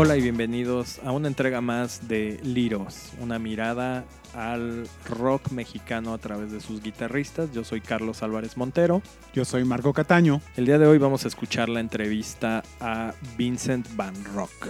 Hola 0.00 0.16
y 0.16 0.20
bienvenidos 0.20 1.00
a 1.04 1.10
una 1.10 1.26
entrega 1.26 1.60
más 1.60 2.06
de 2.06 2.38
Liros, 2.44 3.14
una 3.18 3.40
mirada 3.40 4.04
al 4.32 4.88
rock 5.08 5.50
mexicano 5.50 6.14
a 6.14 6.18
través 6.18 6.52
de 6.52 6.60
sus 6.60 6.80
guitarristas. 6.80 7.50
Yo 7.50 7.64
soy 7.64 7.80
Carlos 7.80 8.22
Álvarez 8.22 8.56
Montero. 8.56 9.02
Yo 9.34 9.44
soy 9.44 9.64
Marco 9.64 9.92
Cataño. 9.92 10.40
El 10.56 10.66
día 10.66 10.78
de 10.78 10.86
hoy 10.86 10.98
vamos 10.98 11.24
a 11.24 11.28
escuchar 11.28 11.68
la 11.68 11.80
entrevista 11.80 12.62
a 12.78 13.12
Vincent 13.36 13.88
Van 13.96 14.14
Rock. 14.36 14.68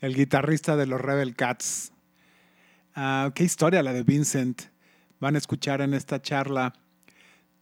El 0.00 0.14
guitarrista 0.14 0.76
de 0.76 0.86
los 0.86 1.00
Rebel 1.00 1.34
Cats. 1.34 1.90
Ah, 2.94 3.32
qué 3.34 3.42
historia 3.42 3.82
la 3.82 3.92
de 3.92 4.04
Vincent. 4.04 4.62
Van 5.18 5.34
a 5.34 5.38
escuchar 5.38 5.80
en 5.80 5.94
esta 5.94 6.22
charla 6.22 6.74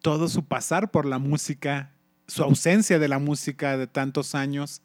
todo 0.03 0.29
su 0.29 0.45
pasar 0.45 0.91
por 0.91 1.07
la 1.07 1.19
música, 1.19 1.95
su 2.27 2.43
ausencia 2.43 2.99
de 2.99 3.09
la 3.09 3.19
música 3.19 3.79
de 3.79 3.87
tantos 3.87 4.35
años 4.35 4.83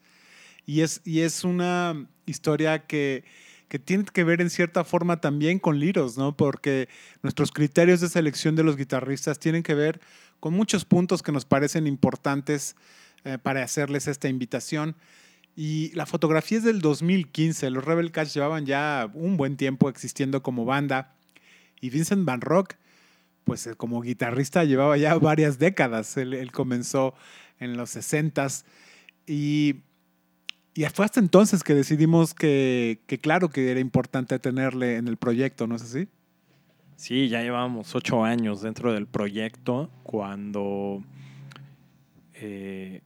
y 0.65 0.81
es, 0.81 1.01
y 1.03 1.21
es 1.21 1.43
una 1.43 2.07
historia 2.25 2.85
que, 2.85 3.23
que 3.67 3.79
tiene 3.79 4.03
que 4.05 4.23
ver 4.23 4.41
en 4.41 4.49
cierta 4.49 4.83
forma 4.83 5.21
también 5.21 5.59
con 5.59 5.79
Liros, 5.79 6.17
¿no? 6.17 6.35
Porque 6.35 6.89
nuestros 7.23 7.51
criterios 7.51 8.01
de 8.01 8.09
selección 8.09 8.55
de 8.55 8.63
los 8.63 8.77
guitarristas 8.77 9.39
tienen 9.39 9.63
que 9.63 9.75
ver 9.75 10.01
con 10.41 10.53
muchos 10.53 10.83
puntos 10.85 11.23
que 11.23 11.31
nos 11.31 11.45
parecen 11.45 11.87
importantes 11.87 12.75
eh, 13.23 13.37
para 13.41 13.63
hacerles 13.63 14.07
esta 14.07 14.27
invitación. 14.27 14.95
Y 15.55 15.91
la 15.93 16.05
fotografía 16.05 16.57
es 16.57 16.63
del 16.63 16.81
2015. 16.81 17.69
Los 17.69 17.85
Rebel 17.85 18.11
Cats 18.11 18.33
llevaban 18.33 18.65
ya 18.65 19.09
un 19.13 19.37
buen 19.37 19.55
tiempo 19.57 19.87
existiendo 19.89 20.41
como 20.41 20.65
banda. 20.65 21.15
Y 21.79 21.91
Vincent 21.91 22.25
Van 22.25 22.41
Rock, 22.41 22.75
pues 23.43 23.67
eh, 23.67 23.75
como 23.75 24.01
guitarrista 24.01 24.63
llevaba 24.63 24.97
ya 24.97 25.15
varias 25.15 25.59
décadas. 25.59 26.17
Él, 26.17 26.33
él 26.33 26.51
comenzó 26.51 27.13
en 27.59 27.77
los 27.77 27.95
60s. 27.95 28.65
Y 29.27 29.83
y 30.73 30.85
fue 30.85 31.05
hasta 31.05 31.19
entonces 31.19 31.63
que 31.63 31.73
decidimos 31.73 32.33
que, 32.33 32.99
claro 33.21 33.49
que 33.49 33.71
era 33.71 33.79
importante 33.79 34.39
tenerle 34.39 34.95
en 34.95 35.07
el 35.07 35.17
proyecto, 35.17 35.67
¿no 35.67 35.75
es 35.75 35.81
así? 35.83 36.07
Sí, 36.95 37.27
ya 37.29 37.41
llevábamos 37.41 37.93
ocho 37.95 38.23
años 38.23 38.61
dentro 38.61 38.93
del 38.93 39.07
proyecto 39.07 39.89
cuando, 40.03 41.03
eh, 42.35 43.01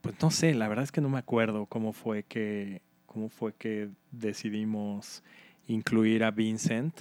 pues 0.00 0.14
no 0.22 0.30
sé, 0.30 0.54
la 0.54 0.68
verdad 0.68 0.84
es 0.84 0.92
que 0.92 1.00
no 1.00 1.08
me 1.08 1.18
acuerdo 1.18 1.66
cómo 1.66 1.92
fue 1.92 2.22
que, 2.22 2.82
cómo 3.06 3.30
fue 3.30 3.54
que 3.54 3.88
decidimos 4.12 5.22
incluir 5.66 6.22
a 6.22 6.30
Vincent. 6.30 7.00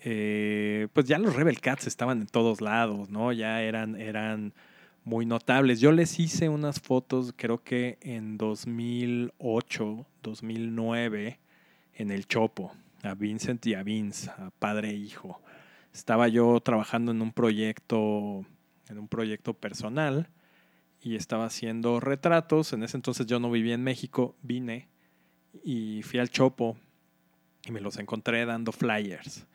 Eh, 0.00 0.88
pues 0.92 1.06
ya 1.06 1.18
los 1.18 1.36
Rebel 1.36 1.60
Cats 1.60 1.86
estaban 1.86 2.20
en 2.20 2.26
todos 2.26 2.60
lados, 2.60 3.10
¿no? 3.10 3.32
Ya 3.32 3.62
eran, 3.62 3.96
eran 3.96 4.52
muy 5.04 5.26
notables. 5.26 5.80
Yo 5.80 5.92
les 5.92 6.18
hice 6.18 6.48
unas 6.48 6.80
fotos, 6.80 7.32
creo 7.36 7.62
que 7.62 7.98
en 8.02 8.36
2008, 8.36 10.06
2009, 10.22 11.38
en 11.94 12.10
el 12.10 12.26
Chopo, 12.26 12.72
a 13.02 13.14
Vincent 13.14 13.66
y 13.66 13.74
a 13.74 13.82
Vince, 13.82 14.30
a 14.30 14.50
padre 14.58 14.90
e 14.90 14.94
hijo. 14.94 15.40
Estaba 15.92 16.28
yo 16.28 16.60
trabajando 16.60 17.12
en 17.12 17.22
un 17.22 17.32
proyecto, 17.32 18.44
en 18.88 18.98
un 18.98 19.08
proyecto 19.08 19.54
personal 19.54 20.28
y 21.02 21.16
estaba 21.16 21.46
haciendo 21.46 22.00
retratos. 22.00 22.72
En 22.72 22.82
ese 22.82 22.96
entonces 22.96 23.26
yo 23.26 23.40
no 23.40 23.50
vivía 23.50 23.74
en 23.74 23.82
México, 23.82 24.36
vine 24.42 24.88
y 25.64 26.02
fui 26.02 26.20
al 26.20 26.30
Chopo 26.30 26.76
y 27.64 27.72
me 27.72 27.80
los 27.80 27.98
encontré 27.98 28.44
dando 28.44 28.72
flyers. 28.72 29.46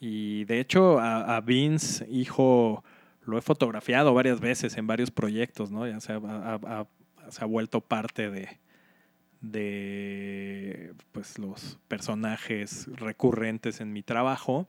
Y 0.00 0.44
de 0.44 0.60
hecho 0.60 0.98
a, 0.98 1.36
a 1.36 1.40
Vince, 1.40 2.06
hijo, 2.10 2.84
lo 3.26 3.36
he 3.36 3.42
fotografiado 3.42 4.14
varias 4.14 4.40
veces 4.40 4.76
en 4.76 4.86
varios 4.86 5.10
proyectos, 5.10 5.70
¿no? 5.70 5.86
Ya 5.86 6.00
se 6.00 6.12
ha, 6.12 7.44
vuelto 7.46 7.80
parte 7.80 8.30
de, 8.30 8.58
de 9.40 10.94
pues, 11.12 11.38
los 11.38 11.78
personajes 11.88 12.86
recurrentes 12.94 13.80
en 13.80 13.92
mi 13.92 14.02
trabajo. 14.02 14.68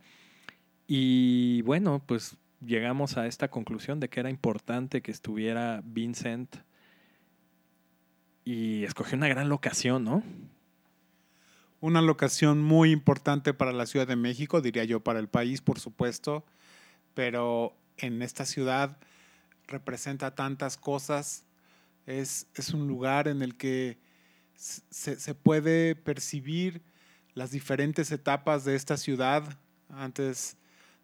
Y 0.88 1.62
bueno, 1.64 2.02
pues 2.06 2.38
llegamos 2.66 3.18
a 3.18 3.28
esta 3.28 3.50
conclusión 3.50 4.00
de 4.00 4.10
que 4.10 4.20
era 4.20 4.30
importante 4.30 5.02
que 5.02 5.12
estuviera 5.12 5.82
Vincent 5.86 6.56
y 8.44 8.84
escogió 8.86 9.18
una 9.18 9.28
gran 9.28 9.50
locación, 9.50 10.04
¿no? 10.04 10.24
Una 11.80 12.02
locación 12.02 12.64
muy 12.64 12.92
importante 12.92 13.54
para 13.54 13.72
la 13.72 13.86
Ciudad 13.86 14.08
de 14.08 14.16
México, 14.16 14.62
diría 14.62 14.84
yo, 14.84 15.02
para 15.02 15.20
el 15.20 15.28
país, 15.28 15.62
por 15.62 15.80
supuesto, 15.80 16.44
pero 17.14 17.76
en 17.98 18.22
esta 18.22 18.46
ciudad 18.46 18.98
representa 19.68 20.36
tantas 20.36 20.78
cosas. 20.78 21.44
Es, 22.06 22.48
es 22.56 22.74
un 22.74 22.88
lugar 22.88 23.28
en 23.28 23.42
el 23.42 23.58
que 23.58 24.00
se, 24.56 25.20
se, 25.20 25.36
puede 25.36 25.96
percibir 25.96 26.82
las 27.34 27.52
diferentes 27.52 28.12
etapas 28.12 28.64
de 28.66 28.76
esta 28.76 28.98
ciudad 28.98 29.60
antes 29.90 30.58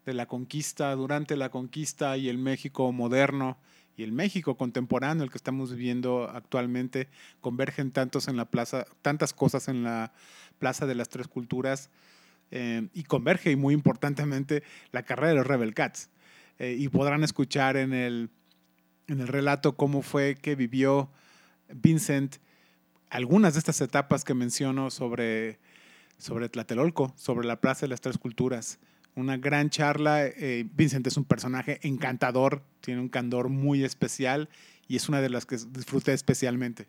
de 0.06 0.14
la 0.14 0.28
conquista, 0.28 0.96
durante 0.96 1.36
la 1.36 1.50
conquista 1.50 2.18
y 2.18 2.30
el 2.30 2.38
México 2.38 2.92
moderno 2.92 3.58
y 3.96 4.04
el 4.04 4.12
México 4.12 4.58
contemporáneo, 4.58 5.24
el 5.24 5.30
que 5.30 5.38
estamos 5.38 5.72
viviendo 5.72 6.30
actualmente, 6.30 7.10
convergen 7.42 7.92
tantos 7.92 8.28
en 8.28 8.38
la 8.38 8.46
plaza, 8.46 8.86
tantas 9.02 9.34
cosas 9.34 9.68
en 9.68 9.84
la 9.84 10.14
Plaza 10.60 10.86
de 10.86 10.96
las 10.96 11.10
Tres 11.10 11.28
Culturas 11.28 11.90
eh, 12.52 12.88
y 12.94 13.04
converge 13.04 13.52
y 13.52 13.56
muy 13.56 13.74
importantemente 13.74 14.64
la 14.92 15.04
carrera 15.04 15.30
de 15.30 15.36
los 15.36 15.48
Rebel 15.48 15.74
Cats. 15.74 16.10
Eh, 16.64 16.78
y 16.80 16.88
podrán 16.88 17.26
escuchar 17.26 17.76
en 17.76 17.92
el, 17.92 18.30
en 19.08 19.20
el 19.20 19.28
relato 19.28 19.76
cómo 19.76 20.02
fue 20.02 20.36
que 20.36 20.56
vivió 20.56 21.10
Vincent 21.68 22.38
algunas 23.10 23.54
de 23.54 23.60
estas 23.60 23.82
etapas 23.82 24.24
que 24.24 24.34
menciono 24.34 24.90
sobre, 24.90 25.60
sobre 26.18 26.48
Tlatelolco, 26.48 27.14
sobre 27.18 27.46
la 27.46 27.60
Plaza 27.60 27.82
de 27.82 27.90
las 27.90 28.00
Tres 28.00 28.18
Culturas. 28.18 28.80
Una 29.16 29.36
gran 29.36 29.70
charla. 29.72 30.26
Eh, 30.26 30.66
Vincent 30.74 31.06
es 31.06 31.18
un 31.18 31.26
personaje 31.26 31.80
encantador, 31.82 32.64
tiene 32.80 33.02
un 33.02 33.10
candor 33.10 33.50
muy 33.50 33.84
especial 33.84 34.48
y 34.88 34.96
es 34.96 35.10
una 35.10 35.20
de 35.20 35.30
las 35.30 35.46
que 35.46 35.58
disfruté 35.58 36.14
especialmente. 36.14 36.88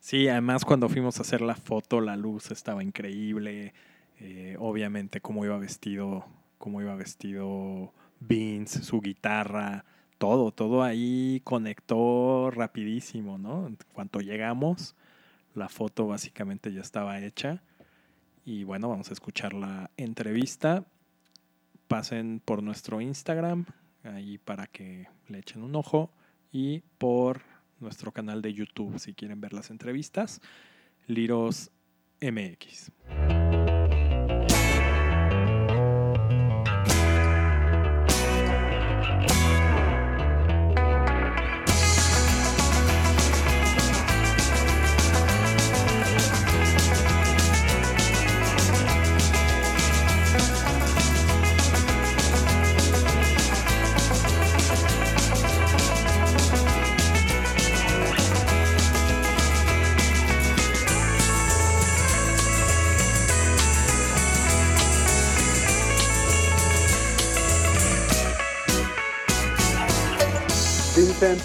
Sí, 0.00 0.26
además 0.28 0.64
cuando 0.64 0.88
fuimos 0.88 1.18
a 1.18 1.22
hacer 1.22 1.42
la 1.42 1.54
foto, 1.54 2.00
la 2.00 2.16
luz 2.16 2.50
estaba 2.50 2.82
increíble. 2.82 3.74
Eh, 4.20 4.56
obviamente, 4.58 5.20
cómo 5.20 5.44
iba 5.44 5.58
vestido, 5.58 6.24
cómo 6.56 6.80
iba 6.80 6.94
vestido 6.94 7.92
Vince, 8.20 8.82
su 8.82 9.00
guitarra, 9.00 9.84
todo, 10.18 10.52
todo 10.52 10.82
ahí 10.82 11.40
conectó 11.44 12.50
rapidísimo, 12.50 13.38
¿no? 13.38 13.66
En 13.66 13.78
cuanto 13.92 14.20
llegamos, 14.20 14.96
la 15.54 15.68
foto 15.68 16.06
básicamente 16.06 16.72
ya 16.72 16.80
estaba 16.80 17.20
hecha. 17.20 17.62
Y 18.44 18.64
bueno, 18.64 18.88
vamos 18.88 19.10
a 19.10 19.12
escuchar 19.12 19.54
la 19.54 19.90
entrevista. 19.96 20.84
Pasen 21.88 22.40
por 22.44 22.62
nuestro 22.62 23.00
Instagram, 23.00 23.66
ahí 24.02 24.38
para 24.38 24.66
que 24.66 25.08
le 25.28 25.38
echen 25.38 25.62
un 25.62 25.76
ojo. 25.76 26.10
Y 26.52 26.80
por 26.98 27.42
nuestro 27.80 28.12
canal 28.12 28.42
de 28.42 28.52
YouTube, 28.52 28.98
si 28.98 29.14
quieren 29.14 29.40
ver 29.40 29.52
las 29.52 29.70
entrevistas. 29.70 30.40
Liros 31.06 31.70
MX. 32.20 32.90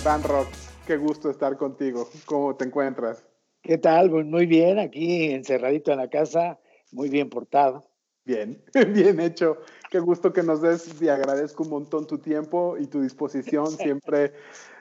Van 0.03 0.21
Rock, 0.24 0.47
qué 0.86 0.97
gusto 0.97 1.31
estar 1.31 1.57
contigo. 1.57 2.07
¿Cómo 2.25 2.56
te 2.56 2.63
encuentras? 2.63 3.25
¿Qué 3.63 3.80
tal? 3.80 4.12
Pues 4.12 4.25
muy 4.25 4.45
bien, 4.45 4.77
aquí 4.77 5.31
encerradito 5.31 5.91
en 5.91 5.97
la 5.97 6.09
casa, 6.09 6.59
muy 6.91 7.09
bien 7.09 7.30
portado. 7.30 7.83
Bien, 8.24 8.62
bien 8.94 9.19
hecho. 9.19 9.57
Qué 9.89 10.00
gusto 10.00 10.31
que 10.31 10.44
nos 10.44 10.62
des 10.62 11.01
y 11.01 11.09
agradezco 11.09 11.63
un 11.63 11.71
montón 11.71 12.06
tu 12.06 12.19
tiempo 12.19 12.77
y 12.77 12.86
tu 12.86 13.01
disposición. 13.01 13.65
Siempre, 13.77 14.33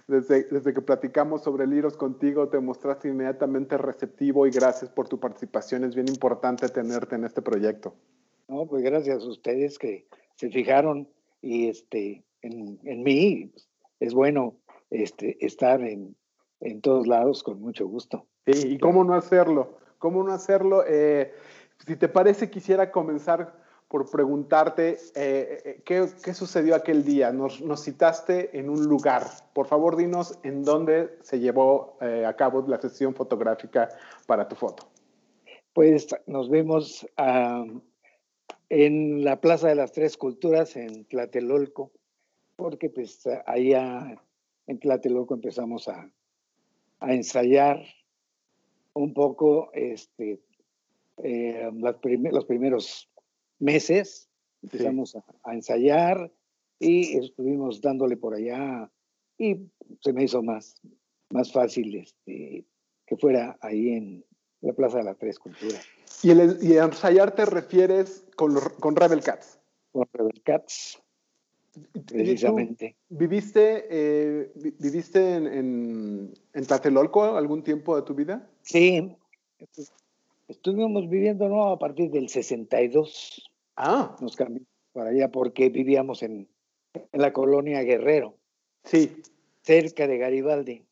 desde, 0.06 0.44
desde 0.44 0.75
que 0.75 0.82
platicamos 0.82 1.43
sobre 1.43 1.66
Liros 1.66 1.96
contigo, 1.96 2.49
te 2.49 2.60
mostraste 2.60 3.08
inmediatamente 3.08 3.78
receptivo 3.78 4.46
y 4.46 4.50
gracias 4.50 4.90
por 4.90 5.08
tu 5.08 5.19
participación. 5.19 5.84
Es 5.84 5.94
bien 5.94 6.08
importante 6.08 6.69
tenerte 6.69 7.14
en 7.14 7.25
este 7.25 7.40
proyecto. 7.40 7.94
No, 8.46 8.66
pues 8.66 8.82
gracias 8.82 9.22
a 9.22 9.28
ustedes 9.28 9.78
que 9.78 10.06
se 10.37 10.50
fijaron 10.50 11.08
y 11.40 11.69
este, 11.69 12.25
en, 12.43 12.78
en 12.84 13.02
mí. 13.02 13.52
Es 14.00 14.14
bueno 14.14 14.57
este, 14.90 15.44
estar 15.44 15.81
en, 15.82 16.17
en 16.61 16.81
todos 16.81 17.06
lados 17.06 17.43
con 17.43 17.61
mucho 17.61 17.87
gusto. 17.87 18.26
Sí, 18.46 18.75
y 18.75 18.79
cómo 18.79 19.05
no 19.05 19.14
hacerlo, 19.14 19.79
cómo 19.99 20.23
no 20.23 20.32
hacerlo. 20.32 20.85
Eh, 20.87 21.32
si 21.87 21.96
te 21.96 22.08
parece, 22.08 22.50
quisiera 22.50 22.90
comenzar 22.90 23.55
por 23.88 24.11
preguntarte 24.11 24.99
eh, 25.14 25.62
eh, 25.64 25.82
¿qué, 25.85 26.35
sucedió 26.35 26.75
aquel 26.75 27.05
día. 27.05 27.32
Nos, 27.32 27.62
citaste 27.82 28.58
en 28.58 28.69
un 28.69 28.85
lugar. 28.85 29.25
Por 29.55 29.67
favor, 29.67 29.96
dinos 29.96 30.38
en 30.43 30.62
dónde 30.62 31.19
se 31.23 31.41
llevó 31.41 31.96
a 32.00 32.34
cabo 32.34 32.64
la 32.67 32.81
sesión 32.81 33.14
fotográfica 33.14 33.88
para 34.26 34.46
tu 34.49 34.56
foto. 34.56 34.88
Pues 35.73 36.08
nos 36.26 36.50
vemos 36.50 37.06
en 38.69 39.25
la 39.25 39.41
Plaza 39.41 39.69
de 39.69 39.75
las 39.75 39.93
Tres 39.93 40.17
Culturas 40.17 40.76
en 40.76 41.05
Tlatelolco, 41.06 41.93
porque 42.56 42.91
pues 42.91 43.26
allá 43.46 44.20
en 44.69 44.79
Tlatelolco 44.79 45.35
empezamos 45.35 45.88
a, 45.88 46.09
a 47.00 47.15
ensayar 47.15 47.82
un 48.93 49.15
poco 49.15 49.70
este, 49.73 50.41
eh, 51.17 51.70
los 51.73 52.44
primeros 52.44 53.11
meses, 53.59 54.29
empezamos 54.62 55.17
a, 55.17 55.55
ensayar 55.55 56.31
y 56.79 57.17
estuvimos 57.17 57.81
dándole 57.81 58.17
por 58.17 58.35
allá 58.35 58.91
y 59.38 59.56
se 60.00 60.12
me 60.12 60.25
hizo 60.25 60.43
más, 60.43 60.81
más 61.31 61.50
fácil 61.50 61.97
este, 61.97 62.65
que 63.06 63.17
fuera 63.17 63.59
ahí 63.62 63.88
en 63.91 64.25
la 64.61 64.75
Plaza 64.75 64.99
de 64.99 65.05
las 65.05 65.19
Tres 65.19 65.38
Culturas. 65.38 65.87
¿Y, 66.23 66.31
el, 66.31 66.59
y 66.61 66.76
ensayar 66.76 67.35
te 67.35 67.47
refieres 67.47 68.26
con, 68.37 68.55
con 68.81 68.97
Rebel 68.97 69.23
Cats? 69.23 69.59
Con 69.93 70.06
Rebel 70.12 70.43
Cats 70.43 71.00
precisamente. 72.07 72.97
¿Viviste, 73.09 73.87
eh, 73.91 74.53
¿viviste 74.79 75.35
en, 75.35 76.33
en, 76.53 76.67
Tlatelolco 76.67 77.37
algún 77.37 77.63
tiempo 77.63 77.97
de 77.97 78.03
tu 78.03 78.15
vida? 78.15 78.49
Sí, 78.63 79.17
estuvimos 80.49 81.09
viviendo 81.09 81.49
¿no? 81.49 81.69
a 81.69 81.79
partir 81.79 82.11
del 82.11 82.29
62. 82.29 83.51
Ah. 83.77 84.17
Nos 84.21 84.37
cambiamos 84.37 84.69
para 84.93 85.11
allá 85.11 85.31
porque 85.31 85.69
vivíamos 85.69 86.23
en, 86.23 86.49
en 86.95 87.21
la 87.21 87.33
colonia 87.33 87.83
Guerrero. 87.83 88.35
Sí. 88.85 89.23
Cerca 89.63 90.07
de 90.07 90.19
Garibaldi. 90.19 90.85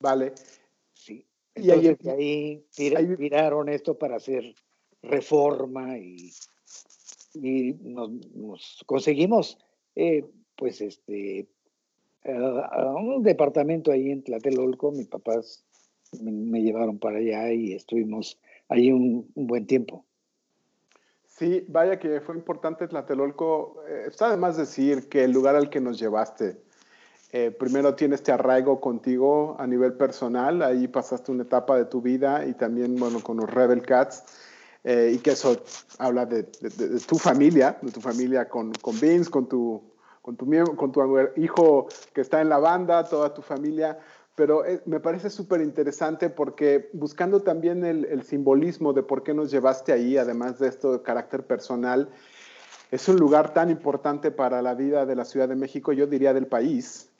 Vale. 0.00 0.32
Sí. 0.94 1.24
y 1.56 1.70
ahí, 1.70 1.96
ahí, 2.06 2.64
tiraron 3.18 3.68
esto 3.68 3.98
para 3.98 4.16
hacer 4.16 4.54
reforma 5.02 5.98
y, 5.98 6.30
y 7.34 7.74
nos 7.82 8.82
conseguimos 8.86 9.58
eh, 10.00 10.24
pues 10.56 10.80
este, 10.80 11.46
a, 12.24 12.94
un 12.94 13.22
departamento 13.22 13.92
ahí 13.92 14.10
en 14.10 14.22
Tlatelolco, 14.22 14.92
mis 14.92 15.08
papás 15.08 15.62
me, 16.22 16.62
llevaron 16.62 16.98
para 16.98 17.18
allá 17.18 17.52
y 17.52 17.74
estuvimos 17.74 18.40
ahí 18.70 18.90
un, 18.92 19.30
buen 19.34 19.66
tiempo. 19.66 20.06
Sí, 21.26 21.66
vaya 21.68 21.98
que 21.98 22.22
fue 22.22 22.34
importante 22.34 22.88
Tlatelolco. 22.88 23.82
Eh, 23.86 24.04
está 24.08 24.28
además 24.28 24.56
decir 24.56 25.10
que 25.10 25.24
el 25.24 25.32
lugar 25.32 25.54
al 25.54 25.68
que 25.68 25.82
nos 25.82 25.98
llevaste, 25.98 26.56
eh, 27.32 27.50
primero 27.50 27.94
tiene 27.94 28.14
este 28.14 28.32
arraigo 28.32 28.80
contigo 28.80 29.56
a 29.58 29.66
nivel 29.66 29.92
personal, 29.92 30.62
ahí 30.62 30.88
pasaste 30.88 31.30
una 31.30 31.42
etapa 31.42 31.76
de 31.76 31.84
tu 31.84 32.00
vida 32.00 32.46
y 32.46 32.54
también, 32.54 32.96
bueno, 32.96 33.22
con 33.22 33.36
los 33.36 33.50
Rebel 33.50 33.82
Cats, 33.82 34.24
y 34.82 35.18
que 35.18 35.32
eso 35.32 35.62
habla 35.98 36.24
de, 36.24 36.44
tu 36.44 37.18
familia, 37.18 37.78
de 37.82 37.92
tu 37.92 38.00
familia 38.00 38.48
con, 38.48 38.72
con 38.72 38.98
Vince, 38.98 39.30
con 39.30 39.46
tu, 39.46 39.89
con 40.22 40.36
tu, 40.36 40.46
con 40.76 40.92
tu 40.92 41.02
hijo 41.36 41.88
que 42.12 42.20
está 42.20 42.40
en 42.40 42.48
la 42.48 42.58
banda, 42.58 43.04
toda 43.04 43.32
tu 43.34 43.42
familia, 43.42 43.98
pero 44.34 44.64
eh, 44.64 44.80
me 44.86 45.00
parece 45.00 45.28
súper 45.28 45.60
interesante 45.60 46.30
porque 46.30 46.88
buscando 46.92 47.40
también 47.40 47.84
el, 47.84 48.22
simbolismo 48.22 48.92
de 48.92 49.02
por 49.02 49.22
qué 49.22 49.34
nos 49.34 49.50
llevaste 49.50 49.92
ahí, 49.92 50.16
además 50.16 50.58
de 50.58 50.68
esto 50.68 50.92
de 50.92 51.02
carácter 51.02 51.46
personal, 51.46 52.08
es 52.90 53.08
un 53.08 53.16
lugar 53.16 53.54
tan 53.54 53.70
importante 53.70 54.30
para 54.30 54.62
la 54.62 54.74
vida 54.74 55.06
de 55.06 55.14
la 55.14 55.24
Ciudad 55.24 55.48
de 55.48 55.56
México, 55.56 55.92
yo 55.92 56.06
diría 56.06 56.32
del 56.32 56.46
país. 56.46 57.10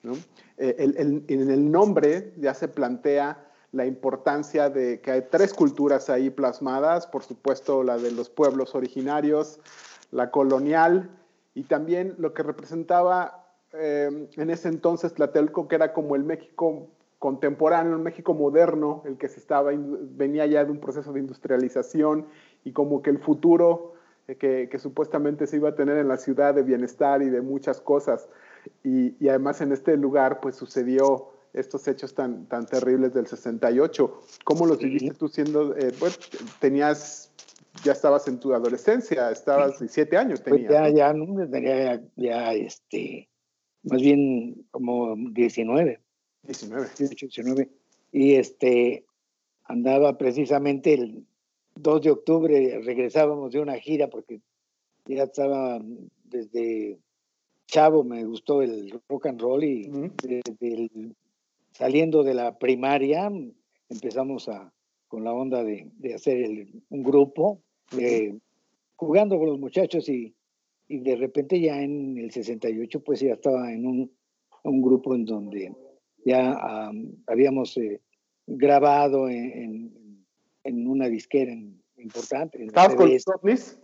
Eh, 0.57 1.23
en 1.29 1.51
el 1.51 1.71
nombre 1.71 2.33
ya 2.39 2.55
se 2.55 2.69
plantea 2.69 3.47
la 3.73 3.87
importancia 3.87 4.69
de 4.69 5.01
que 5.01 5.11
hay 5.13 5.23
tres 5.31 5.55
culturas 5.55 6.11
ahí 6.11 6.31
plasmadas, 6.31 7.07
por 7.07 7.23
supuesto 7.23 7.85
la 7.85 7.99
de 7.99 8.11
los 8.11 8.29
pueblos 8.29 8.75
originarios, 8.75 9.61
la 10.11 10.31
colonial 10.31 11.11
y 11.55 11.65
también 11.65 12.15
lo 12.19 12.35
que 12.35 12.43
representaba 12.43 13.47
eh, 13.73 14.29
en 14.37 14.51
ese 14.51 14.69
entonces 14.69 15.15
Tlatelco, 15.15 15.69
que 15.69 15.77
era 15.77 15.93
como 15.93 16.17
el 16.17 16.25
México 16.25 16.89
contemporáneo, 17.19 17.95
el 17.95 18.03
México 18.03 18.35
moderno, 18.35 19.03
el 19.05 19.19
que 19.19 19.29
se 19.29 19.41
estaba, 19.41 19.73
venía 19.75 20.47
ya 20.47 20.65
de 20.65 20.71
un 20.71 20.81
proceso 20.81 21.13
de 21.13 21.21
industrialización 21.21 22.27
y 22.65 22.73
como 22.73 23.03
que 23.03 23.11
el 23.11 23.19
futuro 23.19 23.95
eh, 24.27 24.37
que, 24.37 24.69
que, 24.71 24.79
supuestamente 24.79 25.47
se 25.47 25.57
iba 25.57 25.69
a 25.69 25.75
tener 25.75 25.99
en 25.99 26.09
la 26.09 26.17
ciudad 26.17 26.55
de 26.55 26.63
bienestar 26.63 27.23
y 27.23 27.29
de 27.29 27.43
muchas 27.43 27.81
cosas. 27.81 28.29
Y, 28.83 29.15
y 29.23 29.29
además 29.29 29.61
en 29.61 29.73
este 29.73 29.97
lugar 29.97 30.41
pues 30.41 30.57
sucedió 30.57 31.31
estos 31.53 31.87
hechos 31.89 32.15
tan, 32.15 32.47
tan 32.47 32.67
terribles 32.67 33.13
del 33.13 33.27
68. 33.27 34.21
¿Cómo 34.45 34.67
los 34.67 34.79
viviste 34.79 35.15
tú 35.15 35.29
siendo, 35.29 35.77
eh, 35.77 35.93
bueno, 35.99 36.15
tenías, 36.61 37.30
ya 37.85 37.93
estabas 37.93 38.27
en 38.29 38.41
tu 38.41 38.53
adolescencia, 38.53 39.31
estabas, 39.31 39.77
siete 39.89 40.17
años 40.17 40.41
pues 40.41 40.67
tenías. 40.67 40.73
ya, 40.73 40.89
ya, 40.89 41.13
¿no? 41.13 41.49
tenía 41.49 42.03
ya, 42.17 42.53
este, 42.53 43.29
más 43.83 44.01
bien 44.01 44.67
como 44.71 45.17
19. 45.17 46.01
19. 46.43 46.89
19. 46.99 47.71
Y 48.13 48.35
este, 48.35 49.05
andaba 49.65 50.19
precisamente 50.19 50.95
el 50.95 51.25
2 51.77 52.03
de 52.03 52.11
octubre, 52.11 52.81
regresábamos 52.83 53.53
de 53.53 53.61
una 53.61 53.75
gira 53.75 54.09
porque 54.09 54.41
ya 55.07 55.25
estaba 55.25 55.81
desde 56.25 56.99
chavo, 57.67 58.05
me 58.05 58.25
gustó 58.25 58.63
el 58.63 59.01
rock 59.09 59.27
and 59.27 59.41
roll 59.41 59.65
y 59.65 59.89
desde 60.23 60.75
el 60.75 61.17
saliendo 61.73 62.23
de 62.23 62.35
la 62.35 62.59
primaria, 62.59 63.31
empezamos 63.89 64.49
a, 64.49 64.73
con 65.11 65.25
la 65.25 65.33
onda 65.33 65.65
de, 65.65 65.91
hacer 66.15 66.69
un 66.89 67.03
grupo, 67.03 67.61
jugando 68.95 69.39
con 69.39 69.49
los 69.49 69.59
muchachos 69.59 70.09
y, 70.09 70.35
de 70.89 71.15
repente 71.15 71.61
ya 71.61 71.81
en 71.81 72.19
el 72.19 72.33
68 72.33 73.05
pues 73.05 73.21
ya 73.21 73.35
estaba 73.35 73.73
en 73.73 73.87
un, 73.87 74.83
grupo 74.83 75.15
en 75.15 75.25
donde 75.25 75.73
ya 76.25 76.91
habíamos 77.27 77.77
eh, 77.77 78.01
grabado 78.47 79.29
en, 79.29 79.93
una 80.65 81.09
disquera 81.09 81.53
importante. 81.97 82.65
¿Estabas 82.65 82.95
con 82.95 83.11
los 83.13 83.25
ovnis? 83.29 83.81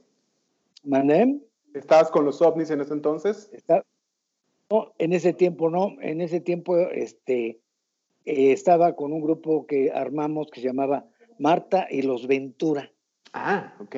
¿Mandem? 0.84 1.40
¿Estabas 1.74 2.10
con 2.10 2.24
los 2.24 2.40
ovnis 2.40 2.70
en 2.70 2.80
ese 2.80 2.92
entonces? 2.92 3.50
no, 4.70 4.92
en 4.98 5.12
ese 5.12 5.32
tiempo 5.32 5.70
no, 5.70 5.96
en 6.00 6.20
ese 6.20 6.40
tiempo 6.40 6.76
este, 6.78 7.60
eh, 8.24 8.52
estaba 8.52 8.94
con 8.94 9.12
un 9.12 9.20
grupo 9.20 9.66
que 9.66 9.90
armamos 9.90 10.50
que 10.50 10.60
se 10.60 10.66
llamaba 10.66 11.06
Marta 11.38 11.86
y 11.90 12.02
los 12.02 12.26
Ventura. 12.26 12.90
Ah, 13.32 13.74
ok. 13.80 13.96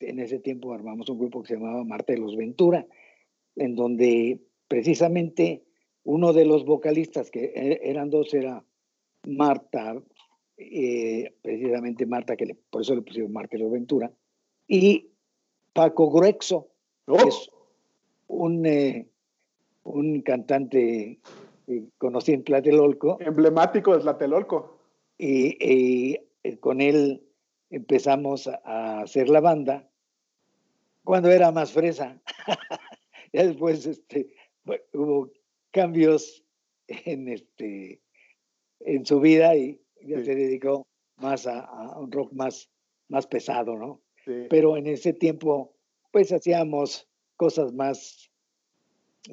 En 0.00 0.20
ese 0.20 0.38
tiempo 0.38 0.72
armamos 0.72 1.08
un 1.08 1.18
grupo 1.18 1.42
que 1.42 1.48
se 1.48 1.54
llamaba 1.54 1.84
Marta 1.84 2.12
y 2.12 2.16
los 2.16 2.36
Ventura, 2.36 2.86
en 3.56 3.74
donde 3.74 4.40
precisamente 4.68 5.64
uno 6.04 6.32
de 6.32 6.44
los 6.44 6.64
vocalistas, 6.64 7.30
que 7.30 7.52
e, 7.54 7.80
eran 7.82 8.10
dos, 8.10 8.32
era 8.32 8.64
Marta, 9.26 10.00
eh, 10.56 11.34
precisamente 11.42 12.06
Marta, 12.06 12.36
que 12.36 12.56
por 12.70 12.82
eso 12.82 12.94
le 12.94 13.02
pusieron 13.02 13.32
Marta 13.32 13.56
y 13.56 13.60
los 13.60 13.72
Ventura, 13.72 14.12
y 14.66 15.10
Paco 15.72 16.10
Gruexo, 16.10 16.68
que 17.06 17.12
oh. 17.12 17.28
es 17.28 17.50
un, 18.28 18.66
eh, 18.66 19.08
un 19.84 20.22
cantante 20.22 21.18
conocí 21.98 22.32
en 22.32 22.44
Tlatelolco. 22.44 23.18
Emblemático 23.20 23.94
de 23.94 24.00
Tlatelolco. 24.00 24.78
Y, 25.18 25.56
eh, 25.60 26.27
con 26.60 26.80
él 26.80 27.28
empezamos 27.70 28.48
a 28.64 29.00
hacer 29.00 29.28
la 29.28 29.40
banda 29.40 29.88
cuando 31.04 31.30
era 31.30 31.50
más 31.52 31.72
fresa. 31.72 32.20
ya 33.32 33.46
después 33.46 33.86
este, 33.86 34.34
hubo 34.92 35.30
cambios 35.70 36.44
en, 36.86 37.28
este, 37.28 38.00
en 38.80 39.06
su 39.06 39.20
vida 39.20 39.56
y 39.56 39.80
ya 40.02 40.22
se 40.22 40.34
dedicó 40.34 40.86
más 41.16 41.46
a, 41.46 41.98
un 41.98 42.10
rock 42.12 42.32
más, 42.32 42.70
más 43.08 43.26
pesado, 43.26 43.76
¿no? 43.76 44.00
Pero 44.50 44.76
en 44.76 44.86
ese 44.86 45.14
tiempo, 45.14 45.74
pues 46.12 46.30
hacíamos 46.32 47.08
cosas 47.36 47.72
más, 47.72 48.30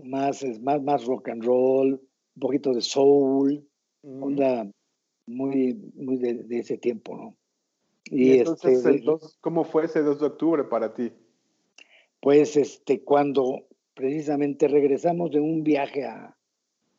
más, 0.04 0.46
más, 0.62 0.82
más 0.82 1.06
rock 1.06 1.28
and 1.28 1.44
roll, 1.44 1.94
un 2.36 2.40
poquito 2.40 2.74
de 2.74 2.80
soul, 2.80 3.68
onda 4.02 4.72
muy, 5.28 5.74
muy 5.96 6.18
de, 6.18 6.60
ese 6.60 6.78
tiempo, 6.78 7.16
¿no? 7.18 7.38
Y, 8.06 8.38
entonces, 8.38 8.86
este, 8.86 9.04
¿cómo 9.42 9.64
fue 9.64 9.86
ese 9.86 10.02
2 10.02 10.20
de 10.20 10.26
octubre 10.28 10.64
para 10.66 10.94
ti? 10.94 11.12
Pues 12.20 12.56
este, 12.56 13.04
cuando 13.04 13.68
precisamente 13.96 14.68
regresamos 14.68 15.32
de 15.32 15.40
un 15.40 15.64
viaje 15.64 16.06
a, 16.06 16.38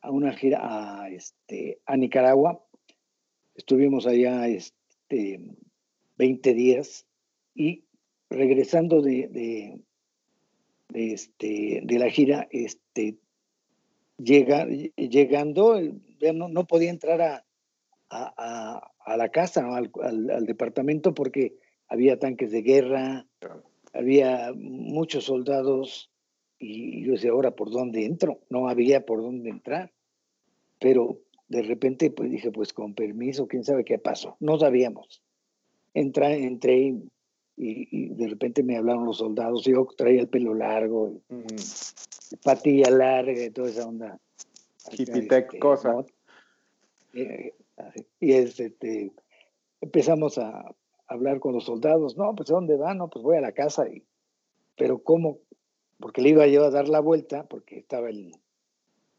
a 0.01 0.11
una 0.11 0.33
gira 0.33 0.59
a, 0.61 1.09
este, 1.09 1.79
a 1.85 1.95
Nicaragua, 1.95 2.61
estuvimos 3.55 4.05
allá 4.05 4.47
este, 4.49 5.39
20 6.17 6.53
días 6.53 7.05
y 7.55 7.85
regresando 8.29 9.01
de, 9.01 9.27
de, 9.29 11.13
este, 11.13 11.81
de 11.83 11.99
la 11.99 12.09
gira, 12.09 12.47
este, 12.51 13.17
llega, 14.17 14.65
llegando, 14.65 15.79
no, 16.33 16.49
no 16.49 16.67
podía 16.67 16.89
entrar 16.89 17.21
a, 17.21 17.46
a, 18.09 18.91
a 19.07 19.17
la 19.17 19.29
casa, 19.29 19.65
al, 19.73 19.89
al, 20.03 20.45
departamento, 20.45 21.13
porque 21.13 21.55
había 21.87 22.19
tanques 22.19 22.51
de 22.51 22.61
guerra, 22.61 23.25
había 23.93 24.51
muchos 24.53 25.23
soldados, 25.23 26.11
y 26.59 27.05
yo 27.05 27.13
decía, 27.13 27.31
ahora, 27.31 27.51
¿por 27.51 27.71
dónde 27.71 28.05
entro? 28.05 28.41
No 28.49 28.67
había 28.67 29.05
por 29.05 29.21
dónde 29.21 29.49
entrar. 29.49 29.93
Pero 30.79 31.19
de 31.47 31.61
repente, 31.61 32.11
pues 32.11 32.29
dije, 32.29 32.51
pues 32.51 32.73
con 32.73 32.95
permiso, 32.95 33.47
quién 33.47 33.63
sabe 33.63 33.85
qué 33.85 33.97
pasó. 33.97 34.35
No 34.41 34.59
sabíamos. 34.59 35.21
Entré, 35.93 36.43
entré 36.45 36.95
y, 37.55 38.09
de 38.09 38.27
repente 38.27 38.61
me 38.61 38.75
hablaron 38.75 39.05
los 39.05 39.19
soldados. 39.19 39.63
Yo 39.63 39.87
traía 39.97 40.19
el 40.19 40.27
pelo 40.27 40.53
largo, 40.53 41.21
patilla 42.43 42.89
larga 42.89 43.43
y 43.43 43.49
toda 43.51 43.69
esa 43.69 43.87
onda. 43.87 44.19
Hipitec 44.91 45.45
este, 45.45 45.59
cosa. 45.59 46.05
Eh, 47.13 47.53
y 48.19 48.33
este, 48.33 49.11
empezamos 49.81 50.37
a 50.37 50.75
hablar 51.07 51.39
con 51.39 51.53
los 51.53 51.65
soldados. 51.65 52.17
No, 52.17 52.35
pues 52.35 52.49
¿a 52.49 52.53
dónde 52.53 52.77
van? 52.77 52.97
No, 52.97 53.09
pues 53.09 53.23
voy 53.23 53.37
a 53.37 53.41
la 53.41 53.51
casa. 53.51 53.87
Y, 53.87 54.03
pero 54.75 54.99
¿cómo? 54.99 55.39
Porque 55.99 56.21
le 56.21 56.29
iba 56.29 56.47
yo 56.47 56.65
a 56.65 56.69
dar 56.69 56.89
la 56.89 56.99
vuelta, 56.99 57.47
porque 57.47 57.79
estaba 57.79 58.09
el, 58.09 58.33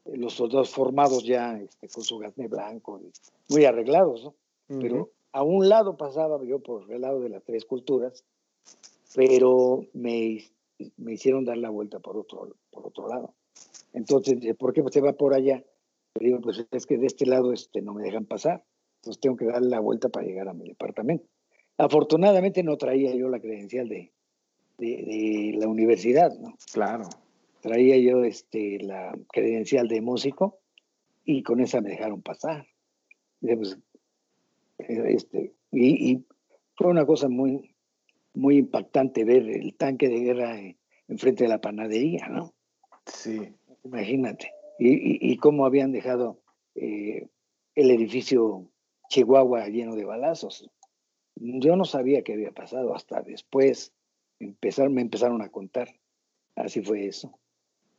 los 0.05 0.35
soldados 0.35 0.71
formados 0.71 1.25
ya 1.25 1.59
este, 1.59 1.89
con 1.89 2.03
su 2.03 2.19
gazné 2.19 2.49
blanco, 2.49 3.01
muy 3.49 3.65
arreglados, 3.65 4.25
¿no? 4.25 4.35
Pero 4.81 5.11
a 5.33 5.43
un 5.43 5.69
lado 5.69 5.97
pasaba 5.97 6.39
yo 6.45 6.59
por 6.59 6.93
el 6.93 7.01
lado 7.01 7.21
de 7.21 7.31
las 7.31 7.43
tres 7.43 7.65
culturas, 7.65 8.23
pero 9.15 9.87
me, 9.95 10.45
me 10.99 11.15
hicieron 11.15 11.47
dar 11.47 11.57
la 11.57 11.71
vuelta 11.71 12.01
por 12.01 12.19
otro, 12.19 12.55
por 12.71 12.87
otro 12.87 13.09
lado. 13.09 13.33
Entonces, 13.95 14.55
¿por 14.57 14.75
qué 14.75 14.85
se 14.91 15.01
va 15.01 15.15
por 15.15 15.33
allá? 15.33 15.65
Digo, 16.21 16.41
pues 16.41 16.67
es 16.71 16.87
que 16.87 16.99
de 16.99 17.07
este 17.07 17.27
lado 17.27 17.53
este, 17.53 17.83
no 17.83 17.95
me 17.95 18.03
dejan 18.03 18.25
pasar, 18.25 18.65
entonces 18.97 19.21
tengo 19.21 19.37
que 19.37 19.47
darle 19.47 19.69
la 19.69 19.81
vuelta 19.81 20.09
para 20.09 20.27
llegar 20.27 20.49
a 20.49 20.55
mi 20.55 20.69
departamento. 20.69 21.27
Afortunadamente 21.77 22.63
no 22.63 22.77
traía 22.77 23.15
yo 23.15 23.29
la 23.29 23.41
credencial 23.41 23.89
de, 23.89 24.13
de, 24.79 24.87
de 24.87 25.57
la 25.59 25.69
universidad, 25.69 26.37
¿no? 26.39 26.55
Claro 26.73 27.09
traía 27.61 27.97
yo 27.99 28.25
este, 28.25 28.79
la 28.81 29.17
credencial 29.33 29.89
de 29.89 30.01
músico 30.01 30.59
y 31.25 31.43
con 31.43 31.61
esa 31.61 31.81
me 31.81 31.91
dejaron 31.91 32.23
pasar. 32.23 32.67
Pues, 33.41 33.79
eh, 34.79 35.03
este, 35.09 35.53
y, 35.73 36.25
fue 36.77 36.89
una 36.89 37.07
cosa 37.07 37.29
muy, 37.29 37.75
muy 38.35 38.59
impactante 38.59 39.25
ver 39.25 39.49
el 39.49 39.75
tanque 39.75 40.09
de 40.09 40.21
guerra 40.21 40.61
enfrente 41.09 41.45
de 41.45 41.49
la 41.49 41.61
panadería, 41.61 42.29
¿no? 42.29 42.55
Sí. 43.07 43.53
Imagínate. 43.85 44.53
Y, 44.79 45.37
cómo 45.39 45.67
habían 45.67 45.91
dejado 45.91 46.41
eh, 46.77 47.27
el 47.75 47.91
edificio 47.91 48.71
Chihuahua 49.09 49.67
lleno 49.69 49.97
de 49.97 50.05
balazos. 50.05 50.71
Yo 51.35 51.77
no 51.77 51.85
sabía 51.85 52.23
qué 52.23 52.35
había 52.35 52.53
pasado 52.53 52.95
hasta 52.95 53.23
después. 53.23 53.93
Empezar, 54.39 54.91
me 54.91 55.03
empezaron 55.03 55.43
a 55.43 55.49
contar. 55.49 55.89
Así 56.55 56.81
fue 56.81 57.07
eso. 57.07 57.39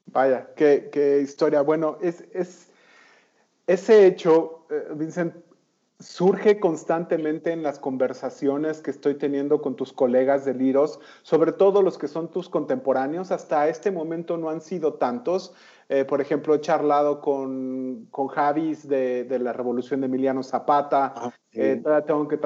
Vaya, 0.05 0.53
qué, 0.55 1.21
historia. 1.21 1.61
Bueno, 1.61 1.97
es, 2.01 2.23
es 2.33 2.71
ese 3.67 4.07
hecho, 4.07 4.65
eh, 4.71 4.93
Vincent, 4.95 5.35
surge 5.99 6.61
constantemente 6.61 7.51
en 7.51 7.61
las 7.61 7.77
conversaciones 7.77 8.81
que 8.81 8.89
estoy 8.89 9.15
teniendo 9.15 9.61
con 9.61 9.75
tus 9.75 9.91
colegas 9.91 10.45
de 10.45 10.53
Liros, 10.53 10.99
sobre 11.23 11.51
todo 11.51 11.81
los 11.81 11.97
que 11.97 12.07
son 12.07 12.29
tus 12.29 12.47
contemporáneos. 12.47 13.31
Hasta 13.31 13.67
este 13.67 13.91
momento 13.91 14.37
no 14.37 14.49
han 14.49 14.61
sido 14.61 14.93
tantos. 14.93 15.53
Eh, 15.89 16.05
por 16.05 16.21
ejemplo, 16.21 16.55
he 16.55 16.61
charlado 16.61 17.19
con, 17.19 18.07
con 18.11 18.27
Javis 18.27 18.87
de, 18.87 19.27
la 19.41 19.51
Revolución 19.51 19.99
de 19.99 20.05
Emiliano 20.05 20.41
Zapata. 20.41 21.13
Ah, 21.15 21.33
eh, 21.51 21.81
tengo 22.07 22.27
que 22.29 22.39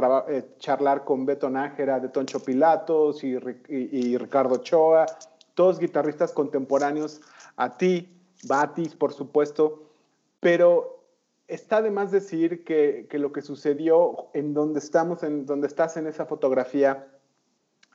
charlar 0.57 1.03
con 1.03 1.25
Beto 1.25 1.49
Nájera 1.49 1.99
de 1.99 2.09
Toncho 2.09 2.39
Pilatos 2.39 3.23
y, 3.23 3.37
y 3.69 4.17
Ricardo 4.17 4.57
Choa, 4.57 5.05
todos 5.53 5.77
guitarristas 5.77 6.31
contemporáneos 6.31 7.21
a 7.57 7.77
ti, 7.77 8.09
Batis, 8.45 8.95
por 8.95 9.13
supuesto, 9.13 9.83
pero 10.39 11.02
está 11.47 11.81
de 11.81 11.91
más 11.91 12.11
decir 12.11 12.63
que, 12.63 13.07
lo 13.11 13.31
que 13.31 13.41
sucedió 13.41 14.29
en 14.33 14.53
donde 14.53 14.79
estamos, 14.79 15.23
en 15.23 15.45
donde 15.45 15.67
estás 15.67 15.97
en 15.97 16.07
esa 16.07 16.25
fotografía, 16.25 17.07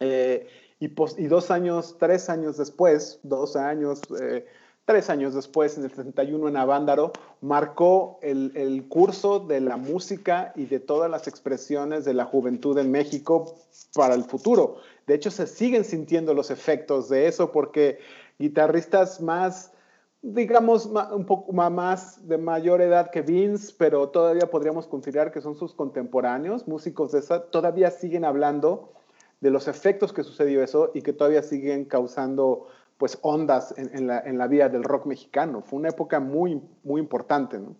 eh, 0.01 0.47
y, 0.81 1.27
dos 1.27 1.51
años, 1.51 1.97
tres 1.99 2.31
años 2.31 2.57
después, 2.57 3.19
dos 3.25 3.57
años, 3.57 4.01
eh, 4.21 4.47
tres 4.85 5.11
años 5.11 5.35
después, 5.35 5.77
en 5.77 5.85
el 5.85 5.91
61 5.91 6.49
en 6.49 6.57
Avándaro, 6.57 7.13
marcó 7.41 8.21
el, 8.23 8.53
el, 8.55 8.87
curso 8.87 9.41
de 9.41 9.61
la 9.61 9.77
música 9.77 10.53
y 10.55 10.67
de 10.67 10.79
todas 10.79 11.11
las 11.11 11.27
expresiones 11.27 12.05
de 12.05 12.15
la 12.15 12.25
juventud 12.25 12.79
en 12.79 12.93
México 12.93 13.57
para 13.95 14.15
el 14.15 14.23
futuro. 14.23 14.77
De 15.09 15.15
hecho, 15.15 15.33
se 15.33 15.49
siguen 15.49 15.85
sintiendo 15.85 16.33
los 16.33 16.53
efectos 16.53 17.09
de 17.09 17.27
eso 17.27 17.51
porque 17.51 17.99
guitarristas 18.39 19.21
más, 19.21 19.73
digamos, 20.23 20.87
un 20.87 21.25
poco 21.25 21.53
más 21.53 22.27
de 22.27 22.39
mayor 22.39 22.81
edad 22.81 23.11
que 23.11 23.23
Vince, 23.23 23.75
pero 23.79 24.09
todavía 24.09 24.51
podríamos 24.51 24.87
considerar 24.87 25.33
que 25.33 25.41
son 25.41 25.55
sus 25.55 25.75
contemporáneos, 25.75 26.67
músicos 26.67 27.13
de 27.13 27.21
esa, 27.21 27.51
todavía 27.51 27.91
siguen 27.91 28.25
hablando 28.25 28.93
de 29.41 29.51
los 29.51 29.69
efectos 29.69 30.13
que 30.13 30.25
sucedió 30.25 30.63
eso 30.63 30.91
y 30.95 31.03
que 31.03 31.13
todavía 31.13 31.43
siguen 31.43 31.85
causando 31.85 32.67
pues 32.97 33.17
ondas 33.23 33.73
en, 33.79 34.09
la, 34.09 34.19
en 34.19 34.39
la 34.39 34.49
vida 34.49 34.69
del 34.69 34.83
rock 34.83 35.07
mexicano. 35.07 35.63
Fue 35.63 35.79
una 35.79 35.91
época 35.91 36.19
muy, 36.19 36.61
muy 36.83 37.01
importante, 37.01 37.57
¿no? 37.59 37.77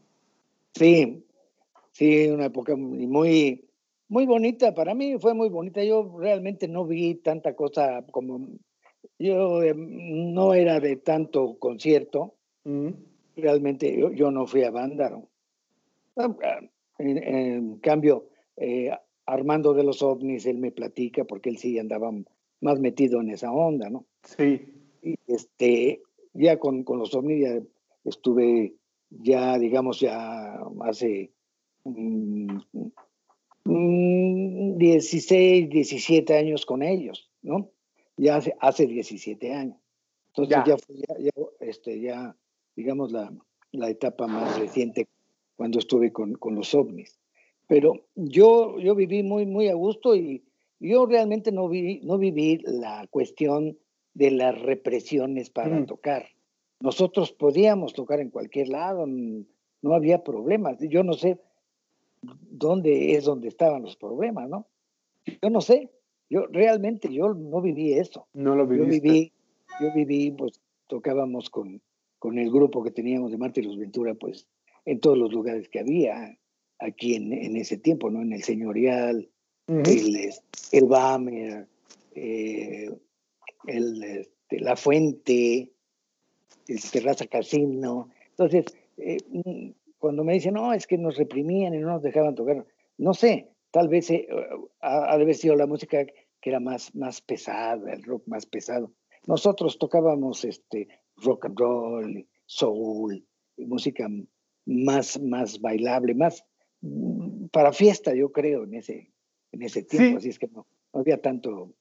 Sí, 0.75 1.27
sí, 1.91 2.29
una 2.29 2.45
época 2.45 2.77
muy, 2.77 3.69
muy 4.09 4.27
bonita. 4.27 4.75
Para 4.75 4.95
mí 4.95 5.19
fue 5.19 5.35
muy 5.35 5.49
bonita. 5.49 5.83
Yo 5.83 6.17
realmente 6.19 6.69
no 6.69 6.87
vi 6.87 7.17
tanta 7.17 7.57
cosa 7.57 8.05
como 8.13 8.47
yo 9.19 9.63
eh, 9.63 9.75
no 9.77 10.55
era 10.55 10.81
de 10.81 10.97
tanto 10.97 11.59
concierto. 11.59 12.35
Mm. 12.65 12.91
Realmente 13.37 13.97
yo, 14.15 14.31
no 14.31 14.47
fui 14.47 14.65
a 14.65 14.71
banda. 14.71 15.21
Ah, 16.17 16.37
ah, 16.43 16.61
en, 16.99 17.79
cambio, 17.79 18.29
eh, 18.57 18.91
Armando 19.27 19.75
de 19.75 19.85
los 19.85 20.03
ovnis, 20.03 20.47
él 20.47 20.59
me 20.59 20.73
platica 20.73 21.25
porque 21.25 21.51
él 21.51 21.59
sí 21.59 21.79
andaba 21.79 22.11
más 22.61 22.81
metido 22.81 23.21
en 23.21 23.31
esa 23.31 23.53
onda, 23.53 23.91
¿no? 23.91 24.07
Sí. 24.25 24.75
Y 25.03 25.17
este, 25.27 26.03
ya 26.33 26.59
con, 26.59 26.83
con 26.83 26.99
los 26.99 27.15
ovnis 27.15 27.43
ya 27.43 27.61
estuve, 28.05 28.75
ya 29.11 29.59
digamos, 29.59 30.01
ya 30.01 30.61
hace 30.81 31.31
16, 31.85 32.65
mm, 33.65 34.79
17 35.69 36.33
mm, 36.33 36.37
años 36.37 36.67
con 36.67 36.83
ellos, 36.83 37.31
¿no? 37.43 37.71
Ya 38.19 38.37
hace, 38.37 38.55
hace 38.61 38.87
17 38.87 39.55
años. 39.55 39.79
Entonces 40.29 40.59
ya, 40.67 40.77
fue 40.77 40.97
ya, 40.97 41.33
este, 41.61 42.01
ya 42.01 42.37
digamos, 42.77 43.11
la, 43.11 43.33
la, 43.73 43.89
etapa 43.89 44.27
más 44.27 44.59
reciente 44.59 45.09
cuando 45.57 45.79
estuve 45.79 46.13
con, 46.13 46.35
con, 46.35 46.55
los 46.55 46.75
ovnis. 46.75 47.19
Pero 47.67 48.07
yo, 48.15 48.79
yo 48.79 48.95
viví 48.95 49.23
muy, 49.23 49.47
muy 49.47 49.69
a 49.69 49.75
gusto 49.75 50.15
y 50.15 50.45
yo 50.79 51.07
realmente 51.07 51.51
no, 51.51 51.69
vi, 51.69 52.01
no 52.01 52.19
viví 52.19 52.59
la 52.65 53.07
cuestión 53.11 53.79
de 54.15 54.31
las 54.31 54.61
represiones 54.61 55.51
para 55.51 55.81
mm. 55.81 55.87
tocar. 55.87 56.27
Nosotros 56.81 57.33
podíamos 57.33 57.93
tocar 57.93 58.21
en 58.21 58.31
cualquier 58.31 58.69
lado, 58.69 59.07
no 59.07 59.95
había 59.95 60.23
problemas. 60.23 60.79
Yo 60.81 61.03
no 61.03 61.15
sé 61.15 61.41
dónde 62.23 63.15
es 63.15 63.25
donde 63.25 63.49
estaban 63.49 63.83
los 63.83 63.97
problemas, 63.97 64.49
¿no? 64.49 64.67
Yo 65.43 65.51
no 65.51 65.61
sé, 65.61 65.91
yo 66.31 66.47
realmente 66.47 67.13
yo 67.13 67.35
no 67.35 67.61
viví 67.61 67.95
eso. 67.95 68.27
No 68.33 68.55
lo 68.55 68.73
Yo 68.73 68.85
viví, 68.85 69.33
yo 69.81 69.93
viví, 69.95 70.31
pues 70.31 70.61
tocábamos 70.87 71.51
con, 71.51 71.81
con 72.19 72.39
el 72.39 72.51
grupo 72.51 72.83
que 72.83 72.91
teníamos 72.91 73.31
de 73.31 73.39
Marte 73.39 73.61
y 73.61 73.65
los 73.65 73.79
Ventura, 73.79 74.15
pues 74.15 74.47
en 74.85 75.01
todos 75.01 75.19
los 75.19 75.33
lugares 75.33 75.69
que 75.69 75.81
había 75.81 76.39
aquí 76.79 77.15
en, 77.15 77.33
en 77.33 77.57
ese 77.57 77.77
tiempo, 77.77 78.11
¿no? 78.11 78.23
En 78.23 78.33
el 78.33 78.43
Señorial, 78.43 79.29
el, 79.67 80.31
el 80.73 80.85
Bamer, 80.87 81.67
eh, 82.15 82.91
el, 83.67 84.03
este, 84.03 84.61
La 84.61 84.77
Fuente, 84.77 85.71
el 86.67 86.91
Terraza 86.91 87.27
Casino. 87.27 88.11
Entonces, 88.31 88.65
eh, 88.97 89.19
cuando 89.99 90.25
me 90.25 90.35
dicen, 90.35 90.55
no, 90.55 90.73
es 90.73 90.87
que 90.87 90.99
nos 90.99 91.17
reprimían 91.17 91.75
y 91.75 91.79
no 91.79 91.89
nos 91.89 92.03
dejaban 92.03 92.35
tocar, 92.35 92.65
no 92.97 93.15
sé, 93.15 93.49
tal 93.71 93.89
vez 93.89 94.11
eh, 94.11 94.27
ha, 94.81 95.17
de 95.17 95.23
haber 95.23 95.35
sido 95.35 95.55
la 95.57 95.67
música 95.67 96.07
que 96.41 96.51
era 96.51 96.61
más, 96.61 96.95
más 96.95 97.21
pesada, 97.21 97.93
el 97.93 98.03
rock 98.03 98.27
más 98.27 98.47
pesado. 98.47 98.93
Nosotros 99.27 99.79
tocábamos 99.79 100.45
este, 100.45 100.89
rock 101.17 101.47
and 101.47 101.59
roll, 101.59 102.29
soul, 102.47 103.27
música 103.57 104.09
más, 104.67 105.21
más 105.21 105.61
bailable, 105.61 106.15
más, 106.15 106.45
mm, 106.81 107.47
para 107.47 107.73
fiesta, 107.73 108.15
yo 108.15 108.33
creo, 108.33 108.65
en 108.65 108.75
ese, 108.75 109.13
en 109.53 109.63
ese 109.63 109.83
tiempo. 109.83 110.19
Así 110.19 110.29
es 110.29 110.39
que 110.39 110.49
no, 110.49 110.67
no 110.93 111.01
había 111.01 111.21
tanto, 111.21 111.75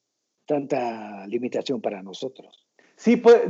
tanta 0.46 1.26
limitación 1.26 1.80
para 1.80 2.02
nosotros. 2.02 2.68
Sí, 2.98 3.16
pues, 3.16 3.40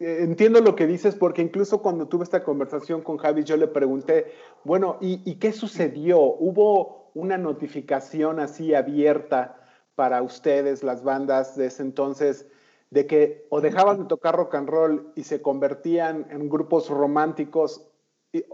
entiendo 0.00 0.60
lo 0.60 0.76
que 0.76 0.86
dices 0.86 1.14
porque 1.14 1.40
incluso 1.40 1.80
cuando 1.80 2.08
tuve 2.08 2.24
esta 2.24 2.44
conversación 2.44 3.00
con 3.00 3.16
Javi, 3.16 3.42
yo 3.42 3.56
le 3.56 3.66
pregunté, 3.66 4.26
bueno, 4.64 4.98
¿y, 5.00 5.36
qué 5.36 5.52
sucedió? 5.52 6.20
¿Hubo 6.20 7.10
una 7.14 7.38
notificación 7.38 8.38
así 8.38 8.74
abierta 8.74 9.57
para 9.98 10.22
ustedes, 10.22 10.84
las 10.84 11.02
bandas 11.02 11.56
de 11.56 11.66
ese 11.66 11.82
entonces, 11.82 12.46
de 12.90 13.08
que 13.08 13.48
o 13.50 13.60
dejaban 13.60 13.98
de 13.98 14.04
tocar 14.04 14.36
rock 14.36 14.54
and 14.54 14.68
roll 14.70 15.12
y 15.16 15.24
se 15.24 15.42
convertían 15.42 16.28
en 16.30 16.48
grupos 16.48 16.88
románticos 16.88 17.84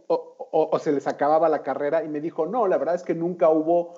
o, 0.06 0.36
o 0.72 0.78
se 0.78 0.92
les 0.92 1.06
acababa 1.06 1.50
la 1.50 1.62
carrera? 1.62 2.02
Y 2.02 2.08
me 2.08 2.22
dijo, 2.22 2.46
no, 2.46 2.66
la 2.66 2.78
verdad 2.78 2.94
es 2.94 3.02
que 3.02 3.14
nunca 3.14 3.50
hubo 3.50 3.92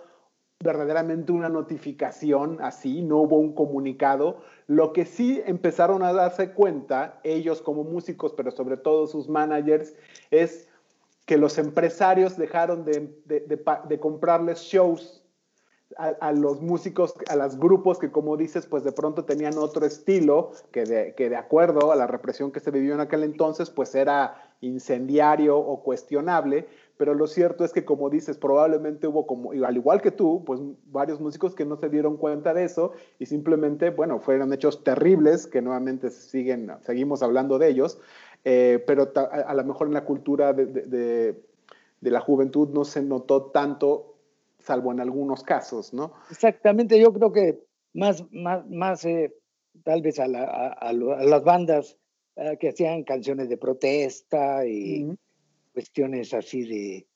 verdaderamente 0.59 1.31
una 1.31 1.49
notificación 1.49 2.59
así, 2.61 3.01
no 3.01 3.19
hubo 3.19 3.39
un 3.39 3.55
comunicado. 3.55 4.41
Lo 4.67 4.93
que 4.93 5.05
sí 5.05 5.41
empezaron 5.47 6.03
a 6.03 6.13
darse 6.13 6.51
cuenta, 6.51 7.21
ellos 7.23 7.63
como 7.63 7.85
músicos, 7.85 8.35
pero 8.35 8.51
sobre 8.51 8.77
todo 8.77 9.07
sus 9.07 9.29
managers, 9.29 9.95
es 10.33 10.69
que 11.27 11.37
los 11.37 11.59
empresarios 11.59 12.37
dejaron 12.37 12.85
de, 12.85 13.99
comprarles 14.01 14.63
shows 14.63 15.23
a, 15.97 16.33
los 16.33 16.61
músicos, 16.61 17.15
a 17.29 17.37
los 17.37 17.59
grupos 17.59 17.99
que 17.99 18.11
como 18.11 18.37
dices, 18.37 18.67
pues 18.67 18.85
de 18.85 18.93
pronto 18.93 19.25
tenían 19.25 19.57
otro 19.57 19.87
estilo, 19.87 20.51
que 20.73 20.85
de, 20.85 21.15
que 21.15 21.31
de 21.31 21.37
acuerdo 21.37 21.93
a 21.93 21.97
la 21.97 22.07
represión 22.07 22.51
que 22.51 22.61
se 22.61 22.71
vivió 22.71 22.95
en 22.95 23.01
aquel 23.01 23.23
entonces, 23.23 23.71
pues 23.71 23.95
era 23.95 24.53
incendiario 24.61 25.59
o 25.59 25.83
cuestionable, 25.83 26.67
pero 26.97 27.15
lo 27.15 27.27
cierto 27.27 27.65
es 27.65 27.73
que 27.73 27.85
como 27.85 28.11
dices, 28.11 28.39
probablemente 28.39 29.07
hubo 29.07 29.27
como, 29.27 29.53
al 29.53 29.77
igual 29.77 30.01
que 30.01 30.11
tú, 30.11 30.43
pues 30.45 30.61
varios 30.87 31.21
músicos 31.21 31.55
que 31.55 31.65
no 31.65 31.77
se 31.77 31.89
dieron 31.89 32.17
cuenta 32.17 32.55
de 32.55 32.65
eso 32.65 32.93
y 33.19 33.27
simplemente, 33.27 33.91
bueno, 33.91 34.21
fueron 34.21 34.53
hechos 34.53 34.83
terribles, 34.83 35.47
que 35.47 35.63
nuevamente 35.63 36.11
siguen, 36.11 36.73
seguimos 36.83 37.23
hablando 37.23 37.59
de 37.59 37.69
ellos, 37.69 38.01
eh, 38.45 38.83
pero 38.87 39.13
a, 39.15 39.55
lo 39.55 39.65
mejor 39.65 39.89
en 39.89 39.95
la 39.95 40.05
cultura 40.05 40.53
de, 40.53 40.67
de, 40.67 42.11
la 42.11 42.21
juventud 42.21 42.69
no 42.69 42.85
se 42.85 43.03
notó 43.03 43.47
tanto, 43.47 44.16
salvo 44.67 44.93
en 44.93 45.01
algunos 45.01 45.45
casos, 45.45 45.95
¿no? 45.95 46.13
Exactamente, 46.31 46.99
yo 46.99 47.13
creo 47.13 47.33
que 47.33 47.61
más, 47.95 48.25
más, 48.33 48.69
más 48.69 49.05
eh, 49.05 49.33
tal 49.85 50.03
vez 50.03 50.19
a, 50.19 50.27
las 50.27 51.45
bandas 51.45 51.97
eh, 52.37 52.57
que 52.59 52.71
hacían 52.71 53.05
canciones 53.05 53.49
de 53.49 53.57
protesta 53.57 54.67
y 54.67 55.07
cuestiones 55.73 56.35
así 56.35 56.65
de, 56.65 57.07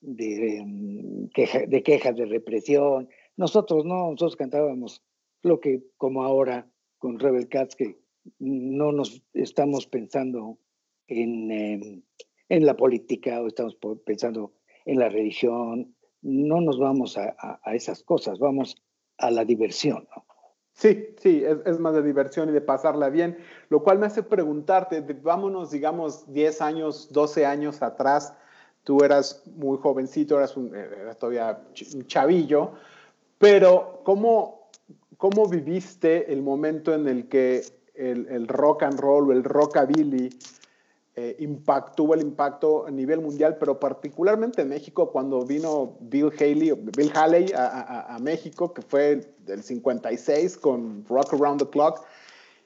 de, 0.00 0.62
mm, 0.64 1.28
de 1.68 1.82
quejas 1.82 2.16
de 2.16 2.26
represión. 2.26 3.08
Nosotros 3.36 3.84
no, 3.84 4.10
nosotros 4.10 4.36
cantábamos 4.36 5.02
lo 5.42 5.60
que 5.60 5.82
como 5.96 6.24
ahora 6.24 6.68
con 6.98 7.18
Rebel 7.18 7.48
Cats, 7.48 7.76
que 7.76 7.98
no 8.38 8.90
nos 8.90 9.22
estamos 9.32 9.86
pensando 9.86 10.58
en, 11.06 11.50
em, 11.50 12.02
en 12.48 12.66
la 12.66 12.76
política 12.76 13.40
o 13.40 13.46
estamos 13.46 13.76
pensando 14.04 14.54
en 14.84 14.98
la 14.98 15.08
religión, 15.08 15.95
no 16.26 16.60
nos 16.60 16.78
vamos 16.78 17.16
a, 17.16 17.36
a, 17.62 17.74
esas 17.74 18.02
cosas, 18.02 18.38
vamos 18.38 18.76
a 19.16 19.30
la 19.30 19.44
diversión. 19.44 20.08
Sí, 20.72 21.14
sí, 21.22 21.42
es, 21.44 21.78
más 21.78 21.94
de 21.94 22.02
diversión 22.02 22.48
y 22.48 22.52
de 22.52 22.60
pasarla 22.60 23.08
bien, 23.08 23.38
lo 23.70 23.82
cual 23.82 23.98
me 23.98 24.06
hace 24.06 24.22
preguntarte, 24.22 25.00
vámonos, 25.00 25.70
digamos, 25.70 26.30
10 26.32 26.60
años, 26.60 27.12
12 27.12 27.46
años 27.46 27.80
atrás, 27.80 28.34
tú 28.82 29.02
eras 29.02 29.42
muy 29.56 29.78
jovencito, 29.78 30.36
eras, 30.36 30.56
un, 30.56 30.74
eras 30.74 31.16
todavía 31.16 31.62
un 31.94 32.06
chavillo, 32.06 32.72
pero 33.38 34.00
¿cómo, 34.04 34.68
¿cómo 35.16 35.48
viviste 35.48 36.30
el 36.32 36.42
momento 36.42 36.92
en 36.92 37.08
el 37.08 37.28
que 37.28 37.62
el, 37.94 38.26
el 38.28 38.48
rock 38.48 38.82
and 38.82 39.00
roll 39.00 39.30
o 39.30 39.32
el 39.32 39.44
rockabilly 39.44 40.28
eh, 41.18 41.48
tuvo 41.94 42.12
el 42.12 42.20
impacto 42.20 42.86
a 42.86 42.90
nivel 42.90 43.22
mundial, 43.22 43.56
pero 43.58 43.80
particularmente 43.80 44.60
en 44.60 44.68
México 44.68 45.10
cuando 45.10 45.46
vino 45.46 45.96
Bill 46.00 46.30
Haley, 46.38 46.72
Bill 46.94 47.10
Haley 47.14 47.52
a, 47.56 48.18
México, 48.20 48.74
que 48.74 48.82
fue 48.82 49.34
del 49.46 49.62
56 49.62 50.58
con 50.58 51.06
Rock 51.06 51.32
Around 51.32 51.62
the 51.62 51.70
Clock, 51.70 52.04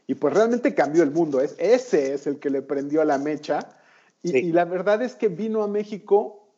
y 0.08 0.14
pues 0.16 0.34
realmente 0.34 0.74
cambió 0.74 1.04
el 1.04 1.12
mundo. 1.12 1.40
Es, 1.40 1.54
ese 1.58 2.12
es 2.12 2.26
el 2.26 2.40
que 2.40 2.50
le 2.50 2.62
prendió 2.62 3.04
la 3.04 3.18
mecha. 3.18 3.60
Y, 4.24 4.36
y 4.36 4.52
la 4.52 4.64
verdad 4.64 5.00
es 5.00 5.14
que 5.14 5.28
vino 5.28 5.62
a 5.62 5.68
México, 5.68 6.48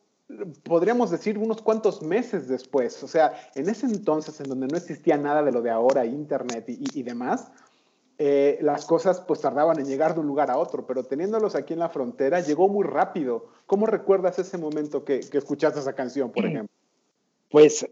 podríamos 0.63 1.11
decir, 1.11 1.37
unos 1.37 1.61
cuantos 1.61 2.01
meses 2.01 2.47
después. 2.47 3.03
O 3.03 3.07
sea, 3.07 3.33
en 3.53 3.69
ese 3.69 3.85
entonces, 3.85 4.39
en 4.39 4.49
donde 4.49 4.65
no 4.65 4.77
existía 4.77 5.15
nada 5.15 5.43
de 5.43 5.51
lo 5.51 5.61
de 5.61 5.69
ahora, 5.69 6.07
Internet 6.07 6.65
y, 6.67 6.99
y 6.99 7.03
demás, 7.03 7.51
eh, 8.19 8.59
las 8.61 8.85
cosas 8.85 9.21
pues 9.21 9.41
tardaban 9.41 9.79
en 9.79 9.85
llegar 9.85 10.13
de 10.13 10.19
un 10.19 10.27
lugar 10.27 10.51
a 10.51 10.57
otro, 10.57 10.85
pero 10.85 11.03
teniéndolos 11.03 11.55
aquí 11.55 11.73
en 11.73 11.79
la 11.79 11.89
frontera 11.89 12.41
llegó 12.41 12.69
muy 12.69 12.85
rápido. 12.85 13.47
¿Cómo 13.65 13.87
recuerdas 13.87 14.37
ese 14.37 14.57
momento 14.57 15.03
que, 15.03 15.19
escuchaste 15.19 15.79
esa 15.79 15.93
canción, 15.93 16.31
por 16.31 16.45
ejemplo? 16.45 16.75
Pues 17.49 17.87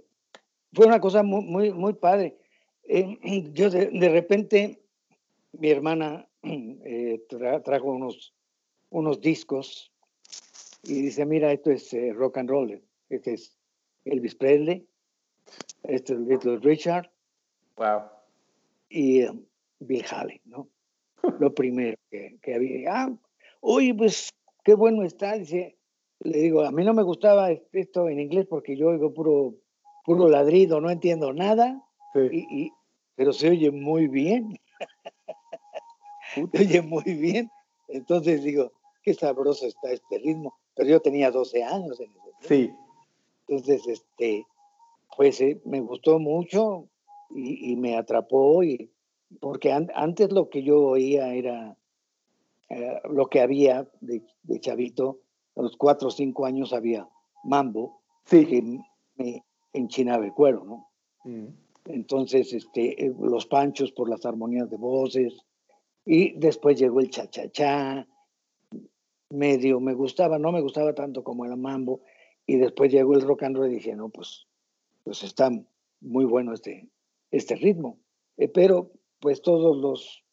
fue 0.74 0.86
una 0.86 1.00
cosa 1.00 1.24
muy, 1.24 1.44
muy, 1.44 1.74
muy 1.74 1.94
padre. 1.94 2.38
Eh, 2.84 3.50
yo 3.54 3.70
de, 3.72 4.10
repente, 4.10 4.80
mi 5.54 5.70
hermana 5.72 6.28
eh, 6.44 7.26
trajo 7.64 7.92
unos, 7.92 8.34
unos 8.92 9.22
discos 9.22 9.92
y 10.84 11.02
dice, 11.02 11.26
mira, 11.26 11.52
esto 11.52 11.72
es 11.72 11.96
rock 12.14 12.38
and 12.38 12.50
roll, 12.50 12.82
este 13.10 13.34
es 13.34 13.58
Elvis 14.06 14.36
Presley, 14.36 14.88
este 15.84 16.14
es 16.14 16.20
Little 16.20 16.58
Richard. 16.60 17.10
Wow. 17.78 18.04
Y 18.90 19.26
Bill 19.82 20.06
Haley, 20.10 20.42
¿no? 20.46 20.68
Lo 21.40 21.54
primero 21.54 21.98
que, 22.10 22.56
había. 22.56 22.94
Ah, 22.94 23.14
oye, 23.60 23.94
pues 23.94 24.30
qué 24.64 24.74
bueno 24.74 25.04
está. 25.04 25.34
Dice, 25.34 25.78
le 26.20 26.38
digo, 26.38 26.64
a 26.64 26.72
mí 26.72 26.84
no 26.84 26.94
me 26.94 27.04
gustaba 27.04 27.52
esto 27.52 28.10
en 28.10 28.20
inglés 28.20 28.48
porque 28.50 28.78
yo 28.78 28.90
oigo 28.90 29.14
puro, 29.14 29.56
puro 30.06 30.28
ladrido, 30.30 30.82
no 30.82 30.90
entiendo 30.90 31.34
nada. 31.34 31.84
Y, 32.32 32.72
pero 33.16 33.34
se 33.34 33.50
oye 33.50 33.72
muy 33.72 34.08
bien. 34.08 34.60
se 36.34 36.60
oye 36.60 36.82
muy 36.82 37.14
bien. 37.14 37.50
Entonces 37.88 38.44
digo, 38.44 38.72
qué 39.04 39.14
sabroso 39.14 39.66
está 39.66 39.92
este 39.92 40.20
ritmo. 40.20 40.56
Pero 40.76 40.90
yo 40.90 41.00
tenía 41.02 41.32
12 41.32 41.64
años 41.64 42.00
en 42.00 42.10
ese 42.12 42.48
Sí. 42.48 42.72
Entonces, 43.48 43.86
este, 43.88 44.46
pues 45.16 45.42
eh, 45.42 45.60
me 45.66 45.82
gustó 45.82 46.20
mucho 46.20 46.88
y, 47.30 47.72
y, 47.72 47.76
me 47.76 47.98
atrapó 47.98 48.64
y, 48.64 48.90
porque 49.40 49.72
antes 49.72 50.32
lo 50.32 50.50
que 50.50 50.64
yo 50.64 50.82
oía 50.82 51.34
era 51.34 51.78
eh, 52.70 53.02
lo 53.10 53.28
que 53.28 53.42
había 53.42 53.88
de, 54.00 54.24
chavito, 54.60 55.20
a 55.56 55.62
los 55.62 55.76
cuatro 55.78 56.08
o 56.08 56.12
cinco 56.12 56.46
años 56.46 56.74
había 56.74 57.08
mambo, 57.44 58.02
que 58.30 58.80
me 59.16 59.44
enchinaba 59.74 60.26
el 60.26 60.34
cuero, 60.34 60.64
¿no? 60.64 60.90
Mm. 61.24 61.48
Entonces, 61.86 62.54
este, 62.54 63.06
eh, 63.06 63.14
los 63.20 63.46
panchos 63.48 63.92
por 63.92 64.10
las 64.10 64.26
armonías 64.26 64.70
de 64.70 64.78
voces, 64.78 65.46
y 66.06 66.32
después 66.34 66.80
llegó 66.80 67.00
el 67.00 67.10
cha-cha-cha, 67.10 68.08
medio 69.30 69.80
me 69.80 69.94
gustaba, 69.94 70.40
no 70.40 70.52
me 70.52 70.62
gustaba 70.62 70.94
tanto 70.94 71.24
como 71.24 71.46
el 71.46 71.56
mambo, 71.58 72.02
y 72.46 72.58
después 72.58 72.92
llegó 72.92 73.14
el 73.14 73.22
rock 73.22 73.44
and 73.44 73.58
roll 73.58 73.72
y 73.72 73.76
dije, 73.76 73.96
no, 73.96 74.10
pues, 74.10 74.48
pues 75.04 75.24
está 75.24 75.52
muy 76.00 76.26
bueno 76.26 76.54
este, 76.54 76.88
este 77.32 77.56
ritmo. 77.56 77.98
Eh, 78.38 78.48
pero 78.48 78.92
pues 79.22 79.42
todos 79.42 79.78
los, 79.78 80.24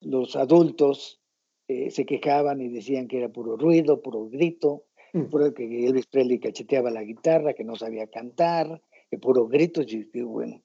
los 0.00 0.36
adultos 0.36 1.20
eh, 1.66 1.90
se 1.90 2.04
quejaban 2.04 2.60
y 2.60 2.68
decían 2.68 3.08
que 3.08 3.18
era 3.18 3.30
puro 3.30 3.56
ruido, 3.56 4.02
puro 4.02 4.28
grito, 4.28 4.84
mm. 5.14 5.24
puro 5.24 5.52
que 5.54 5.86
Elvis 5.86 6.06
Presley 6.06 6.38
cacheteaba 6.38 6.90
la 6.90 7.02
guitarra, 7.02 7.54
que 7.54 7.64
no 7.64 7.74
sabía 7.74 8.06
cantar, 8.06 8.82
que 9.10 9.18
puro 9.18 9.48
grito. 9.48 9.82
Y 9.82 10.08
yo 10.12 10.28
bueno, 10.28 10.62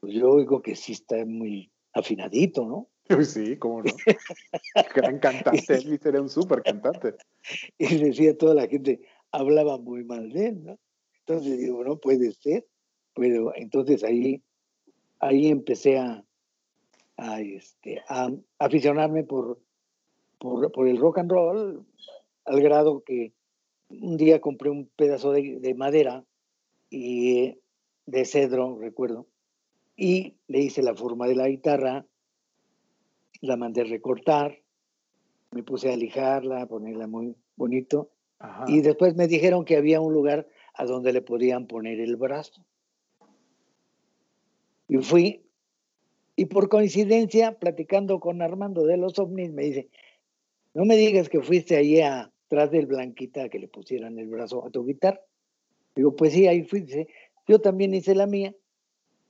pues 0.00 0.14
yo 0.14 0.30
oigo 0.30 0.62
que 0.62 0.76
sí 0.76 0.92
está 0.92 1.24
muy 1.26 1.70
afinadito, 1.92 2.64
¿no? 2.64 2.88
Sí, 3.24 3.56
cómo 3.56 3.82
no. 3.82 3.92
Gran 4.94 5.18
cantante, 5.18 5.74
Elvis 5.74 6.04
era 6.06 6.20
un 6.20 6.28
súper 6.28 6.62
cantante. 6.62 7.14
Y 7.78 7.96
decía 7.96 8.36
toda 8.36 8.54
la 8.54 8.66
gente, 8.66 9.00
hablaba 9.30 9.78
muy 9.78 10.04
mal 10.04 10.30
de 10.30 10.48
él, 10.48 10.64
¿no? 10.64 10.78
Entonces 11.20 11.58
digo, 11.58 11.82
no 11.84 11.98
puede 11.98 12.32
ser. 12.32 12.66
Pero 13.14 13.54
entonces 13.56 14.04
ahí, 14.04 14.42
ahí 15.20 15.48
empecé 15.48 15.98
a, 15.98 16.25
a, 17.16 17.40
este, 17.40 18.02
a 18.08 18.30
aficionarme 18.58 19.24
por, 19.24 19.58
por, 20.38 20.88
el 20.88 20.98
rock 20.98 21.18
and 21.18 21.30
roll, 21.30 21.86
al 22.44 22.60
grado 22.60 23.02
que 23.04 23.32
un 23.88 24.16
día 24.16 24.40
compré 24.40 24.70
un 24.70 24.86
pedazo 24.96 25.32
de, 25.32 25.74
madera 25.76 26.24
y 26.90 27.58
de 28.06 28.24
cedro, 28.24 28.78
recuerdo, 28.78 29.26
y 29.96 30.36
le 30.46 30.60
hice 30.60 30.82
la 30.82 30.94
forma 30.94 31.26
de 31.26 31.36
la 31.36 31.48
guitarra, 31.48 32.06
la 33.40 33.56
mandé 33.56 33.84
recortar, 33.84 34.58
me 35.52 35.62
puse 35.62 35.92
a 35.92 35.96
lijarla, 35.96 36.62
a 36.62 36.66
ponerla 36.66 37.06
muy 37.06 37.36
bonito, 37.56 38.10
y 38.66 38.82
después 38.82 39.16
me 39.16 39.28
dijeron 39.28 39.64
que 39.64 39.76
había 39.76 40.00
un 40.00 40.12
lugar 40.12 40.46
a 40.74 40.84
donde 40.84 41.12
le 41.12 41.22
podían 41.22 41.66
poner 41.66 42.00
el 42.00 42.16
brazo. 42.16 42.62
Y 44.88 44.98
fui, 44.98 45.45
y 46.36 46.46
por 46.46 46.68
coincidencia, 46.68 47.58
platicando 47.58 48.20
con 48.20 48.42
Armando 48.42 48.84
de 48.84 48.98
los 48.98 49.18
ovnis, 49.18 49.52
me 49.52 49.64
dice, 49.64 49.88
no 50.74 50.84
me 50.84 50.96
digas 50.96 51.30
que 51.30 51.40
fuiste 51.40 51.76
ahí 51.76 52.02
atrás 52.02 52.70
del 52.70 52.84
Blanquita 52.84 53.48
que 53.48 53.58
le 53.58 53.68
pusieran 53.68 54.18
el 54.18 54.28
brazo 54.28 54.64
a 54.64 54.70
tu 54.70 54.84
guitarra. 54.84 55.20
Digo, 55.94 56.14
pues 56.14 56.34
sí, 56.34 56.46
ahí 56.46 56.62
fui. 56.62 56.86
yo 57.48 57.58
también 57.60 57.94
hice 57.94 58.14
la 58.14 58.26
mía 58.26 58.54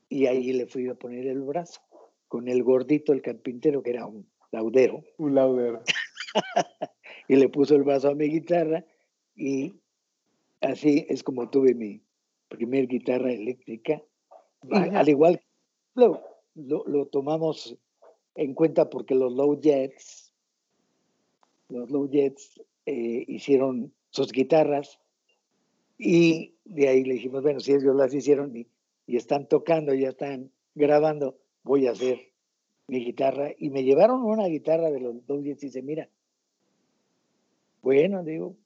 y 0.08 0.26
ahí 0.26 0.52
le 0.52 0.66
fui 0.66 0.88
a 0.88 0.94
poner 0.96 1.28
el 1.28 1.42
brazo 1.42 1.80
con 2.26 2.48
el 2.48 2.64
gordito, 2.64 3.12
el 3.12 3.22
carpintero, 3.22 3.84
que 3.84 3.90
era 3.90 4.06
un 4.06 4.28
laudero. 4.50 5.04
Un 5.18 5.36
laudero. 5.36 5.82
y 7.28 7.36
le 7.36 7.48
puso 7.48 7.76
el 7.76 7.84
brazo 7.84 8.08
a 8.08 8.14
mi 8.16 8.28
guitarra 8.28 8.84
y 9.36 9.76
así 10.60 11.06
es 11.08 11.22
como 11.22 11.50
tuve 11.50 11.74
mi 11.74 12.02
primer 12.48 12.88
guitarra 12.88 13.32
eléctrica. 13.32 14.02
al 14.72 15.08
igual, 15.08 15.40
lo, 16.56 17.06
tomamos 17.06 17.76
en 18.34 18.54
cuenta 18.54 18.90
porque 18.90 19.14
los 19.14 19.32
Low 19.32 19.60
Jets, 19.60 20.32
los 21.68 21.90
Low 21.90 22.08
Jets 22.08 22.60
eh, 22.86 23.24
hicieron 23.28 23.92
sus 24.10 24.32
guitarras 24.32 24.98
y 25.98 26.54
de 26.64 26.88
ahí 26.88 27.04
le 27.04 27.14
dijimos, 27.14 27.42
bueno, 27.42 27.60
si 27.60 27.72
ellos 27.72 27.94
las 27.94 28.12
hicieron 28.12 28.56
y, 28.56 28.66
y 29.06 29.16
están 29.16 29.46
tocando, 29.48 29.94
ya 29.94 30.08
están 30.10 30.50
grabando, 30.74 31.38
voy 31.62 31.86
a 31.86 31.92
hacer 31.92 32.32
mi 32.88 33.04
guitarra. 33.04 33.50
Y 33.58 33.70
me 33.70 33.84
llevaron 33.84 34.22
una 34.22 34.46
guitarra 34.46 34.90
de 34.90 35.00
los 35.00 35.16
Low 35.28 35.42
Jets 35.42 35.62
y 35.62 35.66
dice, 35.66 35.82
mira, 35.82 36.08
bueno, 37.82 38.22
digo, 38.24 38.56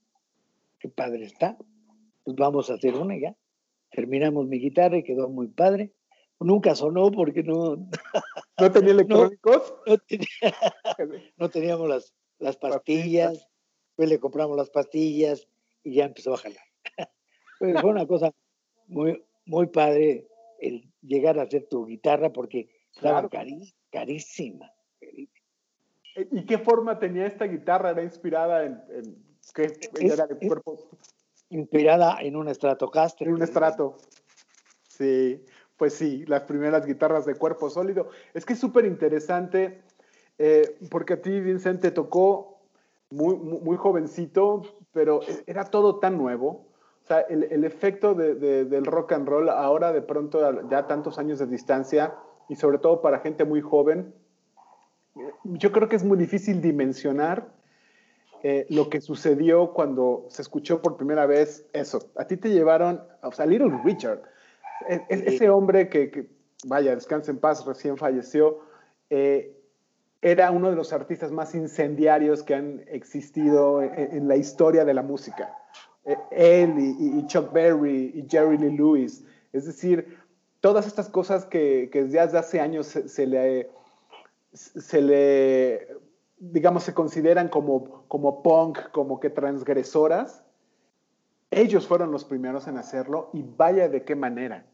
qué 0.79 0.89
padre 0.89 1.25
está. 1.25 1.57
Pues 2.25 2.37
vamos 2.37 2.71
a 2.71 2.75
hacer 2.75 2.95
una 2.95 3.19
ya. 3.19 3.37
Terminamos 3.91 4.47
mi 4.47 4.59
guitarra 4.59 4.99
y 4.99 5.03
quedó 5.03 5.29
muy 5.29 5.49
padre. 5.49 5.93
Nunca 6.41 6.75
sonó 6.75 7.11
porque 7.11 7.43
no. 7.43 7.77
¿No 8.59 8.73
tenía 8.73 8.93
electrónicos? 8.93 9.75
No, 11.37 11.49
teníamos 11.49 11.89
las, 11.89 12.15
las 12.39 12.57
pastillas. 12.57 13.47
Pues 13.97 14.09
le 14.09 14.19
compramos 14.19 14.57
las 14.57 14.71
pastillas 14.71 15.47
y 15.85 15.95
ya 15.95 16.07
empezó 16.07 16.35
a 16.35 16.39
jalar. 16.39 16.65
Pues 17.59 17.79
fue 17.79 17.91
una 17.91 18.07
cosa 18.07 18.33
muy, 18.87 19.23
muy 19.45 19.67
padre 19.67 20.27
el 20.61 20.91
llegar 21.03 21.39
a 21.39 21.43
hacer 21.43 21.67
tu 21.69 21.85
guitarra 21.85 22.33
porque 22.33 22.71
estaba 22.91 23.29
carísima. 23.91 24.73
¿Y 26.17 26.47
qué 26.47 26.57
forma 26.57 26.99
tenía 26.99 27.27
esta 27.27 27.45
guitarra? 27.45 27.91
¿Era 27.91 28.03
inspirada 28.03 28.65
en, 28.65 28.81
qué? 29.55 29.73
era 30.01 30.27
de 30.27 30.47
cuerpo? 30.47 30.89
Inspirada 31.51 32.17
en 32.21 32.35
un 32.35 32.49
Stratocaster. 32.55 33.29
En 33.29 33.35
un 33.35 33.43
estrato. 33.43 33.99
Sí, 34.89 35.45
pues 35.81 35.95
sí, 35.95 36.27
las 36.27 36.43
primeras 36.43 36.85
guitarras 36.85 37.25
de 37.25 37.37
cuerpo 37.37 37.71
sólido. 37.71 38.11
Es 38.35 38.45
que 38.45 38.53
es 38.53 38.59
súper 38.59 38.85
interesante 38.85 39.81
eh, 40.37 40.77
porque 40.91 41.15
a 41.15 41.23
ti, 41.23 41.41
Vincent, 41.41 41.83
tocó 41.95 42.59
muy, 43.09 43.35
muy, 43.35 43.79
jovencito, 43.79 44.61
pero 44.93 45.21
era 45.47 45.65
todo 45.65 45.99
tan 45.99 46.19
nuevo. 46.19 46.67
O 47.03 47.07
sea, 47.07 47.21
el, 47.21 47.65
efecto 47.65 48.13
del 48.13 48.85
rock 48.85 49.13
and 49.13 49.27
roll 49.27 49.49
ahora 49.49 49.91
de 49.91 50.03
pronto, 50.03 50.69
ya 50.69 50.87
tantos 50.87 51.19
años 51.19 51.39
de 51.39 51.47
distancia, 51.47 52.15
y 52.51 52.57
sobre 52.57 52.77
todo 52.77 53.01
para 53.01 53.21
gente 53.21 53.47
muy 53.47 53.63
joven, 53.63 54.13
yo 55.45 55.73
creo 55.73 55.89
que 55.89 55.97
es 55.97 56.05
muy 56.05 56.19
difícil 56.19 56.61
dimensionar 56.61 57.55
eh, 58.43 58.67
lo 58.69 58.91
que 58.91 59.01
sucedió 59.01 59.73
cuando 59.73 60.27
se 60.29 60.43
escuchó 60.43 60.83
por 60.83 60.99
primera 60.99 61.25
vez 61.25 61.67
eso. 61.73 62.11
A 62.17 62.27
ti 62.27 62.37
te 62.37 62.51
llevaron, 62.51 63.03
o 63.23 63.33
sea, 63.33 63.47
Little 63.47 63.81
Richard, 63.83 64.21
e, 64.89 64.95
e, 65.09 65.35
ese 65.35 65.51
hombre 65.51 65.89
que, 65.89 66.29
vaya, 66.65 66.95
descansa 66.95 67.31
en 67.31 67.39
paz, 67.39 67.65
recién 67.65 67.97
falleció, 67.97 68.61
eh, 69.11 69.57
era 70.23 70.51
uno 70.51 70.71
de 70.71 70.77
los 70.77 70.93
artistas 70.93 71.33
más 71.33 71.55
incendiarios 71.55 72.43
que 72.43 72.55
han 72.55 72.85
existido 72.89 73.83
en, 73.83 74.29
la 74.29 74.37
historia 74.37 74.85
de 74.85 74.93
la 74.93 75.03
música. 75.03 75.55
Eh, 76.05 76.17
él 76.31 76.75
y, 76.79 77.27
Chuck 77.27 77.53
Berry 77.53 78.13
y 78.15 78.27
Jerry 78.29 78.59
Lee 78.59 78.77
Lewis, 78.77 79.25
es 79.53 79.65
decir, 79.65 80.19
todas 80.61 80.87
estas 80.87 81.09
cosas 81.09 81.47
que, 81.47 81.89
que 81.91 82.05
desde 82.05 82.39
hace 82.39 82.61
años 82.61 82.87
se 82.87 83.27
le 83.27 83.71
se 84.53 85.01
le, 85.01 85.89
digamos, 86.39 86.85
se 86.85 86.95
consideran 86.95 87.49
como, 87.49 88.05
como 88.09 88.43
punk, 88.43 88.91
como 88.91 89.21
que 89.21 89.31
transgresoras, 89.31 90.43
ellos 91.51 91.87
fueron 91.87 92.13
los 92.13 92.25
primeros 92.25 92.67
en 92.69 92.79
hacerlo 92.79 93.31
y 93.33 93.43
vaya 93.43 93.89
de 93.89 94.05
qué 94.05 94.15
manera. 94.15 94.67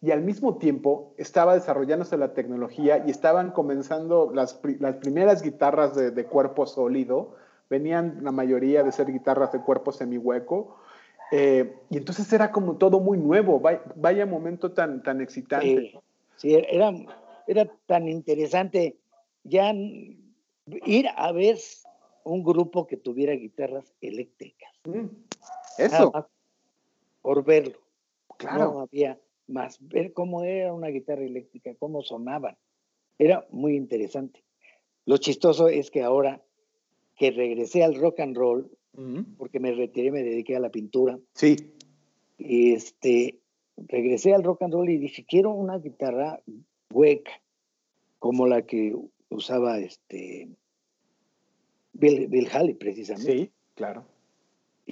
Y 0.00 0.10
al 0.10 0.22
mismo 0.22 0.56
tiempo 0.56 1.14
estaba 1.18 1.54
desarrollándose 1.54 2.16
la 2.16 2.32
tecnología 2.32 3.04
y 3.06 3.10
estaban 3.10 3.50
comenzando 3.50 4.30
las, 4.34 4.60
las 4.78 4.96
primeras 4.96 5.42
guitarras 5.42 5.94
de, 5.94 6.10
de, 6.10 6.24
cuerpo 6.24 6.66
sólido, 6.66 7.36
venían 7.68 8.20
la 8.22 8.32
mayoría 8.32 8.82
de 8.82 8.92
ser 8.92 9.12
guitarras 9.12 9.52
de 9.52 9.60
cuerpo 9.60 9.92
semihueco. 9.92 10.76
Eh, 11.30 11.76
y 11.90 11.98
entonces 11.98 12.32
era 12.32 12.50
como 12.50 12.76
todo 12.76 13.00
muy 13.00 13.18
nuevo, 13.18 13.60
vaya, 13.60 14.26
momento 14.26 14.72
tan, 14.72 15.02
tan 15.02 15.20
excitante. 15.20 16.00
Sí, 16.36 16.54
era, 16.54 16.92
era 17.46 17.70
tan 17.86 18.08
interesante 18.08 18.96
ya 19.44 19.72
ir 19.72 21.06
a 21.16 21.32
ver 21.32 21.58
un 22.24 22.42
grupo 22.42 22.86
que 22.86 22.96
tuviera 22.96 23.32
guitarras 23.34 23.92
eléctricas. 24.00 24.72
Mm, 24.84 25.06
eso. 25.78 26.12
por 27.22 27.44
verlo. 27.44 27.78
Claro. 28.38 28.72
No 28.72 28.80
había 28.80 29.18
más. 29.50 29.78
Ver 29.80 30.12
cómo 30.12 30.44
era 30.44 30.72
una 30.72 30.88
guitarra 30.88 31.24
eléctrica, 31.24 31.74
cómo 31.78 32.02
sonaban. 32.02 32.56
Era 33.18 33.46
muy 33.50 33.76
interesante. 33.76 34.42
Lo 35.04 35.16
chistoso 35.18 35.68
es 35.68 35.90
que 35.90 36.02
ahora 36.02 36.42
que 37.16 37.30
regresé 37.30 37.82
al 37.84 37.94
rock 37.94 38.20
and 38.20 38.36
roll, 38.36 38.70
porque 39.36 39.60
me 39.60 39.72
retiré, 39.72 40.10
me 40.10 40.22
dediqué 40.22 40.56
a 40.56 40.60
la 40.60 40.70
pintura. 40.70 41.18
Sí. 41.34 41.56
Este, 42.38 43.38
regresé 43.76 44.34
al 44.34 44.42
rock 44.42 44.62
and 44.62 44.72
roll 44.72 44.88
y 44.88 44.98
dije, 44.98 45.24
quiero 45.26 45.50
una 45.50 45.78
guitarra 45.78 46.40
hueca, 46.92 47.32
como 48.18 48.46
la 48.46 48.62
que 48.62 48.94
usaba 49.28 49.78
este 49.78 50.48
Bill, 51.92 52.28
Bill 52.28 52.48
Haley 52.50 52.74
precisamente. 52.74 53.32
Sí, 53.32 53.50
claro. 53.74 54.04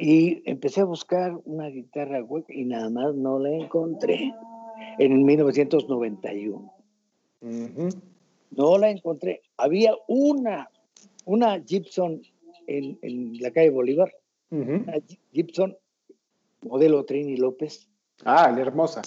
Y 0.01 0.43
empecé 0.49 0.83
a 0.83 0.85
buscar 0.85 1.37
una 1.45 1.67
guitarra 1.67 2.23
hueca 2.23 2.55
y 2.55 2.65
nada 2.65 2.89
más 2.89 3.15
no 3.17 3.41
la 3.41 3.51
encontré 3.51 4.33
en 4.99 5.25
1991. 5.25 6.73
No 7.41 8.79
la 8.79 8.91
encontré. 8.91 9.43
Había 9.57 9.95
una, 10.07 10.71
una 11.25 11.61
Gibson 11.61 12.23
en, 12.69 12.97
en 13.03 13.39
la 13.41 13.51
calle 13.51 13.71
Bolívar, 13.71 14.15
una 14.51 14.95
Gibson 15.33 15.77
modelo 16.63 17.05
Trini 17.05 17.37
López. 17.37 17.89
Ah, 18.25 18.53
la 18.53 18.61
hermosa. 18.61 19.03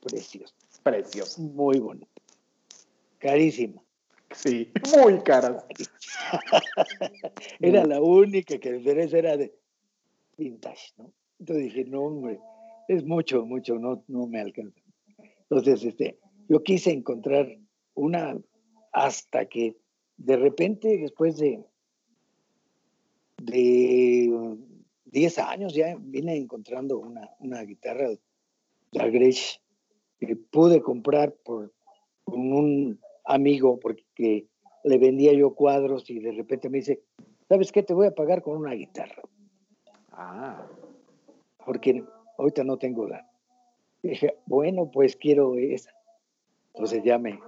Preciosa. 0.00 0.54
Preciosa. 0.84 1.40
Muy 1.42 1.80
bonita. 1.80 2.06
Carísima. 3.18 3.82
Sí, 4.30 4.70
muy 4.96 5.18
caras. 5.22 5.64
era 7.60 7.84
la 7.84 8.00
única 8.00 8.58
que 8.58 8.68
el 8.68 8.86
era 8.86 9.36
de 9.36 9.57
vintage, 10.38 10.92
¿no? 10.96 11.12
Entonces 11.38 11.64
dije, 11.64 11.84
no, 11.84 12.02
hombre, 12.02 12.40
es 12.88 13.04
mucho, 13.04 13.44
mucho, 13.44 13.78
no, 13.78 14.02
no 14.08 14.26
me 14.26 14.40
alcanza. 14.40 14.80
Entonces, 15.42 15.84
este, 15.84 16.18
yo 16.48 16.62
quise 16.62 16.90
encontrar 16.90 17.58
una 17.94 18.38
hasta 18.92 19.46
que 19.46 19.76
de 20.16 20.36
repente, 20.36 20.98
después 20.98 21.36
de, 21.36 21.62
de 23.42 24.56
10 25.06 25.38
años, 25.38 25.74
ya 25.74 25.96
vine 26.00 26.36
encontrando 26.36 26.98
una, 26.98 27.30
una 27.38 27.62
guitarra 27.62 28.08
de 28.08 29.10
Gretsch 29.10 29.60
que 30.18 30.34
pude 30.36 30.80
comprar 30.80 31.34
por 31.44 31.72
un 32.24 33.00
amigo 33.24 33.78
porque 33.78 34.46
le 34.84 34.98
vendía 34.98 35.32
yo 35.32 35.54
cuadros 35.54 36.08
y 36.10 36.18
de 36.18 36.32
repente 36.32 36.68
me 36.68 36.78
dice, 36.78 37.02
¿sabes 37.48 37.70
qué? 37.72 37.82
Te 37.82 37.94
voy 37.94 38.06
a 38.06 38.14
pagar 38.14 38.42
con 38.42 38.56
una 38.56 38.72
guitarra. 38.72 39.22
Ah. 40.20 40.66
Porque 41.64 42.04
ahorita 42.36 42.64
no 42.64 42.76
tengo 42.76 43.06
la. 43.06 43.24
dije, 44.02 44.36
bueno, 44.46 44.90
pues 44.90 45.14
quiero 45.14 45.54
esa. 45.56 45.92
Entonces 46.74 47.02
ya 47.04 47.18
me. 47.18 47.38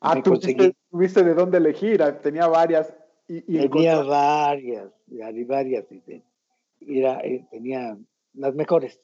Ah, 0.00 0.22
tú 0.22 0.38
tuviste 0.90 1.22
de 1.22 1.34
dónde 1.34 1.58
elegir, 1.58 2.02
ah, 2.02 2.18
tenía 2.20 2.46
varias. 2.46 2.94
Y, 3.28 3.40
tenía 3.68 4.02
varias, 4.02 4.90
varias. 5.46 5.86
Era, 6.80 7.20
eh, 7.20 7.46
tenía 7.50 7.96
las 8.34 8.54
mejores. 8.54 9.00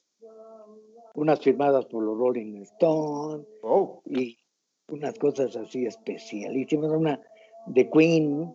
Unas 1.15 1.41
firmadas 1.41 1.87
por 1.87 2.03
los 2.03 2.17
Rolling 2.17 2.63
Stones. 2.63 3.47
Oh. 3.63 4.03
Y 4.07 4.39
unas 4.89 5.19
cosas 5.19 5.57
así 5.57 5.85
especialísimas, 5.87 6.91
una 6.91 7.21
de 7.67 7.91
Queen, 7.91 8.55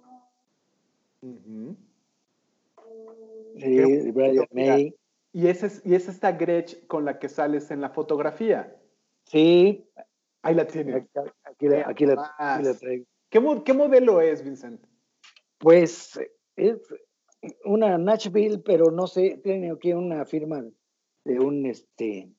de 3.56 4.12
Brian 4.12 4.48
May, 4.52 4.96
Y, 5.34 5.48
ese 5.48 5.68
es, 5.68 5.82
y 5.86 5.96
es 5.96 6.08
esta 6.08 6.34
Gretsch 6.34 6.86
con 6.88 7.06
la 7.06 7.20
que 7.20 7.30
sales 7.30 7.72
en 7.72 7.82
la 7.82 7.90
fotografía. 7.90 8.76
Sí. 9.26 9.86
Ahí 10.42 10.56
la 10.56 10.68
tienes. 10.68 11.08
Aquí, 11.44 11.68
la, 11.68 11.88
aquí, 11.88 12.06
traigo. 12.06 13.06
¿Qué, 13.30 13.42
¿Qué, 13.66 13.74
modelo 13.74 14.22
es, 14.22 14.44
Vincent? 14.44 14.82
Pues 15.58 16.20
es 16.56 16.78
una 17.64 17.98
Nashville, 17.98 18.60
pero 18.60 18.92
no 18.92 19.08
sé, 19.08 19.40
tiene 19.44 19.72
aquí 19.72 19.94
una 19.94 20.26
firma 20.26 20.64
de 21.24 21.40
un, 21.40 21.66
este, 21.66 22.30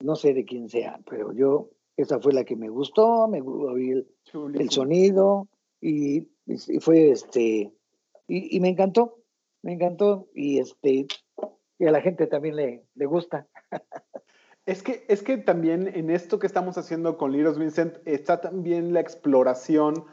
no 0.00 0.16
sé 0.16 0.34
de 0.34 0.44
quién 0.44 0.68
sea, 0.68 1.00
pero 1.08 1.32
yo, 1.32 1.70
esa 1.96 2.20
fue 2.20 2.32
la 2.32 2.44
que 2.44 2.56
me 2.56 2.68
gustó, 2.68 3.28
me 3.28 3.40
gustó 3.40 3.76
el, 3.76 4.06
el 4.54 4.70
sonido 4.70 5.48
y, 5.80 6.28
y, 6.46 6.80
fue, 6.80 7.10
este, 7.10 7.72
y, 8.28 8.56
y, 8.56 8.60
me 8.60 8.68
encantó, 8.68 9.18
me 9.64 9.72
encantó 9.72 10.28
y, 10.34 10.58
este, 10.58 11.06
y 11.78 11.86
a 11.86 11.90
la 11.90 12.02
gente 12.02 12.26
también 12.26 12.54
le, 12.54 12.84
le 12.94 13.06
gusta. 13.06 13.48
Es 14.66 14.82
que, 14.82 15.04
es 15.08 15.22
que 15.22 15.36
también 15.38 15.90
en 15.94 16.08
esto 16.08 16.38
que 16.38 16.46
estamos 16.46 16.78
haciendo 16.78 17.18
con 17.18 17.32
Liros 17.32 17.58
Vincent 17.58 17.96
está 18.06 18.40
también 18.40 18.92
la 18.94 19.00
exploración 19.00 20.04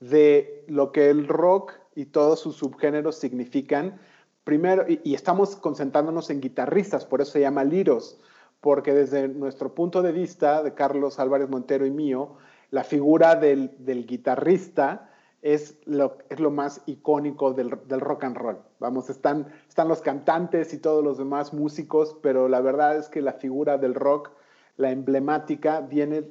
de 0.00 0.64
lo 0.68 0.92
que 0.92 1.10
el 1.10 1.26
rock 1.26 1.72
y 1.94 2.06
todos 2.06 2.40
sus 2.40 2.56
subgéneros 2.56 3.16
significan. 3.16 4.00
Primero, 4.44 4.84
y, 4.88 5.14
estamos 5.14 5.56
concentrándonos 5.56 6.30
en 6.30 6.40
guitarristas, 6.40 7.06
por 7.06 7.20
eso 7.20 7.32
se 7.32 7.40
llama 7.40 7.64
Liros, 7.64 8.20
porque 8.60 8.94
desde 8.94 9.28
nuestro 9.28 9.74
punto 9.74 10.02
de 10.02 10.12
vista, 10.12 10.62
de 10.62 10.74
Carlos 10.74 11.18
Álvarez 11.18 11.48
Montero 11.48 11.86
y 11.86 11.90
mío, 11.90 12.36
la 12.70 12.84
figura 12.84 13.34
del, 13.34 13.72
del 13.78 14.06
guitarrista 14.06 15.07
es 15.42 15.78
lo, 15.84 16.18
es 16.28 16.40
lo 16.40 16.50
más 16.50 16.82
icónico 16.86 17.52
del, 17.52 17.78
del, 17.86 18.00
rock 18.00 18.24
and 18.24 18.36
roll. 18.36 18.58
Vamos, 18.80 19.08
están, 19.08 19.46
están 19.68 19.88
los 19.88 20.00
cantantes 20.00 20.74
y 20.74 20.78
todos 20.78 21.04
los 21.04 21.18
demás 21.18 21.52
músicos, 21.52 22.16
pero 22.22 22.48
la 22.48 22.60
verdad 22.60 22.96
es 22.96 23.08
que 23.08 23.22
la 23.22 23.34
figura 23.34 23.78
del 23.78 23.94
rock, 23.94 24.30
la 24.76 24.90
emblemática, 24.90 25.80
viene, 25.80 26.24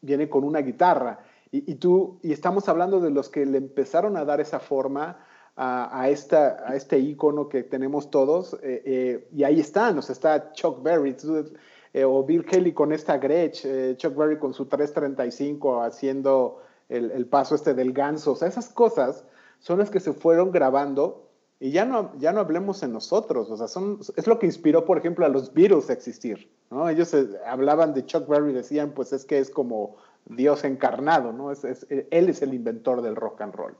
viene 0.00 0.28
con 0.28 0.44
una 0.44 0.60
guitarra. 0.60 1.20
Y, 1.50 1.70
y 1.70 1.74
tú, 1.76 2.18
y 2.22 2.32
estamos 2.32 2.68
hablando 2.68 3.00
de 3.00 3.10
los 3.10 3.28
que 3.28 3.44
le 3.46 3.58
empezaron 3.58 4.16
a 4.16 4.24
dar 4.24 4.40
esa 4.40 4.60
forma 4.60 5.18
a, 5.56 6.00
a, 6.00 6.08
esta, 6.08 6.64
a 6.66 6.76
este 6.76 6.98
icono 6.98 7.48
que 7.48 7.62
tenemos 7.62 8.10
todos, 8.10 8.54
eh, 8.62 8.82
eh, 8.84 9.28
y 9.32 9.44
ahí 9.44 9.60
están, 9.60 9.98
o 9.98 10.02
sea, 10.02 10.14
está 10.14 10.52
Chuck 10.52 10.82
Berry, 10.82 11.14
eh, 11.92 12.04
o 12.04 12.24
Bill 12.24 12.44
Kelly 12.44 12.72
con 12.72 12.92
esta 12.92 13.18
Gretsch, 13.18 13.66
Chuck 13.96 14.16
Berry 14.16 14.38
con 14.38 14.54
su 14.54 14.66
335 14.66 15.82
haciendo 15.82 16.60
el, 16.96 17.26
paso 17.26 17.54
este 17.54 17.74
del 17.74 17.92
ganso, 17.92 18.32
o 18.32 18.36
sea, 18.36 18.48
esas 18.48 18.68
cosas 18.68 19.24
son 19.58 19.78
las 19.78 19.90
que 19.90 20.00
se 20.00 20.12
fueron 20.12 20.50
grabando 20.50 21.28
y 21.58 21.70
ya 21.70 21.84
no, 21.84 22.12
ya 22.18 22.32
no 22.32 22.40
hablemos 22.40 22.82
en 22.82 22.92
nosotros, 22.92 23.50
o 23.50 23.56
sea, 23.56 23.68
son, 23.68 24.00
es 24.16 24.26
lo 24.26 24.38
que 24.38 24.46
inspiró, 24.46 24.84
por 24.84 24.98
ejemplo, 24.98 25.24
a 25.24 25.28
los 25.28 25.54
Beatles 25.54 25.90
a 25.90 25.92
existir, 25.92 26.50
¿no? 26.70 26.88
Ellos 26.88 27.14
eh, 27.14 27.28
hablaban 27.46 27.94
de 27.94 28.04
Chuck 28.04 28.26
Berry, 28.28 28.52
decían, 28.52 28.92
pues 28.94 29.12
es 29.12 29.24
que 29.24 29.38
es 29.38 29.48
como 29.48 29.96
Dios 30.26 30.64
encarnado, 30.64 31.32
¿no? 31.32 31.52
Es, 31.52 31.64
él 31.88 32.28
es 32.28 32.42
el 32.42 32.54
inventor 32.54 33.00
del 33.02 33.16
rock 33.16 33.42
and 33.42 33.54
roll. 33.54 33.76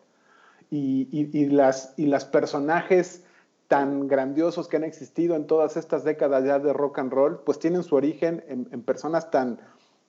Y, 0.70 1.08
y, 1.10 1.46
las, 1.46 1.92
y 1.98 2.06
las 2.06 2.24
personajes 2.24 3.24
tan 3.68 4.08
grandiosos 4.08 4.68
que 4.68 4.76
han 4.78 4.84
existido 4.84 5.36
en 5.36 5.46
todas 5.46 5.76
estas 5.76 6.02
décadas 6.02 6.44
ya 6.44 6.58
de 6.58 6.72
rock 6.72 7.00
and 7.00 7.12
roll, 7.12 7.40
pues 7.40 7.58
tienen 7.58 7.82
su 7.82 7.94
origen 7.94 8.42
en, 8.48 8.68
en 8.70 8.82
personas 8.82 9.30
tan 9.30 9.58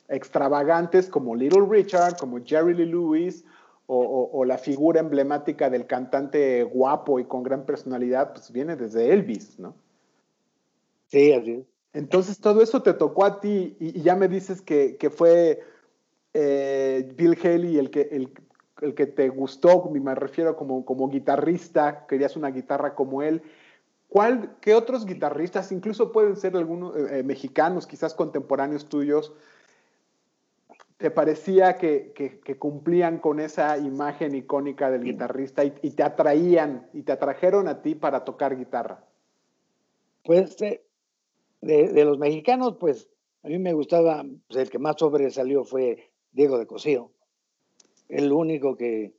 extravagantes 0.07 1.09
como 1.09 1.35
Little 1.35 1.67
Richard, 1.69 2.17
como 2.17 2.43
Jerry 2.43 2.73
Lee 2.73 2.85
Lewis, 2.85 3.45
o, 3.85 4.45
la 4.45 4.57
figura 4.57 5.01
emblemática 5.01 5.69
del 5.69 5.85
cantante 5.85 6.63
guapo 6.63 7.19
y 7.19 7.25
con 7.25 7.43
gran 7.43 7.65
personalidad, 7.65 8.33
pues 8.33 8.51
viene 8.51 8.75
desde 8.75 9.11
Elvis, 9.11 9.59
¿no? 9.59 9.75
Sí, 11.07 11.33
así 11.33 11.51
es. 11.51 11.65
Entonces 11.93 12.39
todo 12.39 12.63
eso 12.63 12.81
te 12.81 12.93
tocó 12.93 13.25
a 13.25 13.39
ti 13.39 13.77
y, 13.79 14.01
ya 14.01 14.15
me 14.15 14.27
dices 14.27 14.61
que, 14.61 14.97
fue 15.15 15.61
eh, 16.33 17.13
Bill 17.15 17.37
Haley 17.39 17.77
el 17.77 17.91
que, 17.91 18.09
el, 18.81 18.95
que 18.95 19.05
te 19.05 19.29
gustó, 19.29 19.89
me 19.91 20.15
refiero 20.15 20.55
como, 20.55 20.85
como 20.85 21.09
guitarrista, 21.09 22.07
querías 22.07 22.35
una 22.35 22.49
guitarra 22.49 22.95
como 22.95 23.21
él. 23.21 23.43
¿Cuál, 24.07 24.57
¿Qué 24.59 24.73
otros 24.73 25.05
guitarristas, 25.05 25.71
incluso 25.71 26.11
pueden 26.11 26.35
ser 26.35 26.55
algunos 26.55 26.95
eh, 26.95 27.19
eh, 27.19 27.23
mexicanos, 27.23 27.85
quizás 27.85 28.13
contemporáneos 28.13 28.87
tuyos, 28.87 29.33
te 30.97 31.11
parecía 31.11 31.77
que, 31.77 32.13
cumplían 32.59 33.19
con 33.19 33.39
esa 33.39 33.77
imagen 33.77 34.35
icónica 34.35 34.89
del 34.91 35.03
guitarrista 35.03 35.63
y, 35.63 35.71
te 35.71 36.03
atraían 36.03 36.89
y 36.93 37.03
te 37.03 37.11
atrajeron 37.11 37.67
a 37.67 37.81
ti 37.81 37.95
para 37.95 38.23
tocar 38.23 38.57
guitarra? 38.57 39.05
Pues 40.23 40.61
eh, 40.61 40.81
de, 41.61 42.05
los 42.05 42.17
mexicanos, 42.19 42.77
pues 42.79 43.09
a 43.43 43.49
mí 43.49 43.59
me 43.59 43.73
gustaba, 43.73 44.25
pues, 44.47 44.59
el 44.59 44.69
que 44.69 44.79
más 44.79 44.95
sobresalió 44.97 45.63
fue 45.63 46.11
Diego 46.31 46.57
de 46.57 46.67
Cosío, 46.67 47.11
el 48.07 48.31
único 48.31 48.77
que, 48.77 49.13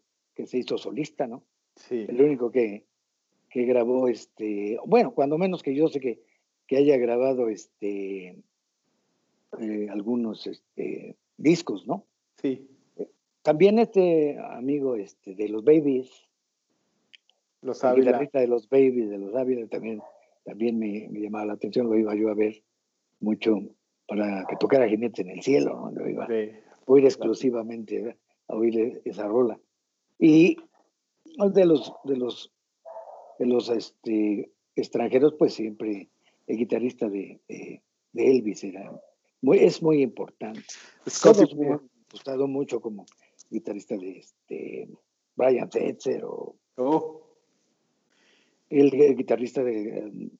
se 0.46 0.58
hizo 0.58 0.78
solista, 0.78 1.26
¿no? 1.26 1.42
Sí. 1.76 2.06
El 2.08 2.20
único 2.20 2.50
que, 2.50 2.86
grabó, 3.54 4.08
este, 4.08 4.78
bueno, 4.84 5.12
cuando 5.12 5.38
menos 5.38 5.62
que 5.62 5.74
yo 5.74 5.88
sé 5.88 6.00
que, 6.00 6.20
que 6.66 6.76
haya 6.76 6.96
grabado 6.96 7.48
este, 7.48 8.42
eh, 9.60 9.88
algunos 9.90 10.46
este, 10.46 11.16
discos, 11.36 11.86
¿no? 11.86 12.06
Sí. 12.36 12.68
También 13.42 13.78
este 13.78 14.38
amigo 14.38 14.96
este, 14.96 15.34
de 15.34 15.48
los 15.48 15.64
Babies, 15.64 16.10
los 17.60 17.82
Ávila. 17.84 18.18
de 18.32 18.46
los 18.46 18.68
Babies, 18.68 19.10
de 19.10 19.18
los 19.18 19.34
Ávila, 19.34 19.66
también, 19.66 20.02
también 20.44 20.78
me, 20.78 21.08
llamaba 21.10 21.46
la 21.46 21.52
atención, 21.54 21.88
lo 21.88 21.98
iba 21.98 22.14
yo 22.14 22.30
a 22.30 22.34
ver 22.34 22.62
mucho 23.20 23.58
para 24.06 24.46
que 24.48 24.56
tocara 24.56 24.88
Jinete 24.88 25.22
en 25.22 25.30
el 25.30 25.42
Cielo, 25.42 25.74
¿no? 25.74 25.90
Lo 25.90 26.08
iba 26.08 26.24
a 26.24 26.28
oír 26.86 27.04
exclusivamente, 27.04 28.16
a 28.48 28.54
oír 28.54 29.02
esa 29.04 29.26
rola. 29.26 29.58
Y 30.18 30.56
de 31.24 31.64
los, 31.66 31.92
de 32.04 32.16
los, 32.16 32.52
de 33.38 33.46
los 33.46 33.68
este, 33.70 34.52
extranjeros, 34.76 35.34
pues 35.34 35.54
siempre 35.54 36.08
el 36.46 36.56
guitarrista 36.56 37.08
de, 37.08 37.40
de 37.48 38.30
Elvis 38.30 38.64
era 38.64 38.90
es 39.52 39.82
muy 39.82 40.02
importante. 40.02 40.62
Todos 41.22 41.54
me 41.54 41.68
han 41.68 41.80
gustado 42.10 42.48
mucho 42.48 42.80
como 42.80 43.04
guitarrista 43.50 43.96
de 43.96 44.18
este 44.18 44.88
Brian 45.36 45.70
Setzer 45.70 46.24
o 46.24 46.56
oh. 46.76 47.20
el, 48.70 48.90
guitarrista 49.16 49.62
de 49.62 50.30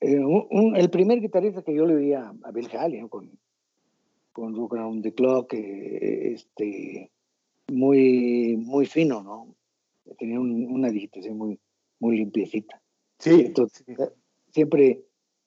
eh, 0.00 0.20
el 0.76 0.90
primer 0.90 1.20
guitarrista 1.20 1.62
que 1.62 1.74
yo 1.74 1.86
le 1.86 1.96
vi 1.96 2.12
a, 2.12 2.32
Bill 2.52 2.68
Haley 2.70 3.08
con 3.08 3.30
con 4.32 4.54
Rock 4.54 4.74
Around 4.74 5.02
the 5.02 5.14
Clock 5.14 5.54
eh, 5.54 6.32
este 6.34 7.10
muy 7.72 8.56
muy 8.56 8.86
fino 8.86 9.22
no 9.22 9.54
tenía 10.18 10.38
una 10.38 10.90
digitación 10.90 11.38
muy 11.38 11.58
muy 11.98 12.18
limpiecita 12.18 12.80
sí 13.18 13.42
entonces 13.46 13.84
siempre 14.50 15.02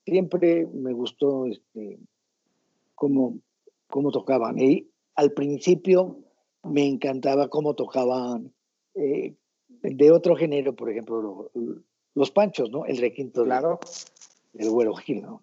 siempre 0.06 0.66
me 0.66 0.94
gustó 0.94 1.46
este 1.46 2.00
cómo, 3.00 3.40
cómo 3.88 4.12
tocaban. 4.12 4.60
Y 4.60 4.92
al 5.16 5.32
principio 5.32 6.20
me 6.64 6.86
encantaba 6.86 7.50
cómo 7.50 7.74
tocaban 7.74 8.54
eh, 8.94 9.36
de 9.68 10.12
otro 10.12 10.36
género, 10.36 10.76
por 10.76 10.92
ejemplo, 10.92 11.52
los 12.14 12.32
panchos, 12.32 12.70
¿no? 12.70 12.86
El 12.86 12.98
requinto 12.98 13.46
claro. 13.46 13.80
del 14.54 14.70
güero 14.70 14.94
Gil, 14.94 15.22
¿no? 15.22 15.42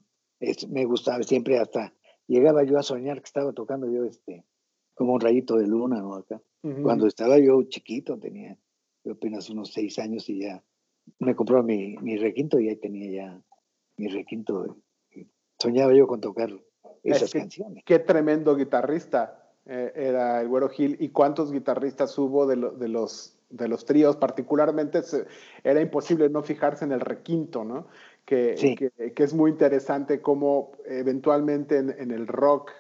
me 0.69 0.85
gustaba 0.85 1.23
siempre 1.23 1.59
hasta, 1.59 1.95
llegaba 2.27 2.63
yo 2.63 2.79
a 2.79 2.83
soñar 2.83 3.21
que 3.21 3.25
estaba 3.25 3.55
tocando 3.55 3.91
yo 3.91 4.05
este, 4.05 4.45
como 4.95 5.15
un 5.15 5.21
rayito 5.21 5.57
de 5.57 5.67
luna, 5.67 6.01
¿no? 6.01 6.15
Acá. 6.15 6.41
Cuando 6.83 7.07
estaba 7.07 7.39
yo 7.39 7.63
chiquito, 7.63 8.19
tenía 8.19 8.59
yo 9.05 9.13
apenas 9.13 9.49
unos 9.51 9.73
seis 9.73 10.01
años 10.01 10.29
y 10.29 10.41
ya 10.41 10.65
me 11.21 11.37
compró 11.37 11.63
mi, 11.63 11.97
mi 11.99 12.17
requinto 12.17 12.59
y 12.59 12.69
ahí 12.69 12.77
tenía 12.77 13.11
ya 13.11 13.43
mi 13.97 14.09
requinto. 14.09 14.77
Soñaba 15.59 15.95
yo 15.95 16.09
con 16.09 16.21
tocarlo 16.21 16.67
esas 17.11 17.33
canciones. 17.33 17.83
Qué 17.85 17.99
tremendo 17.99 18.57
guitarrista 18.57 19.47
eh, 19.67 19.93
era 19.95 20.41
el 20.41 20.49
Güero 20.49 20.69
Gil 20.69 20.97
y 21.01 21.09
cuántos 21.09 21.53
guitarristas 21.53 22.17
hubo 22.19 22.47
de, 22.47 22.57
de 22.79 22.89
los, 22.89 23.37
de 23.51 23.69
los 23.69 23.85
tríos, 23.85 24.17
particularmente 24.17 25.01
era 25.65 25.81
imposible 25.81 26.29
no 26.29 26.43
fijarse 26.43 26.85
en 26.85 26.93
el 26.93 27.01
requinto, 27.01 27.65
¿no? 27.65 27.87
Que, 28.25 28.93
que, 29.15 29.23
es 29.23 29.35
muy 29.35 29.53
interesante 29.53 30.21
cómo 30.21 30.73
eventualmente 30.85 31.79
en, 31.79 32.11
el 32.11 32.27
rock 32.27 32.73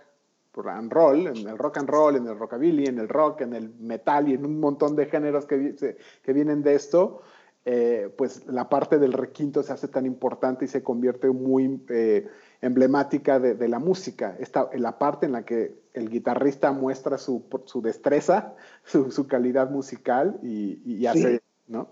and 0.64 0.92
roll, 0.92 1.28
en 1.28 1.46
el 1.46 1.56
rock 1.56 1.78
and 1.78 1.88
roll, 1.88 2.16
en 2.16 2.26
el 2.26 2.36
rockabilly, 2.36 2.86
en 2.86 2.98
el 2.98 3.08
rock, 3.08 3.42
en 3.42 3.54
el 3.54 3.70
metal 3.78 4.28
y 4.28 4.34
en 4.34 4.44
un 4.44 4.58
montón 4.58 4.96
de 4.96 5.06
géneros 5.06 5.46
que, 5.46 5.76
que 6.24 6.32
vienen 6.32 6.64
de 6.64 6.74
esto, 6.74 7.22
eh, 7.68 8.10
pues 8.16 8.46
la 8.46 8.68
parte 8.68 8.96
del 9.00 9.12
requinto 9.12 9.60
se 9.64 9.72
hace 9.72 9.88
tan 9.88 10.06
importante 10.06 10.64
y 10.64 10.68
se 10.68 10.84
convierte 10.84 11.28
muy 11.30 11.84
eh, 11.88 12.28
emblemática 12.61 13.38
de, 13.38 13.69
la 13.69 13.79
música, 13.79 14.37
esta, 14.40 14.71
la 14.75 14.99
parte 14.99 15.27
en 15.27 15.33
la 15.33 15.45
que 15.45 15.75
el 15.95 16.11
guitarrista 16.11 16.73
muestra 16.73 17.19
su, 17.19 17.45
su 17.64 17.83
destreza, 17.83 18.55
su, 18.85 19.27
calidad 19.27 19.71
musical 19.71 20.38
y, 20.42 21.07
hace, 21.07 21.40
¿no? 21.69 21.88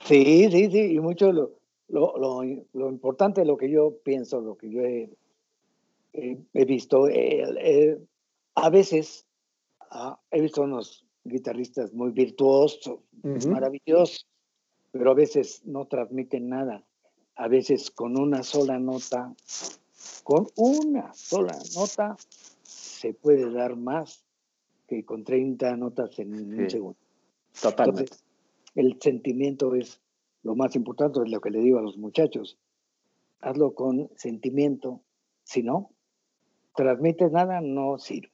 Sí, 0.00 0.48
sí, 0.50 0.70
sí, 0.70 0.94
y 0.94 1.00
mucho 1.00 1.32
lo, 1.32 1.52
lo, 1.88 2.16
lo, 2.18 2.42
lo, 2.72 2.88
importante, 2.88 3.44
lo 3.44 3.56
que 3.56 3.70
yo 3.70 3.98
pienso, 4.02 4.40
lo 4.40 4.56
que 4.56 4.70
yo 4.70 4.80
he, 4.80 5.10
he 6.12 6.64
visto, 6.64 7.06
a 8.54 8.70
veces 8.70 9.26
ah, 9.90 10.18
he 10.30 10.40
visto 10.40 10.62
unos 10.62 11.06
guitarristas 11.24 11.92
muy 11.92 12.10
virtuosos, 12.10 13.00
maravillosos, 13.22 14.26
pero 14.90 15.10
a 15.12 15.14
veces 15.14 15.62
no 15.64 15.86
transmiten 15.86 16.48
nada. 16.48 16.84
A 17.34 17.48
veces 17.48 17.90
con 17.90 18.18
una 18.18 18.42
sola 18.42 18.78
nota, 18.78 19.34
con 20.24 20.46
una 20.56 21.12
sola 21.14 21.58
nota, 21.74 22.16
se 22.62 23.14
puede 23.14 23.50
dar 23.52 23.76
más 23.76 24.24
que 24.86 25.04
con 25.04 25.24
30 25.24 25.76
notas 25.76 26.18
en 26.18 26.34
un 26.34 26.70
segundo. 26.70 26.98
Totalmente. 27.60 28.16
el 28.74 28.98
sentimiento 29.00 29.74
es 29.74 30.00
lo 30.42 30.54
más 30.54 30.74
importante, 30.74 31.20
es 31.24 31.30
lo 31.30 31.40
que 31.40 31.50
le 31.50 31.60
digo 31.60 31.78
a 31.78 31.82
los 31.82 31.98
muchachos. 31.98 32.58
Hazlo 33.40 33.74
con 33.74 34.10
sentimiento. 34.16 35.02
Si 35.44 35.62
no, 35.62 35.90
transmites 36.74 37.32
nada, 37.32 37.60
no 37.60 37.98
sirve. 37.98 38.32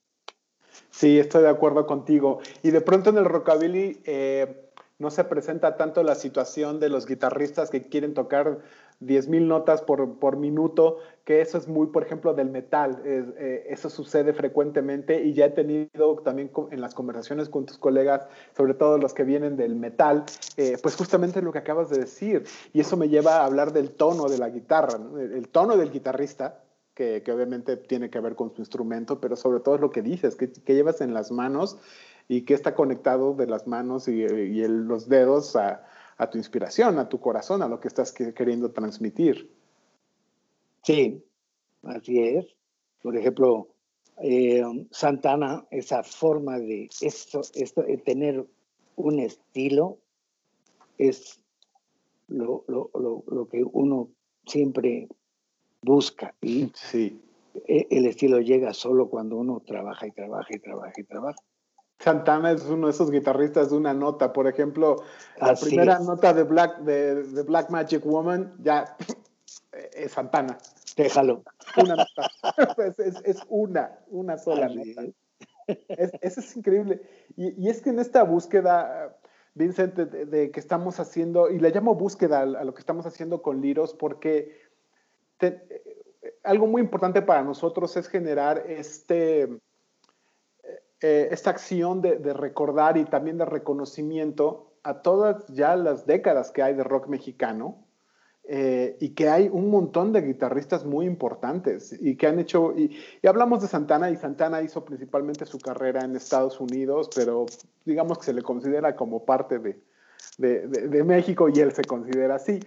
Sí, 0.91 1.19
estoy 1.19 1.43
de 1.43 1.49
acuerdo 1.49 1.87
contigo. 1.87 2.41
Y 2.63 2.71
de 2.71 2.81
pronto 2.81 3.11
en 3.11 3.19
el 3.19 3.25
rockabilly 3.25 4.01
eh, 4.05 4.71
no 4.99 5.11
se 5.11 5.25
presenta 5.25 5.77
tanto 5.77 6.03
la 6.03 6.15
situación 6.15 6.81
de 6.81 6.89
los 6.89 7.07
guitarristas 7.07 7.71
que 7.71 7.89
quieren 7.89 8.15
tocar 8.15 8.61
10.000 9.01 9.47
notas 9.47 9.83
por, 9.83 10.19
por, 10.19 10.37
minuto, 10.37 10.99
que 11.25 11.41
eso 11.41 11.57
es 11.57 11.69
muy, 11.69 11.89
por 11.89 12.03
ejemplo, 12.03 12.35
del 12.35 12.51
metal. 12.51 13.01
Eh, 13.05 13.67
eso 13.69 13.91
sucede 13.91 14.33
frecuentemente 14.33 15.23
y 15.23 15.35
ya 15.35 15.47
he 15.47 15.51
tenido 15.51 16.17
también 16.25 16.51
en 16.71 16.81
las 16.81 16.95
conversaciones 16.95 17.49
con 17.49 17.67
tus 17.67 17.79
colegas, 17.79 18.27
sobre 18.57 18.75
todo 18.75 18.99
los 18.99 19.15
que 19.15 19.25
vienen 19.25 19.57
del 19.57 19.77
metal, 19.77 20.25
eh, 20.57 20.77
pues 20.83 20.97
justamente 20.97 21.43
lo 21.43 21.53
que 21.53 21.59
acabas 21.59 21.91
de 21.91 21.99
decir. 21.99 22.45
Y 22.73 22.81
eso 22.81 22.97
me 22.97 23.09
lleva 23.09 23.37
a 23.37 23.45
hablar 23.45 23.73
del 23.73 23.91
tono 23.91 24.29
de 24.29 24.39
la 24.39 24.49
guitarra, 24.49 24.99
el 25.19 25.49
tono 25.49 25.77
del 25.77 25.91
guitarrista 25.93 26.63
que, 26.99 27.23
obviamente 27.33 27.77
tiene 27.77 28.11
que 28.11 28.19
ver 28.19 28.35
con 28.35 28.53
su 28.53 28.61
instrumento, 28.61 29.21
pero 29.21 29.37
sobre 29.37 29.61
todo 29.61 29.77
es 29.77 29.81
lo 29.81 29.93
que 29.93 30.03
dices, 30.03 30.35
que, 30.35 30.49
llevas 30.67 31.01
en 31.01 31.15
las 31.15 31.31
manos 31.31 31.79
y 32.27 32.43
que 32.43 32.55
está 32.55 32.75
conectado 32.75 33.35
de 33.35 33.47
las 33.47 33.69
manos 33.69 34.09
y, 34.09 34.27
los 34.67 35.09
dedos 35.09 35.55
a, 35.55 35.87
tu 36.31 36.39
inspiración, 36.39 36.99
a 36.99 37.09
tu 37.09 37.21
corazón, 37.21 37.63
a 37.63 37.69
lo 37.69 37.81
que 37.81 37.89
estás 37.89 38.13
queriendo 38.13 38.73
transmitir. 38.73 39.51
Sí, 40.83 41.23
así 41.83 42.19
es. 42.19 42.47
Por 43.03 43.17
ejemplo, 43.17 43.69
eh, 44.21 44.63
Santana, 44.91 45.67
esa 45.71 46.03
forma 46.03 46.59
de 46.59 46.89
esto, 47.01 47.43
esto, 47.55 47.85
tener 48.05 48.45
un 48.97 49.21
estilo, 49.21 49.99
es 50.99 51.41
lo, 52.27 52.65
lo, 52.67 52.91
lo, 52.95 53.25
lo 53.29 53.49
que 53.49 53.63
uno 53.65 54.09
siempre 54.45 55.09
busca 55.83 56.35
y 56.41 56.73
sí. 56.75 57.21
E, 57.67 57.87
el 57.91 58.07
estilo 58.07 58.41
llega 58.41 58.73
solo 58.75 59.09
cuando 59.09 59.37
uno 59.37 59.61
trabaja 59.61 60.07
y 60.07 60.11
trabaja 60.11 60.49
y 60.55 60.59
trabaja 60.59 60.93
y 60.97 61.05
trabaja. 61.05 61.39
Santana 61.99 62.53
es 62.53 62.65
uno 62.65 62.87
de 62.87 62.93
esos 62.93 63.11
guitarristas 63.11 63.71
de 63.71 63.77
una 63.77 63.93
nota. 63.93 64.33
Por 64.33 64.47
ejemplo, 64.47 65.03
la 65.41 65.55
primera 65.55 65.99
nota 65.99 66.33
de 66.33 66.45
Black, 66.45 66.79
de, 66.81 67.43
Black 67.43 67.71
Magic 67.71 68.05
Woman 68.05 68.55
ya 68.61 68.97
es 69.93 70.13
Santana. 70.13 70.59
Déjalo. 70.97 71.43
Una 71.77 71.97
nota. 71.97 72.31
es, 73.25 73.43
una, 73.49 73.99
una 74.09 74.39
sola 74.39 74.69
nota. 74.69 75.13
eso 75.67 76.41
es 76.41 76.57
increíble. 76.57 77.03
Y, 77.37 77.69
es 77.69 77.83
que 77.83 77.91
en 77.91 77.99
esta 77.99 78.23
búsqueda, 78.23 79.17
Vincent, 79.55 79.95
de, 79.95 80.51
que 80.51 80.61
estamos 80.61 81.01
haciendo, 81.01 81.51
y 81.51 81.59
le 81.59 81.71
llamo 81.71 81.95
búsqueda 81.97 82.43
a 82.43 82.65
lo 82.65 82.75
que 82.75 82.81
estamos 82.81 83.07
haciendo 83.07 83.43
con 83.43 83.61
Liros, 83.61 83.95
porque 83.95 84.57
algo 86.45 86.67
muy 86.67 86.83
importante 86.83 87.23
para 87.23 87.43
nosotros 87.43 87.97
es 87.97 88.09
generar 88.09 88.65
este, 88.69 89.49
eh, 91.01 91.29
esta 91.31 91.51
acción 91.51 92.03
de, 92.03 92.19
recordar 92.33 92.97
y 92.97 93.05
también 93.05 93.39
de 93.39 93.45
reconocimiento 93.45 94.73
a 94.83 95.01
todas 95.03 95.47
ya 95.47 95.77
las 95.77 96.07
décadas 96.07 96.51
que 96.51 96.63
hay 96.63 96.75
de 96.75 96.83
rock 96.83 97.07
mexicano 97.07 97.85
eh, 98.45 98.97
y 98.99 99.11
que 99.11 99.29
hay 99.29 99.49
un 99.49 99.71
montón 99.71 100.13
de 100.13 100.23
guitarristas 100.23 100.85
muy 100.85 101.07
importantes 101.07 101.97
y 102.01 102.17
que 102.17 102.27
han 102.27 102.41
hecho, 102.41 102.73
y, 102.77 102.99
hablamos 103.25 103.63
de 103.63 103.69
Santana 103.69 104.11
y 104.11 104.17
Santana 104.17 104.61
hizo 104.61 104.85
principalmente 104.85 105.47
su 105.47 105.59
carrera 105.59 106.05
en 106.05 106.17
Estados 106.17 106.61
Unidos, 106.61 107.11
pero 107.15 107.47
digamos 107.85 108.19
que 108.19 108.25
se 108.25 108.33
le 108.33 108.43
considera 108.43 108.97
como 108.97 109.25
parte 109.25 109.61
de, 109.61 109.79
de 110.39 111.05
México 111.05 111.49
y 111.49 111.61
él 111.61 111.73
se 111.73 111.85
considera 111.85 112.35
así. 112.37 112.59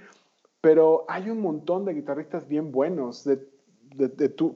Pero 0.62 1.06
hay 1.10 1.30
un 1.30 1.42
montón 1.42 1.84
de 1.84 1.96
guitarristas 1.96 2.48
bien 2.48 2.72
buenos, 2.72 3.26
de, 3.26 3.51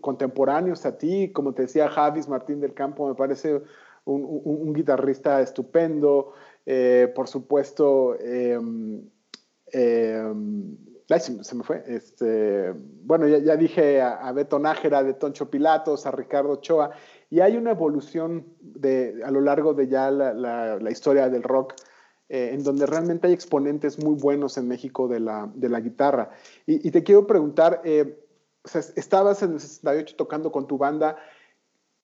contemporáneos 0.02 0.86
a 0.86 0.98
ti, 0.98 1.32
como 1.32 1.54
te 1.54 1.64
decía 1.64 1.90
Javis 1.90 2.28
Martín 2.28 2.60
del 2.60 2.74
Campo, 2.74 3.08
me 3.08 3.16
parece 3.16 3.62
un, 4.06 4.74
guitarrista 4.74 5.42
estupendo, 5.42 6.34
eh, 6.66 7.12
por 7.16 7.28
supuesto, 7.28 8.18
em, 8.20 9.10
em, 9.72 10.78
se, 11.08 11.56
me 11.56 11.64
fue, 11.64 11.84
este, 11.88 12.74
bueno, 13.04 13.28
ya, 13.28 13.56
dije 13.56 14.02
a, 14.02 14.32
Beto 14.32 14.60
Nájera, 14.60 15.04
de 15.04 15.14
Toncho 15.14 15.50
Pilatos, 15.50 16.06
a 16.06 16.12
Ricardo 16.12 16.52
Ochoa, 16.52 16.92
y 17.30 17.40
hay 17.40 17.58
una 17.58 17.72
evolución 17.72 18.46
de, 18.60 19.22
a 19.24 19.32
lo 19.32 19.42
largo 19.42 19.74
de 19.74 19.88
ya 19.88 20.12
la 20.12 20.92
historia 20.92 21.30
del 21.30 21.44
rock 21.44 21.74
eh, 22.28 22.50
en 22.54 22.64
donde 22.64 22.88
realmente 22.88 23.28
hay 23.28 23.34
exponentes 23.34 24.04
muy 24.04 24.16
buenos 24.16 24.58
en 24.58 24.68
México 24.68 25.08
de 25.08 25.20
la, 25.20 25.48
de 25.54 25.70
la 25.70 25.80
guitarra. 25.80 26.32
Y, 26.66 26.90
te 26.90 27.04
quiero 27.04 27.28
preguntar, 27.28 27.82
eh, 27.84 28.25
estabas 28.96 29.42
en 29.44 29.54
el 29.54 29.60
68 29.60 30.16
tocando 30.16 30.52
con 30.52 30.68
tu 30.68 30.78
banda 30.78 31.18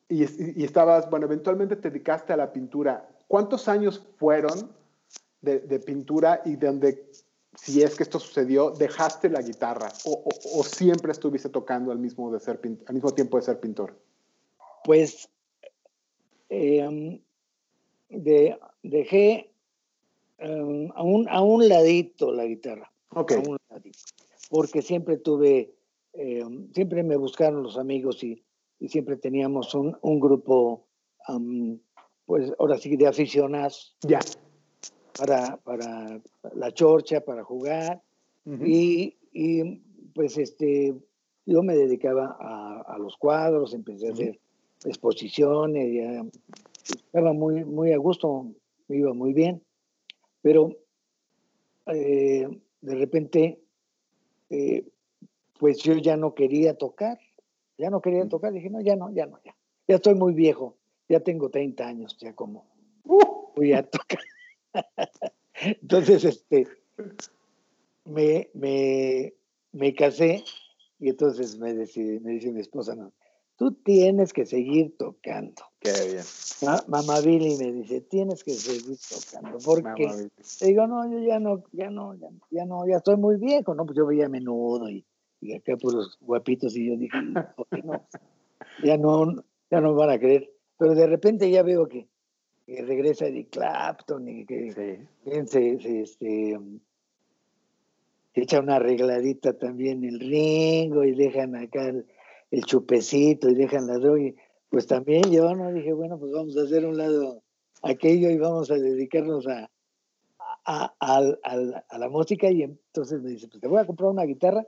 y, 0.08 0.24
y, 0.24 0.64
estabas, 0.64 1.10
bueno, 1.10 1.26
eventualmente 1.26 1.76
te 1.76 1.90
dedicaste 1.90 2.34
a 2.34 2.38
la 2.38 2.52
pintura. 2.52 3.10
¿Cuántos 3.28 3.68
años 3.68 4.06
fueron 4.18 4.72
de, 5.42 5.60
de 5.60 5.80
pintura 5.80 6.42
y 6.44 6.58
de 6.58 6.68
donde, 6.68 7.12
si 7.56 7.82
es 7.82 7.96
que 7.96 8.04
esto 8.04 8.20
sucedió, 8.20 8.72
dejaste 8.72 9.30
la 9.30 9.42
guitarra 9.42 9.90
o, 10.06 10.24
o, 10.56 10.64
siempre 10.64 11.12
estuviste 11.12 11.50
tocando 11.50 11.92
al 11.92 12.00
mismo, 12.00 12.32
de 12.32 12.40
ser, 12.40 12.60
al 12.88 12.94
mismo 12.94 13.12
tiempo 13.14 13.38
de 13.38 13.44
ser 13.44 13.60
pintor? 13.60 13.98
Pues 14.84 15.30
eh, 16.50 17.22
de, 18.10 18.60
dejé 18.84 19.52
Em, 20.42 20.90
a, 20.96 21.04
un, 21.04 21.30
a 21.30 21.42
un 21.42 21.70
ladito 21.70 22.32
la 22.34 22.46
guitarra. 22.46 22.92
Okay. 23.10 23.38
A 23.38 23.48
un 23.48 23.58
ladito. 23.70 24.00
Porque 24.50 24.82
siempre 24.82 25.18
tuve, 25.18 25.76
em, 26.14 26.72
siempre 26.74 27.04
me 27.04 27.16
buscaron 27.16 27.64
los 27.64 27.78
amigos 27.78 28.24
y, 28.24 28.44
y 28.80 28.90
siempre 28.90 29.18
teníamos 29.18 29.74
un, 29.76 29.98
un 30.02 30.20
grupo, 30.20 30.88
pues 32.26 32.54
ahora 32.60 32.78
sí, 32.78 32.96
de 32.98 33.08
aficionados. 33.08 33.96
Ya. 34.02 34.20
Para, 35.18 35.58
para 35.58 36.22
la 36.56 36.72
chorcha, 36.72 37.22
para 37.22 37.44
jugar. 37.44 38.02
y, 38.46 39.18
y, 39.34 39.82
pues 40.16 40.38
este, 40.38 40.96
yo 41.46 41.64
me 41.64 41.76
dedicaba 41.76 42.38
a, 42.40 42.82
a 42.82 42.98
los 42.98 43.18
cuadros, 43.18 43.74
empecé 43.74 44.08
a 44.08 44.14
hacer 44.14 44.40
exposiciones, 44.86 45.94
ya, 45.94 46.26
estaba 46.84 47.34
muy, 47.34 47.64
muy 47.66 47.92
a 47.92 47.98
gusto, 47.98 48.48
me 48.88 48.98
iba 48.98 49.14
muy 49.14 49.34
bien. 49.34 49.62
Pero 50.42 50.76
eh, 51.88 52.48
de 52.82 52.96
repente, 52.96 53.62
eh, 54.50 54.86
pues 55.62 55.78
yo 55.84 55.94
ya 55.94 56.18
no 56.18 56.34
quería 56.34 56.76
tocar, 56.76 57.20
ya 57.78 57.92
no 57.92 58.02
quería 58.02 58.28
tocar, 58.28 58.52
dije, 58.52 58.72
no, 58.72 58.82
ya 58.82 58.96
no, 58.96 59.12
ya 59.12 59.28
no, 59.28 59.40
ya. 59.46 59.56
Ya 59.88 59.98
estoy 59.98 60.16
muy 60.16 60.34
viejo, 60.34 60.76
ya 61.08 61.20
tengo 61.20 61.52
30 61.52 61.86
años, 61.86 62.18
ya 62.20 62.34
como 62.34 62.66
uh, 63.04 63.54
voy 63.56 63.74
a 63.74 63.84
tocar. 63.88 64.24
Entonces, 65.62 66.26
este, 66.26 66.68
me, 68.06 68.50
me, 68.56 69.36
me 69.72 69.94
casé 69.94 70.44
y 70.98 71.10
entonces 71.10 71.60
me, 71.60 71.76
decidí, 71.76 72.20
me 72.22 72.32
dice 72.32 72.52
mi 72.52 72.62
esposa, 72.62 72.96
no, 72.96 73.14
tú 73.56 73.72
tienes 73.72 74.34
que 74.34 74.48
seguir 74.48 74.98
tocando. 74.98 75.62
Qué 75.80 75.92
bien. 76.12 76.24
mamá 76.88 77.20
Billy 77.20 77.56
me 77.58 77.72
dice, 77.72 78.02
tienes 78.02 78.44
que 78.44 78.54
seguir 78.54 78.98
tocando. 79.08 79.60
Porque 79.64 80.28
digo, 80.62 80.88
no, 80.88 81.08
yo 81.08 81.20
ya 81.20 81.40
no, 81.40 81.64
ya 81.72 81.92
no, 81.92 82.16
ya, 82.50 82.66
no, 82.66 82.88
ya 82.88 82.98
estoy 82.98 83.18
muy 83.18 83.36
viejo, 83.36 83.76
¿no? 83.76 83.86
Pues 83.86 83.96
yo 83.96 84.08
veía 84.08 84.26
a 84.26 84.30
menudo 84.30 84.90
y, 84.90 85.06
y 85.42 85.54
acá 85.54 85.76
por 85.76 85.94
los 85.94 86.18
guapitos 86.22 86.76
y 86.78 86.88
yo 86.88 86.96
dije, 86.96 87.18
no? 87.84 88.08
ya 88.84 88.98
no, 88.98 89.44
ya 89.70 89.82
no 89.82 89.96
van 89.96 90.12
a 90.12 90.20
creer. 90.20 90.52
Pero 90.78 90.96
de 90.96 91.08
repente 91.08 91.50
ya 91.50 91.64
veo 91.64 91.88
que, 91.88 92.08
regresa 92.68 93.28
Eddie 93.28 93.48
Clapton 93.48 94.28
y 94.30 94.46
que 94.46 94.72
se, 94.72 95.48
se, 95.48 96.02
este, 96.02 96.58
echa 98.34 98.60
una 98.60 98.78
arregladita 98.78 99.58
también 99.58 100.06
el 100.06 100.20
ringo 100.20 101.04
y 101.04 101.14
dejan 101.14 101.56
acá 101.56 101.88
el, 101.88 102.06
el 102.52 102.64
chupecito 102.64 103.50
y 103.50 103.56
dejan 103.56 103.88
la 103.88 103.98
droga. 103.98 104.32
pues 104.70 104.88
también 104.88 105.32
yo 105.32 105.54
no 105.56 105.74
dije, 105.74 105.92
bueno, 105.92 106.18
pues 106.18 106.32
vamos 106.32 106.56
a 106.56 106.62
hacer 106.62 106.86
un 106.86 106.98
lado 106.98 107.44
aquello 107.82 108.30
y 108.30 108.38
vamos 108.38 108.72
a 108.72 108.76
dedicarnos 108.76 109.48
a, 109.48 109.70
a, 110.66 110.94
a, 111.00 111.98
la 111.98 112.10
música 112.10 112.50
y 112.52 112.64
entonces 112.64 113.22
me 113.22 113.32
dice, 113.32 113.48
pues 113.48 113.60
te 113.60 113.68
voy 113.68 113.80
a 113.80 113.86
comprar 113.86 114.10
una 114.10 114.24
guitarra 114.24 114.66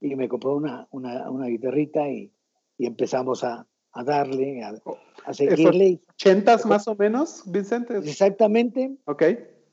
y 0.00 0.14
me 0.16 0.28
compró 0.28 0.56
una, 0.56 0.86
una, 0.90 1.30
una 1.30 1.46
guitarrita 1.46 2.08
y, 2.08 2.32
y, 2.76 2.86
empezamos 2.86 3.44
a, 3.44 3.66
a 3.92 4.04
darle, 4.04 4.62
a, 4.62 4.74
a 5.24 5.34
seguirle. 5.34 6.00
¿Ochentas 6.10 6.66
más 6.66 6.86
o 6.88 6.94
menos, 6.94 7.42
Vicente? 7.46 7.98
Exactamente. 7.98 8.96
Ok. 9.06 9.22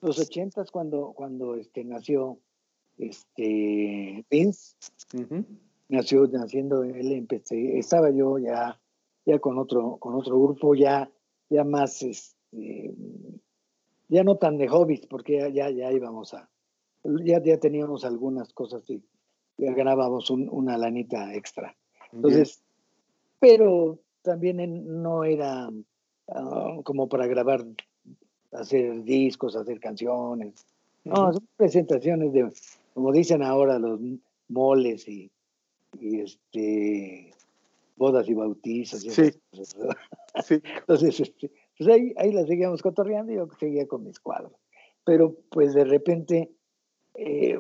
Los 0.02 0.20
ochentas 0.20 0.72
cuando, 0.72 1.14
cuando 1.16 1.56
este, 1.56 1.84
nació 1.84 2.40
este, 2.98 4.26
Vince. 4.30 4.76
Nació 5.88 6.28
naciendo 6.28 6.84
él, 6.84 7.12
empecé, 7.12 7.78
estaba 7.78 8.10
yo 8.10 8.40
ya, 8.40 8.80
ya 9.26 9.38
con 9.40 9.60
otro, 9.60 9.98
con 9.98 10.16
otro 10.16 10.40
grupo, 10.42 10.74
ya, 10.74 11.12
ya 11.50 11.64
más 11.64 12.02
este, 12.02 12.96
ya 14.08 14.24
no 14.24 14.38
tan 14.38 14.58
de 14.58 14.68
hobbies, 14.68 15.06
porque 15.06 15.52
ya, 15.54 15.70
ya, 15.70 15.92
íbamos 15.92 16.34
a, 16.34 16.50
ya, 17.04 17.42
ya 17.44 17.60
teníamos 17.60 18.04
algunas 18.04 18.52
cosas 18.54 18.90
y 18.90 19.04
ganábamos 19.58 20.30
una 20.30 20.78
lanita 20.78 21.34
extra. 21.34 21.76
Entonces, 22.12 22.62
pero 23.40 24.00
también 24.22 25.02
no 25.02 25.24
era 25.24 25.70
ah, 26.30 26.78
como 26.84 27.08
para 27.08 27.28
grabar, 27.28 27.66
hacer 28.52 29.04
discos, 29.04 29.56
hacer 29.56 29.80
canciones. 29.80 30.66
No, 31.04 31.32
son 31.34 31.48
presentaciones 31.56 32.34
de, 32.34 32.52
como 32.94 33.12
dicen 33.12 33.44
ahora, 33.44 33.78
los 33.78 34.00
moles 34.48 35.08
y, 35.08 35.30
y 36.00 36.22
este 36.22 37.34
bodas 37.96 38.28
y 38.28 38.34
bautizos. 38.34 39.02
sí. 39.02 39.12
sí. 39.12 39.32
Entonces, 40.80 41.20
este, 41.20 41.50
pues 41.78 41.90
ahí, 41.90 42.14
ahí 42.18 42.32
la 42.32 42.46
seguíamos 42.46 42.82
cotorreando 42.82 43.32
y 43.32 43.36
yo 43.36 43.48
seguía 43.60 43.88
con 43.88 44.04
mis 44.04 44.20
cuadros. 44.20 44.54
Pero 45.04 45.36
pues 45.50 45.74
de 45.74 45.86
repente 45.86 46.52
eh, 47.14 47.60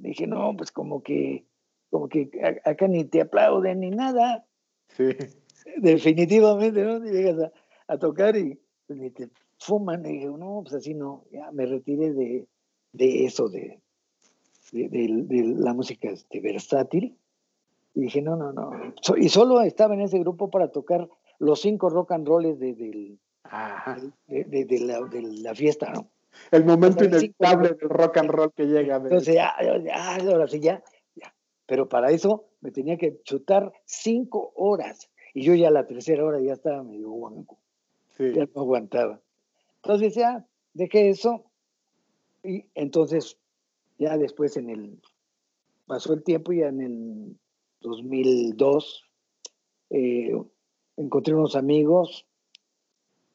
dije, 0.00 0.26
no, 0.26 0.54
pues 0.56 0.72
como 0.72 1.02
que, 1.02 1.44
como 1.90 2.08
que 2.08 2.30
acá 2.64 2.88
ni 2.88 3.04
te 3.04 3.20
aplauden 3.20 3.80
ni 3.80 3.90
nada. 3.90 4.44
Sí. 4.88 5.10
Definitivamente, 5.76 6.82
¿no? 6.84 6.98
Llegas 7.04 7.52
a, 7.86 7.98
tocar 7.98 8.36
y 8.36 8.58
pues, 8.86 8.98
ni 8.98 9.10
te 9.10 9.28
fuman. 9.58 10.04
Y 10.06 10.12
dije, 10.12 10.26
no, 10.26 10.60
pues 10.62 10.74
así 10.74 10.94
no. 10.94 11.24
Ya 11.30 11.50
me 11.52 11.66
retiré 11.66 12.12
de, 12.12 12.46
de 12.92 13.24
eso, 13.24 13.48
de, 13.48 13.80
de, 14.72 14.88
de, 14.88 15.42
la 15.56 15.74
música 15.74 16.10
este, 16.10 16.40
versátil. 16.40 17.16
Y 17.94 18.02
dije, 18.02 18.22
no, 18.22 18.36
no, 18.36 18.52
no. 18.52 18.72
y 19.16 19.28
solo 19.28 19.60
estaba 19.62 19.94
en 19.94 20.02
ese 20.02 20.18
grupo 20.18 20.50
para 20.50 20.70
tocar 20.70 21.08
los 21.38 21.60
cinco 21.60 21.88
rock 21.90 22.12
and 22.12 22.26
rolls 22.26 22.58
de, 22.58 23.18
la, 23.44 25.00
de, 25.00 25.22
la, 25.42 25.54
fiesta, 25.54 25.92
¿no? 25.92 26.10
El 26.50 26.64
momento 26.64 27.04
inevitable 27.04 27.70
del 27.70 27.88
rock 27.88 28.18
and 28.18 28.30
roll 28.30 28.52
que 28.52 28.66
llega. 28.66 28.96
Entonces, 28.96 29.34
ya, 29.34 29.54
ya, 29.84 30.16
ahora 30.16 30.48
sí, 30.48 30.60
ya, 30.60 30.82
ya. 31.14 31.34
Pero 31.66 31.88
para 31.88 32.10
eso 32.10 32.46
me 32.60 32.70
tenía 32.70 32.96
que 32.96 33.20
chutar 33.22 33.72
cinco 33.84 34.52
horas. 34.56 35.10
Y 35.34 35.42
yo 35.42 35.54
ya 35.54 35.70
la 35.70 35.86
tercera 35.86 36.24
hora 36.24 36.40
ya 36.40 36.54
estaba 36.54 36.82
medio 36.82 37.10
guanco. 37.10 37.58
Sí. 38.16 38.32
Ya 38.34 38.48
no 38.54 38.62
aguantaba. 38.62 39.20
Entonces 39.82 40.14
ya 40.14 40.46
dejé 40.74 41.10
eso. 41.10 41.44
Y 42.42 42.66
entonces, 42.74 43.38
ya 43.98 44.16
después 44.16 44.56
en 44.56 44.70
el. 44.70 45.00
Pasó 45.86 46.12
el 46.12 46.22
tiempo 46.22 46.52
y 46.52 46.60
ya 46.60 46.68
en 46.68 46.80
el 46.82 47.36
2002 47.80 49.08
eh, 49.90 50.32
encontré 50.96 51.34
unos 51.34 51.56
amigos 51.56 52.26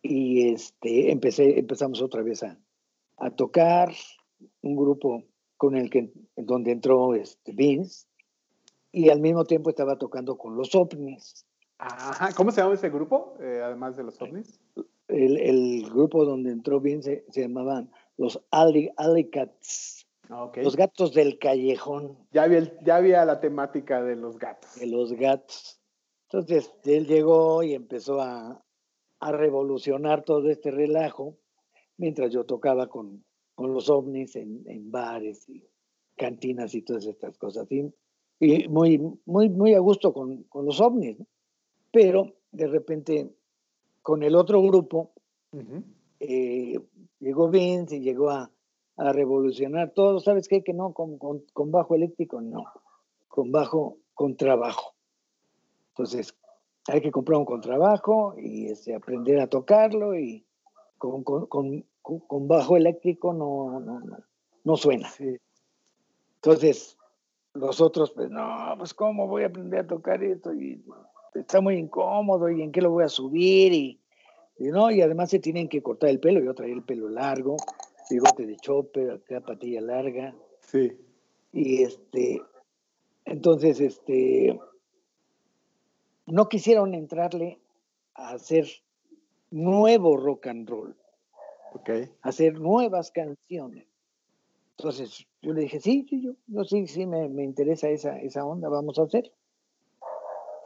y 0.02 0.50
este, 0.50 1.12
empecé, 1.12 1.58
empezamos 1.60 2.02
otra 2.02 2.22
vez 2.22 2.44
a, 2.44 2.60
a 3.18 3.32
tocar 3.32 3.94
un 4.62 4.76
grupo 4.76 5.24
con 5.58 5.76
el 5.76 5.90
que 5.90 6.12
donde 6.36 6.72
entró 6.72 7.16
este 7.16 7.54
Vince 7.54 8.08
y 8.92 9.10
al 9.10 9.20
mismo 9.20 9.46
tiempo 9.46 9.70
estaba 9.70 9.98
tocando 9.98 10.38
con 10.38 10.56
los 10.56 10.76
ovnis. 10.76 11.46
Ajá. 11.78 12.34
¿Cómo 12.36 12.52
se 12.52 12.62
llama 12.62 12.76
ese 12.76 12.90
grupo, 12.90 13.36
eh, 13.40 13.62
además 13.64 13.98
de 13.98 14.04
los 14.04 14.22
ovnis? 14.22 14.60
El, 15.08 15.38
el, 15.38 15.90
grupo 15.90 16.26
donde 16.26 16.52
entró 16.52 16.80
Vince 16.80 17.26
se, 17.30 17.42
llamaban 17.42 17.92
los 18.18 18.42
Alley, 18.52 18.92
Cats. 19.32 20.08
Ah, 20.30 20.50
los 20.56 20.76
gatos 20.76 21.14
del 21.14 21.38
callejón. 21.38 22.18
Ya 22.32 22.44
había, 22.44 22.72
ya 22.82 22.96
había 22.96 23.26
la 23.26 23.42
temática 23.42 24.02
de 24.02 24.16
los 24.16 24.38
gatos. 24.40 24.76
De 24.76 24.88
los 24.88 25.12
gatos. 25.14 25.82
Entonces 26.30 26.74
él 26.86 27.08
llegó 27.08 27.62
y 27.64 27.74
empezó 27.74 28.22
a, 28.22 28.64
a 29.20 29.32
revolucionar 29.32 30.24
todo 30.24 30.50
este 30.50 30.72
relajo 30.72 31.38
mientras 31.98 32.32
yo 32.32 32.46
tocaba 32.46 32.88
con, 32.88 33.24
con 33.56 33.74
los 33.74 33.90
ovnis 33.90 34.36
en, 34.36 34.64
en, 34.68 34.92
bares 34.92 35.48
y 35.50 35.64
cantinas 36.16 36.74
y 36.76 36.82
todas 36.82 37.06
estas 37.06 37.38
cosas. 37.38 37.72
Y, 37.72 37.92
y 38.40 38.68
muy, 38.68 39.00
muy, 39.26 39.50
muy 39.50 39.74
a 39.74 39.80
gusto 39.80 40.14
con, 40.14 40.44
con 40.44 40.66
los 40.66 40.80
ovnis. 40.82 41.18
Pero 41.92 42.34
de 42.52 42.68
repente, 42.68 43.30
con 44.02 44.24
el 44.24 44.36
otro 44.36 44.62
grupo, 44.62 45.12
eh, 46.20 46.80
llegó 47.20 47.50
Vince 47.50 47.98
y 47.98 48.02
llegó 48.02 48.30
a, 48.30 48.52
a, 48.98 49.14
revolucionar 49.14 49.92
todo. 49.92 50.20
¿Sabes 50.20 50.48
qué? 50.48 50.64
Que 50.64 50.74
no, 50.74 50.94
con, 50.94 51.18
con, 51.18 51.44
con 51.54 51.72
bajo 51.72 51.96
eléctrico, 51.96 52.42
no. 52.42 52.66
Con 53.28 53.52
bajo, 53.52 53.98
con 54.14 54.36
trabajo. 54.38 54.94
Entonces, 55.90 56.36
hay 56.88 57.02
que 57.02 57.12
comprar 57.12 57.40
un 57.40 57.46
contrabajo 57.46 58.36
y 58.38 58.66
este, 58.66 58.96
aprender 58.96 59.40
a 59.40 59.48
tocarlo 59.48 60.18
y 60.18 60.46
con, 61.12 61.48
con, 61.48 61.86
con, 62.02 62.48
bajo 62.48 62.78
eléctrico 62.78 63.34
no, 63.34 63.80
no, 63.82 64.02
no, 64.64 64.78
suena. 64.78 65.10
Entonces, 66.36 66.98
los 67.54 67.82
otros, 67.82 68.12
pues 68.12 68.30
no, 68.30 68.74
pues 68.78 68.94
cómo 68.94 69.28
voy 69.28 69.44
a 69.44 69.48
aprender 69.48 69.82
a 69.82 69.88
tocar 69.88 70.24
esto 70.24 70.54
y 70.54 70.82
está 71.36 71.60
muy 71.60 71.76
incómodo 71.76 72.50
y 72.50 72.62
en 72.62 72.72
qué 72.72 72.82
lo 72.82 72.92
voy 72.92 73.04
a 73.04 73.10
subir 73.10 73.74
y, 73.74 74.00
no, 74.60 74.92
y 74.92 75.02
además 75.02 75.30
se 75.30 75.40
tienen 75.40 75.68
que 75.68 75.82
cortar 75.82 76.10
el 76.10 76.22
pelo, 76.22 76.40
yo 76.40 76.54
traía 76.54 76.74
el 76.74 76.84
pelo 76.84 77.10
largo, 77.10 77.58
bigote 78.10 78.46
de 78.46 78.56
chopper, 78.58 79.12
acá 79.12 79.42
patilla 79.42 79.82
larga. 79.82 80.34
Sí. 80.62 80.98
Y 81.52 81.84
este, 81.84 82.42
entonces, 83.26 83.82
este, 83.82 84.58
no 86.28 86.48
quisieron 86.48 86.94
entrarle 86.94 87.60
a 88.16 88.30
hacer 88.30 88.68
nuevo 89.54 90.18
rock 90.18 90.48
and 90.48 90.70
roll, 90.70 90.96
okay. 91.74 92.10
hacer 92.22 92.60
nuevas 92.60 93.12
canciones. 93.12 93.88
Entonces 94.78 95.28
yo 95.42 95.54
le 95.54 95.62
dije, 95.62 95.80
sí, 95.80 96.06
sí, 96.10 96.22
yo, 96.22 96.34
yo 96.48 96.64
sí, 96.64 96.88
sí, 96.88 97.06
me, 97.06 97.30
me, 97.30 97.44
interesa 97.44 97.90
esa, 97.90 98.20
esa 98.20 98.46
onda, 98.46 98.70
vamos 98.70 98.98
a 99.00 99.04
hacer. 99.04 99.32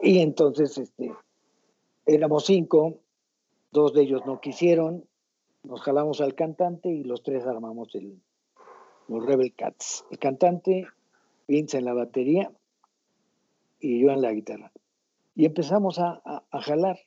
Y 0.00 0.20
entonces, 0.20 0.78
este, 0.78 1.12
éramos 2.06 2.46
cinco, 2.46 2.98
dos 3.70 3.92
de 3.92 4.02
ellos 4.02 4.22
no 4.24 4.40
quisieron, 4.40 5.04
nos 5.62 5.82
jalamos 5.82 6.20
al 6.20 6.34
cantante 6.34 6.88
y 6.88 7.04
los 7.04 7.22
tres 7.22 7.44
armamos 7.46 7.94
el, 7.94 8.20
los 9.08 9.26
Rebel 9.26 9.54
Cats. 9.54 10.04
El 10.10 10.18
cantante, 10.18 10.86
Vince 11.46 11.78
en 11.78 11.84
la 11.84 11.94
batería 11.94 12.50
y 13.80 14.00
yo 14.00 14.10
en 14.10 14.22
la 14.22 14.32
guitarra 14.32 14.72
y 15.38 15.44
empezamos 15.44 16.00
a, 16.00 16.20
jalar. 16.50 16.98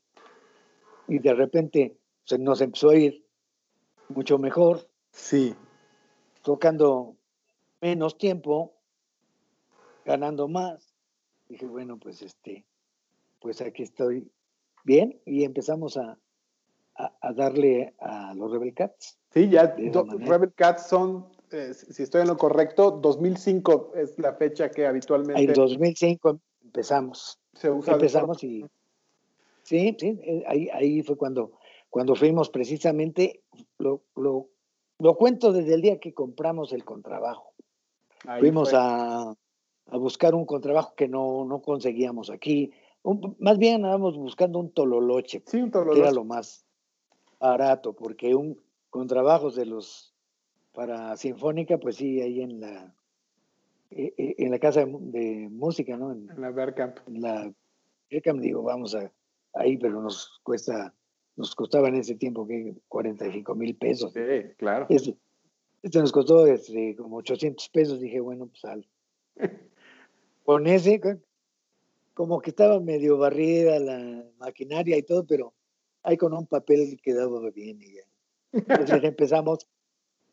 Y 1.12 1.20
de 1.20 1.34
repente 1.34 1.98
se 2.24 2.40
nos 2.40 2.62
empezó 2.62 2.92
a 2.92 2.96
ir 2.96 3.26
mucho 4.08 4.38
mejor. 4.38 4.88
Sí. 5.12 5.54
Tocando 6.42 7.18
menos 7.82 8.18
tiempo, 8.18 8.72
ganando 10.06 10.48
más. 10.48 10.96
Dije, 11.50 11.66
bueno, 11.66 11.98
pues 11.98 12.22
este, 12.22 12.64
pues 13.42 13.60
aquí 13.60 13.84
estoy 13.84 14.32
bien. 14.86 15.20
Y 15.26 15.44
empezamos 15.44 15.98
a, 15.98 16.18
a, 16.96 17.34
darle 17.34 17.94
a 18.00 18.34
los 18.34 18.50
Rebel 18.50 18.74
Cats. 18.74 19.20
Sí, 19.34 19.50
ya 19.50 19.76
Rebel 19.76 20.54
Cats 20.54 20.88
son, 20.88 21.28
eh, 21.52 21.74
si 21.74 22.04
estoy 22.04 22.22
en 22.22 22.30
lo 22.30 22.38
correcto, 22.38 22.90
2005 22.92 23.96
es 23.96 24.18
la 24.18 24.36
fecha 24.36 24.72
que 24.72 24.88
habitualmente. 24.88 25.44
En 25.44 25.52
2005 25.52 26.40
empezamos. 26.64 27.38
Empezamos 27.62 28.42
y... 28.46 28.66
Sí, 29.72 29.96
sí, 29.98 30.20
eh, 30.22 30.44
ahí, 30.48 30.68
ahí 30.74 31.02
fue 31.02 31.16
cuando, 31.16 31.54
cuando 31.90 32.14
fuimos 32.14 32.50
precisamente, 32.50 33.42
lo, 33.78 34.02
lo, 34.18 34.50
lo 35.00 35.16
cuento 35.16 35.54
desde 35.54 35.76
el 35.76 35.82
día 35.82 35.98
que 35.98 36.14
compramos 36.14 36.74
el 36.74 36.84
contrabajo. 36.84 37.54
fuimos 38.40 38.74
a, 38.74 39.30
a, 39.32 39.98
buscar 39.98 40.36
un 40.36 40.46
contrabajo 40.46 40.94
que 40.94 41.08
no, 41.08 41.46
no 41.46 41.62
conseguíamos 41.62 42.30
aquí. 42.30 42.74
más 43.40 43.58
bien 43.58 43.76
andábamos 43.76 44.18
buscando 44.18 44.60
un 44.60 44.74
tololoche, 44.74 45.42
sí, 45.46 45.62
un 45.62 45.72
tololoche. 45.72 46.02
que 46.02 46.02
era 46.02 46.12
lo 46.12 46.26
más 46.26 46.66
barato, 47.40 47.94
porque 47.94 48.36
un 48.36 48.62
contrabajo 48.90 49.52
de 49.52 49.68
los 49.68 50.14
para 50.74 51.16
sinfónica, 51.16 51.78
pues 51.78 51.96
sí, 51.96 52.20
ahí 52.20 52.42
en 52.42 52.60
la 52.60 52.94
eh, 53.92 54.14
eh, 54.18 54.36
en 54.38 54.52
la 54.52 54.60
casa 54.60 54.86
de, 54.86 55.48
música, 55.50 55.96
¿no? 55.96 56.12
En, 56.12 56.28
la 56.36 56.52
Bergkamp. 56.52 56.98
En 57.08 57.22
la 57.22 57.54
Bergkamp, 58.10 58.42
digo, 58.42 58.64
vamos 58.64 58.96
a 58.96 59.10
ahí, 59.54 59.78
pero 59.78 60.02
nos 60.02 60.40
cuesta, 60.44 60.94
nos 61.36 61.56
costaba 61.56 61.90
en 61.90 61.96
ese 61.96 62.16
tiempo 62.16 62.48
que 62.48 62.76
45 62.88 63.56
mil 63.56 63.76
pesos. 63.76 64.14
Sí, 64.14 64.54
claro. 64.58 64.88
Este 64.90 66.00
nos 66.00 66.12
costó 66.12 66.46
este, 66.46 66.96
como 66.96 67.18
800 67.18 67.70
pesos. 67.70 68.00
Dije, 68.00 68.20
bueno, 68.20 68.48
pues 68.48 68.66
al. 68.66 68.88
Con 70.44 70.68
ese, 70.68 71.00
como 72.14 72.42
que 72.42 72.50
estaba 72.50 72.80
medio 72.80 73.18
barrida 73.18 73.80
la 73.80 74.26
maquinaria 74.38 74.98
y 74.98 75.04
todo, 75.04 75.26
pero 75.26 75.54
ahí 76.04 76.18
con 76.18 76.34
un 76.34 76.48
papel 76.48 77.00
quedaba 77.02 77.40
bien 77.52 77.80
y 77.82 77.94
ya. 77.94 78.04
Entonces 78.52 79.04
empezamos 79.04 79.68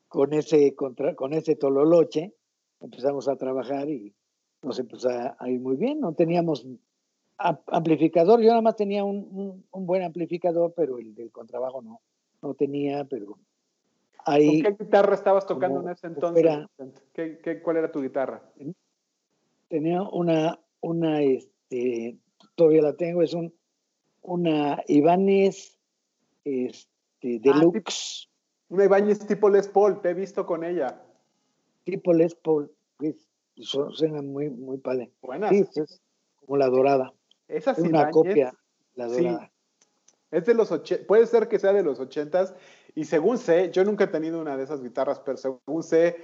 con 0.09 0.33
ese, 0.33 0.75
contra, 0.75 1.15
con 1.15 1.35
ese 1.35 1.57
tololoche, 1.57 2.35
empezamos 2.81 3.29
a 3.29 3.37
trabajar 3.37 3.91
y 3.91 4.15
nos 4.63 4.79
empezó 4.79 5.11
a 5.11 5.51
ir 5.51 5.61
muy 5.61 5.77
bien. 5.77 6.01
No 6.01 6.15
teníamos 6.15 6.67
amplificador, 7.39 8.41
yo 8.41 8.49
nada 8.49 8.63
más 8.63 8.77
tenía 8.77 9.05
un, 9.05 9.65
un, 9.71 9.87
buen 9.87 10.03
amplificador, 10.03 10.75
pero 10.77 10.99
el 10.99 11.15
del 11.15 11.31
contrabajo 11.31 11.81
no, 11.83 12.01
no 12.43 12.55
tenía, 12.55 13.05
pero 13.05 13.39
ahí... 14.25 14.63
¿Con 14.63 14.77
qué 14.77 14.85
guitarra 14.85 15.15
estabas 15.15 15.47
tocando 15.47 15.81
en 15.81 15.91
ese 15.91 16.09
entonces? 16.09 16.45
¿Qué, 17.13 17.39
qué, 17.39 17.63
cuál 17.63 17.77
era 17.77 17.93
tu 17.93 18.03
guitarra? 18.03 18.43
Tenía 19.69 20.03
una, 20.03 20.59
una, 20.81 21.23
este, 21.23 22.19
todavía 22.57 22.83
la 22.83 22.95
tengo, 22.95 23.23
es 23.23 23.35
un, 23.35 23.55
una 24.23 24.83
Ibanez 24.89 25.79
este, 26.45 26.89
ah, 27.23 27.39
Deluxe. 27.43 28.29
una 28.69 28.85
Ibanez 28.85 29.27
tipo 29.27 29.49
Les 29.49 29.69
Paul, 29.69 30.01
te 30.01 30.11
he 30.11 30.15
visto 30.15 30.45
con 30.45 30.65
ella. 30.65 31.03
Tipo 31.85 32.13
Les 32.13 32.35
Paul, 32.35 32.71
suena 33.57 34.23
muy, 34.23 34.51
muy 34.51 34.79
padre. 34.79 35.13
Buena. 35.23 35.51
Sí, 35.51 35.65
es 35.75 36.01
como 36.41 36.57
la 36.57 36.69
dorada. 36.69 37.13
Esa 37.49 37.73
es 37.73 37.79
una 37.79 38.11
copia, 38.11 38.53
la 38.95 39.07
dorada. 39.07 39.51
Es 40.31 40.45
de 40.45 40.55
los 40.55 40.71
puede 41.07 41.27
ser 41.27 41.49
que 41.49 41.59
sea 41.59 41.73
de 41.73 41.83
los 41.83 41.99
ochentas, 41.99 42.55
y 42.95 43.05
según 43.05 43.39
sé, 43.39 43.71
yo 43.71 43.85
nunca 43.85 44.05
he 44.05 44.09
tenido 44.09 44.41
una 44.41 44.57
de 44.57 44.65
esas 44.65 44.83
guitarras, 44.83 45.21
pero 45.21 45.39
según 45.39 45.83
sé, 45.83 46.17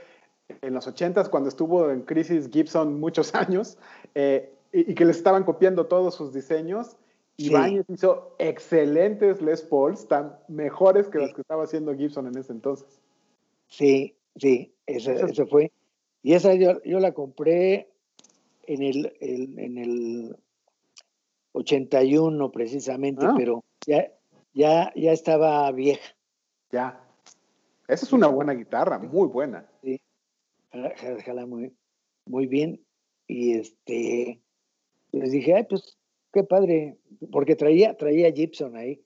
en 0.61 0.75
los 0.75 0.87
ochentas, 0.87 1.29
cuando 1.31 1.49
estuvo 1.49 1.91
en 1.91 2.03
crisis 2.03 2.51
Gibson 2.51 3.01
muchos 3.01 3.35
años, 3.35 3.79
eh, 4.14 4.53
y, 4.72 4.95
que 4.95 5.05
le 5.05 5.12
estaban 5.12 5.45
copiando 5.45 5.87
todos 5.87 6.14
sus 6.14 6.35
diseños, 6.35 6.97
y 7.37 7.51
hizo 7.89 8.37
excelentes 8.39 9.41
Les 9.41 9.62
Pauls, 9.62 10.07
tan 10.07 10.37
mejores 10.49 11.09
que 11.09 11.18
las 11.18 11.35
que 11.35 11.41
estaba 11.41 11.64
haciendo 11.64 11.95
Gibson 11.97 12.29
en 12.29 12.39
ese 12.39 12.53
entonces. 12.53 13.01
Sí, 13.68 14.14
sí, 14.37 14.72
eso, 14.87 15.47
fue. 15.47 15.72
Y 16.22 16.35
esa 16.35 16.55
yo, 16.55 16.81
yo 16.85 17.01
la 17.01 17.12
compré 17.12 17.89
en 18.66 18.83
el, 18.83 19.16
en 19.20 19.79
el 19.79 20.37
81 21.55 22.51
precisamente, 22.51 23.25
ah. 23.27 23.35
pero 23.37 23.65
ya, 23.87 24.13
ya, 24.53 24.93
ya 24.95 25.13
estaba 25.13 25.71
vieja. 25.73 26.15
Ya. 26.71 27.01
Esa 27.87 28.07
es 28.07 28.13
una 28.13 28.27
buena 28.27 28.55
guitarra, 28.55 28.99
muy 28.99 29.29
buena. 29.29 29.69
Sí, 29.83 30.01
jala 31.25 31.47
muy, 31.47 31.73
muy 32.27 32.47
bien. 32.47 32.85
Y 33.27 33.55
este, 33.55 34.41
les 35.13 35.31
dije, 35.31 35.55
ay, 35.55 35.65
pues 35.69 35.97
qué 36.33 36.43
padre, 36.43 36.99
porque 37.31 37.55
traía, 37.55 37.97
traía 37.97 38.33
Gibson 38.33 38.77
ahí, 38.77 39.01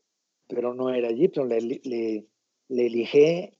pero 0.48 0.74
no 0.74 0.90
era 0.90 1.10
Gibson, 1.10 1.48
le, 1.48 1.60
le, 1.60 2.26
le 2.68 2.86
elige 2.86 3.58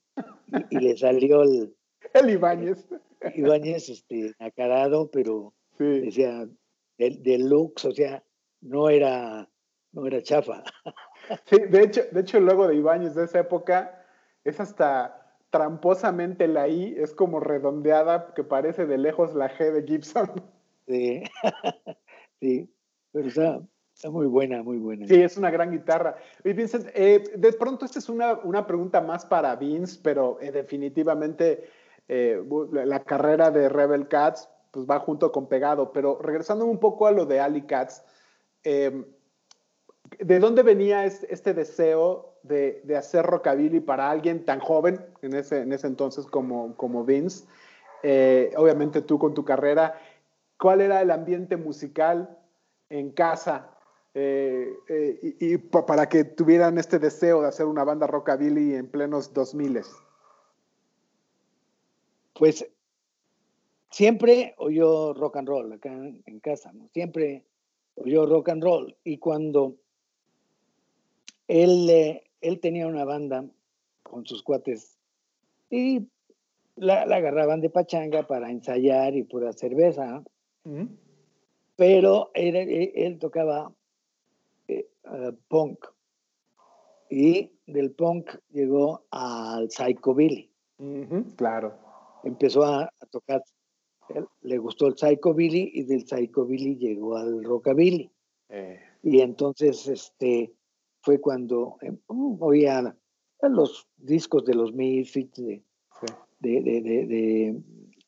y, 0.70 0.78
le 0.78 0.96
salió 0.96 1.42
el... 1.42 1.74
El 2.14 2.30
Ibáñez. 2.30 2.86
Ibáñez, 3.34 3.90
este, 3.90 4.34
acarado, 4.38 5.10
pero 5.10 5.52
decía, 5.78 6.48
deluxe, 6.96 7.84
o 7.84 7.92
sea, 7.92 8.24
no 8.60 8.88
era, 8.88 9.48
no 9.92 10.06
era 10.06 10.22
chafa. 10.22 10.62
Sí, 11.44 11.58
de 11.68 11.82
hecho, 11.82 12.02
de 12.10 12.20
hecho, 12.20 12.38
el 12.38 12.46
logo 12.46 12.66
de 12.66 12.76
Ibáñez 12.76 13.14
de 13.14 13.24
esa 13.24 13.40
época 13.40 14.04
es 14.44 14.60
hasta 14.60 15.36
tramposamente 15.50 16.46
la 16.48 16.68
I, 16.68 16.94
es 16.98 17.14
como 17.14 17.40
redondeada, 17.40 18.32
que 18.34 18.44
parece 18.44 18.86
de 18.86 18.98
lejos 18.98 19.34
la 19.34 19.50
G 19.50 19.72
de 19.72 19.82
Gibson. 19.82 20.30
Sí, 20.86 21.22
sí, 22.40 22.70
pero 23.12 23.28
está, 23.28 23.60
muy 24.10 24.26
buena, 24.26 24.62
muy 24.62 24.78
buena. 24.78 25.06
Sí, 25.06 25.16
es 25.16 25.36
una 25.36 25.50
gran 25.50 25.70
guitarra. 25.70 26.16
Y 26.44 26.52
Vincent, 26.52 26.88
eh, 26.94 27.22
de 27.36 27.52
pronto 27.52 27.84
esta 27.84 27.98
es 27.98 28.08
una, 28.08 28.34
una, 28.44 28.66
pregunta 28.66 29.00
más 29.00 29.26
para 29.26 29.56
Vince, 29.56 30.00
pero 30.02 30.38
eh, 30.40 30.52
definitivamente 30.52 31.68
eh, 32.08 32.42
la 32.72 33.02
carrera 33.04 33.50
de 33.50 33.68
Rebel 33.68 34.08
Cats 34.08 34.48
pues 34.70 34.86
va 34.86 34.98
junto 34.98 35.32
con 35.32 35.48
pegado, 35.48 35.92
pero 35.92 36.18
regresando 36.20 36.66
un 36.66 36.78
poco 36.78 37.06
a 37.06 37.12
lo 37.12 37.26
de 37.26 37.40
Ali 37.40 37.62
Cats, 37.62 38.04
Em, 38.64 39.04
¿de 40.18 40.38
dónde 40.38 40.62
venía 40.62 41.04
este, 41.04 41.54
deseo 41.54 42.34
de, 42.42 42.82
hacer 42.96 43.26
rockabilly 43.26 43.80
para 43.80 44.10
alguien 44.10 44.44
tan 44.44 44.60
joven 44.60 45.04
en 45.22 45.34
ese, 45.34 45.60
en 45.60 45.72
ese 45.72 45.86
entonces 45.86 46.26
como, 46.26 46.76
como 46.76 47.04
Vince? 47.04 47.46
Eh, 48.02 48.52
obviamente 48.56 49.02
tú 49.02 49.18
con 49.18 49.34
tu 49.34 49.44
carrera, 49.44 50.00
¿cuál 50.58 50.80
era 50.80 51.02
el 51.02 51.10
ambiente 51.10 51.56
musical 51.56 52.38
en 52.90 53.10
casa 53.10 53.70
eh, 54.14 54.72
eh, 54.88 55.36
y, 55.40 55.58
para 55.58 56.08
que 56.08 56.24
tuvieran 56.24 56.78
este 56.78 56.98
deseo 56.98 57.42
de 57.42 57.48
hacer 57.48 57.66
una 57.66 57.84
banda 57.84 58.06
rockabilly 58.06 58.74
en 58.74 58.88
plenos 58.88 59.32
2000? 59.34 59.82
Pues 62.34 62.66
siempre 63.90 64.54
oyó 64.58 65.12
rock 65.14 65.36
and 65.36 65.48
roll 65.48 65.72
acá 65.72 65.90
en, 65.90 66.40
casa, 66.40 66.72
¿no? 66.72 66.88
Siempre 66.92 67.44
yo 68.04 68.26
rock 68.26 68.50
and 68.50 68.62
roll. 68.62 68.96
Y 69.04 69.18
cuando 69.18 69.76
él, 71.46 72.20
él 72.40 72.60
tenía 72.60 72.86
una 72.86 73.04
banda 73.04 73.44
con 74.02 74.26
sus 74.26 74.42
cuates 74.42 74.98
y 75.70 76.08
la, 76.76 77.02
agarraban 77.02 77.60
de 77.60 77.70
pachanga 77.70 78.26
para 78.26 78.50
ensayar 78.50 79.14
y 79.14 79.22
pura 79.22 79.52
cerveza. 79.52 80.22
Pero 81.76 82.30
él, 82.34 83.18
tocaba 83.18 83.72
eh, 84.68 84.86
punk. 85.48 85.86
Y 87.10 87.52
del 87.66 87.92
punk 87.92 88.30
llegó 88.50 89.04
al 89.10 89.70
psychobilly. 89.70 90.50
claro. 91.36 91.74
Empezó 92.24 92.64
a, 92.64 92.92
tocar 93.10 93.42
le 94.42 94.58
gustó 94.58 94.86
el 94.86 94.96
psychobilly 94.96 95.70
y 95.74 95.84
del 95.84 96.06
psychobilly 96.06 96.76
llegó 96.76 97.16
al 97.16 97.44
rockabilly. 97.44 98.10
Eh. 98.48 98.80
Y 99.02 99.20
entonces 99.20 99.86
este, 99.86 100.52
fue 101.02 101.20
cuando 101.20 101.76
em, 101.80 101.98
uh, 102.08 102.36
oía 102.44 102.96
los 103.42 103.88
discos 103.96 104.44
de 104.44 104.54
los 104.54 104.72
Misfits, 104.72 105.40
de, 105.40 105.62
de, 106.40 106.60
de, 106.62 106.80
de, 106.82 107.62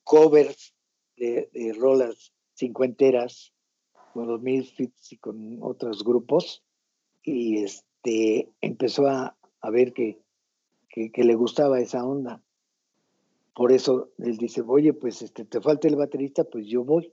covers 0.04 0.74
de, 1.16 1.74
rolas 1.78 2.32
cincuenteras 2.54 3.52
con 4.12 4.26
los 4.26 4.40
Misfits 4.40 5.12
y 5.12 5.18
con 5.18 5.58
otros 5.62 6.02
grupos. 6.04 6.64
Y 7.22 7.58
este, 7.58 8.50
empezó 8.60 9.06
a, 9.06 9.36
a 9.60 9.70
ver 9.70 9.92
que, 9.92 10.18
que, 10.88 11.12
que 11.12 11.24
le 11.24 11.34
gustaba 11.34 11.80
esa 11.80 12.04
onda. 12.04 12.42
Por 13.60 13.72
eso 13.72 14.08
él 14.16 14.38
dice, 14.38 14.62
oye, 14.66 14.94
pues 14.94 15.20
este, 15.20 15.44
te 15.44 15.60
falta 15.60 15.86
el 15.86 15.94
baterista, 15.94 16.44
pues 16.44 16.66
yo 16.66 16.82
voy. 16.82 17.12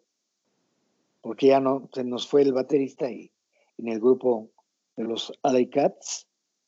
Porque 1.20 1.48
ya 1.48 1.60
no, 1.60 1.90
se 1.92 2.06
nos 2.06 2.26
fue 2.26 2.42
el 2.42 2.54
baterista 2.54 3.12
y 3.12 3.34
en 3.78 3.90
el 3.90 4.00
grupo 4.00 4.48
de 4.96 5.04
los 5.04 5.34
Alley 5.44 5.68
Cats. 5.70 6.26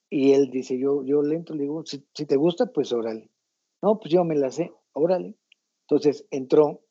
Y 0.09 0.33
él 0.33 0.49
dice, 0.49 0.77
yo, 0.77 1.05
yo 1.05 1.21
lento, 1.21 1.53
le 1.55 1.61
digo, 1.61 1.85
si, 1.85 1.99
te 2.01 2.35
gusta, 2.35 2.65
pues 2.65 2.91
órale. 2.91 3.29
No, 3.81 3.97
pues 4.01 4.11
yo 4.11 4.25
me 4.25 4.35
la 4.35 4.51
sé, 4.51 4.73
órale. 4.91 5.35
Entonces 5.83 6.25
entró, 6.29 6.81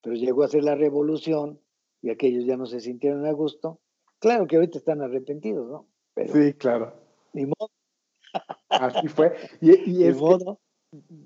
pero 0.00 0.14
llegó 0.14 0.44
a 0.44 0.46
hacer 0.46 0.62
la 0.62 0.76
revolución 0.76 1.58
y 2.02 2.10
aquellos 2.10 2.44
ya 2.44 2.56
no 2.56 2.66
se 2.66 2.78
sintieron 2.78 3.26
a 3.26 3.32
gusto. 3.32 3.80
Claro 4.20 4.46
que 4.46 4.54
ahorita 4.54 4.78
están 4.78 5.02
arrepentidos, 5.02 5.68
¿no? 5.68 5.86
sí, 6.32 6.54
claro. 6.54 6.94
Ni 7.32 7.46
modo. 7.46 7.72
Así 8.68 9.08
fue. 9.08 9.34
Y, 9.60 10.04
es 10.04 10.16
modo. 10.20 10.60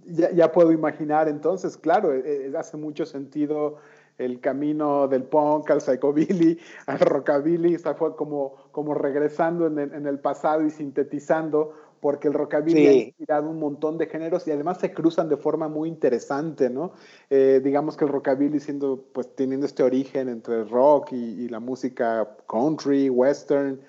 Ya, 0.05 0.53
puedo 0.53 0.71
imaginar 0.71 1.29
entonces, 1.29 1.77
claro, 1.77 2.15
eh, 2.15 2.23
eh, 2.25 2.53
hace 2.57 2.77
mucho 2.77 3.05
sentido 3.05 3.79
el 4.17 4.41
camino 4.41 5.09
del 5.09 5.25
punk 5.25 5.69
al 5.73 5.81
psychobilly, 5.81 6.59
al 6.87 7.01
rockabilly, 7.01 7.75
o 7.75 7.95
fue 7.95 8.15
como, 8.15 8.55
como 8.71 8.95
regresando 8.95 9.67
en 9.67 10.07
el, 10.07 10.21
pasado 10.21 10.65
y 10.65 10.71
sintetizando, 10.71 11.73
porque 12.01 12.29
el 12.29 12.35
rockabilly 12.35 12.87
ha 12.87 12.93
inspirado 12.93 13.51
un 13.51 13.59
montón 13.59 13.99
de 13.99 14.07
géneros 14.07 14.47
y 14.47 14.53
además 14.53 14.79
se 14.79 14.95
cruzan 14.95 15.29
de 15.29 15.37
forma 15.37 15.67
muy 15.67 15.89
interesante, 15.89 16.71
¿no? 16.71 16.93
Eh, 17.29 17.61
digamos 17.65 17.97
que 17.97 18.05
el 18.05 18.13
rockabilly 18.13 18.61
siendo, 18.61 19.05
pues 19.13 19.35
teniendo 19.35 19.67
este 19.67 19.83
origen 19.83 20.29
entre 20.29 20.61
el 20.61 20.69
rock 20.69 21.11
y, 21.11 21.49
la 21.49 21.59
música 21.59 22.37
country, 22.47 23.11
western, 23.11 23.81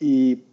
y 0.00 0.44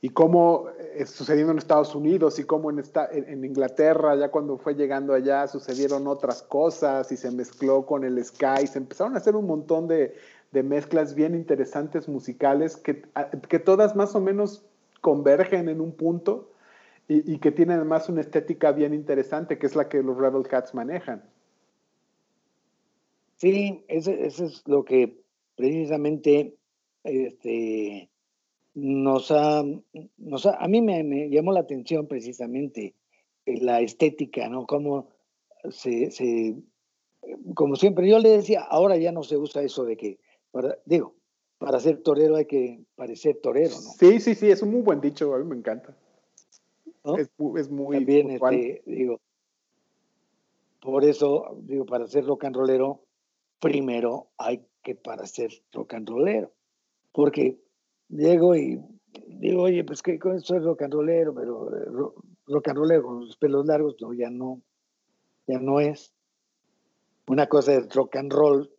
y 0.00 0.10
cómo 0.10 0.68
eh, 0.78 1.06
sucediendo 1.06 1.52
en 1.52 1.58
Estados 1.58 1.94
Unidos 1.94 2.38
y 2.38 2.44
cómo 2.44 2.70
en, 2.70 2.82
en, 3.12 3.44
Inglaterra, 3.44 4.14
ya 4.16 4.30
cuando 4.30 4.56
fue 4.58 4.74
llegando 4.74 5.12
allá, 5.12 5.48
sucedieron 5.48 6.06
otras 6.06 6.42
cosas 6.42 7.10
y 7.10 7.16
se 7.16 7.30
mezcló 7.30 7.84
con 7.84 8.04
el 8.04 8.24
sky, 8.24 8.66
se 8.66 8.78
empezaron 8.78 9.14
a 9.14 9.18
hacer 9.18 9.34
un 9.34 9.46
montón 9.46 9.88
de, 9.88 10.14
de 10.52 10.62
mezclas 10.62 11.14
bien 11.14 11.34
interesantes 11.34 12.08
musicales 12.08 12.76
que, 12.76 13.02
que, 13.48 13.58
todas 13.58 13.96
más 13.96 14.14
o 14.14 14.20
menos 14.20 14.64
convergen 15.00 15.68
en 15.68 15.80
un 15.80 15.92
punto. 15.92 16.52
y, 17.08 17.38
que 17.38 17.50
tiene 17.50 17.72
además 17.72 18.08
una 18.10 18.20
estética 18.20 18.70
bien 18.72 18.92
interesante, 18.92 19.58
que 19.58 19.66
es 19.66 19.74
la 19.74 19.88
que 19.88 20.02
los 20.02 20.18
Rebel 20.18 20.46
Cats 20.46 20.74
manejan. 20.74 21.22
Sí, 23.38 23.84
eso, 23.88 24.10
es 24.10 24.62
lo 24.66 24.84
que 24.84 25.22
precisamente 25.56 26.56
este, 27.04 28.10
nos 28.74 29.30
ha, 29.30 29.62
nos 30.16 30.46
a 30.46 30.68
mí 30.68 30.82
me, 30.82 31.28
llamó 31.30 31.52
la 31.52 31.60
atención 31.60 32.06
precisamente 32.06 32.94
eh, 33.46 33.60
la 33.60 33.80
estética, 33.80 34.48
¿no? 34.48 34.66
Como 34.66 35.08
se, 35.70 36.10
se, 36.10 36.56
como 37.54 37.76
siempre 37.76 38.08
yo 38.08 38.18
le 38.18 38.30
decía, 38.30 38.62
ahora 38.62 38.96
ya 38.96 39.12
no 39.12 39.22
se 39.22 39.36
usa 39.36 39.62
eso 39.62 39.84
de 39.84 39.96
que, 39.96 40.18
para, 40.50 40.78
digo, 40.84 41.14
para 41.58 41.80
ser 41.80 42.02
torero 42.02 42.36
hay 42.36 42.46
que 42.46 42.80
parecer 42.94 43.38
torero, 43.42 43.74
¿no? 43.74 43.92
Sí, 43.98 44.20
sí, 44.20 44.34
sí, 44.34 44.50
es 44.50 44.62
un 44.62 44.70
muy 44.70 44.82
buen 44.82 45.00
dicho, 45.00 45.34
a 45.34 45.38
mí 45.38 45.44
me 45.44 45.56
encanta. 45.56 45.96
Es, 47.16 47.30
es, 47.56 47.70
muy... 47.70 47.96
También, 47.96 48.30
este, 48.30 48.82
digo, 48.86 49.20
por 50.80 51.04
eso, 51.04 51.58
digo, 51.62 51.86
para 51.86 52.06
ser 52.06 52.24
rock 52.26 52.44
and 52.44 52.56
rollero, 52.56 53.00
primero 53.60 54.28
hay 54.36 54.64
que 54.82 54.94
para 54.94 55.26
ser 55.26 55.50
rock 55.72 55.94
and 55.94 56.08
rollero, 56.08 56.52
porque 57.12 57.58
llego 58.08 58.54
y 58.56 58.80
digo, 59.26 59.62
oye, 59.62 59.84
pues 59.84 60.02
que 60.02 60.18
soy 60.42 60.58
rock 60.58 60.82
and 60.82 60.94
rollero, 60.94 61.34
pero 61.34 61.74
eh, 61.76 62.12
rock 62.46 62.68
and 62.68 62.78
rollero 62.78 63.02
con 63.04 63.20
los 63.20 63.36
pelos 63.36 63.66
largos, 63.66 63.96
no, 64.00 64.12
ya 64.12 64.30
no, 64.30 64.62
ya 65.46 65.58
no 65.58 65.80
es. 65.80 66.12
Una 67.26 67.46
cosa 67.46 67.74
es 67.74 67.94
rock 67.94 68.16
and 68.16 68.32
roll, 68.32 68.70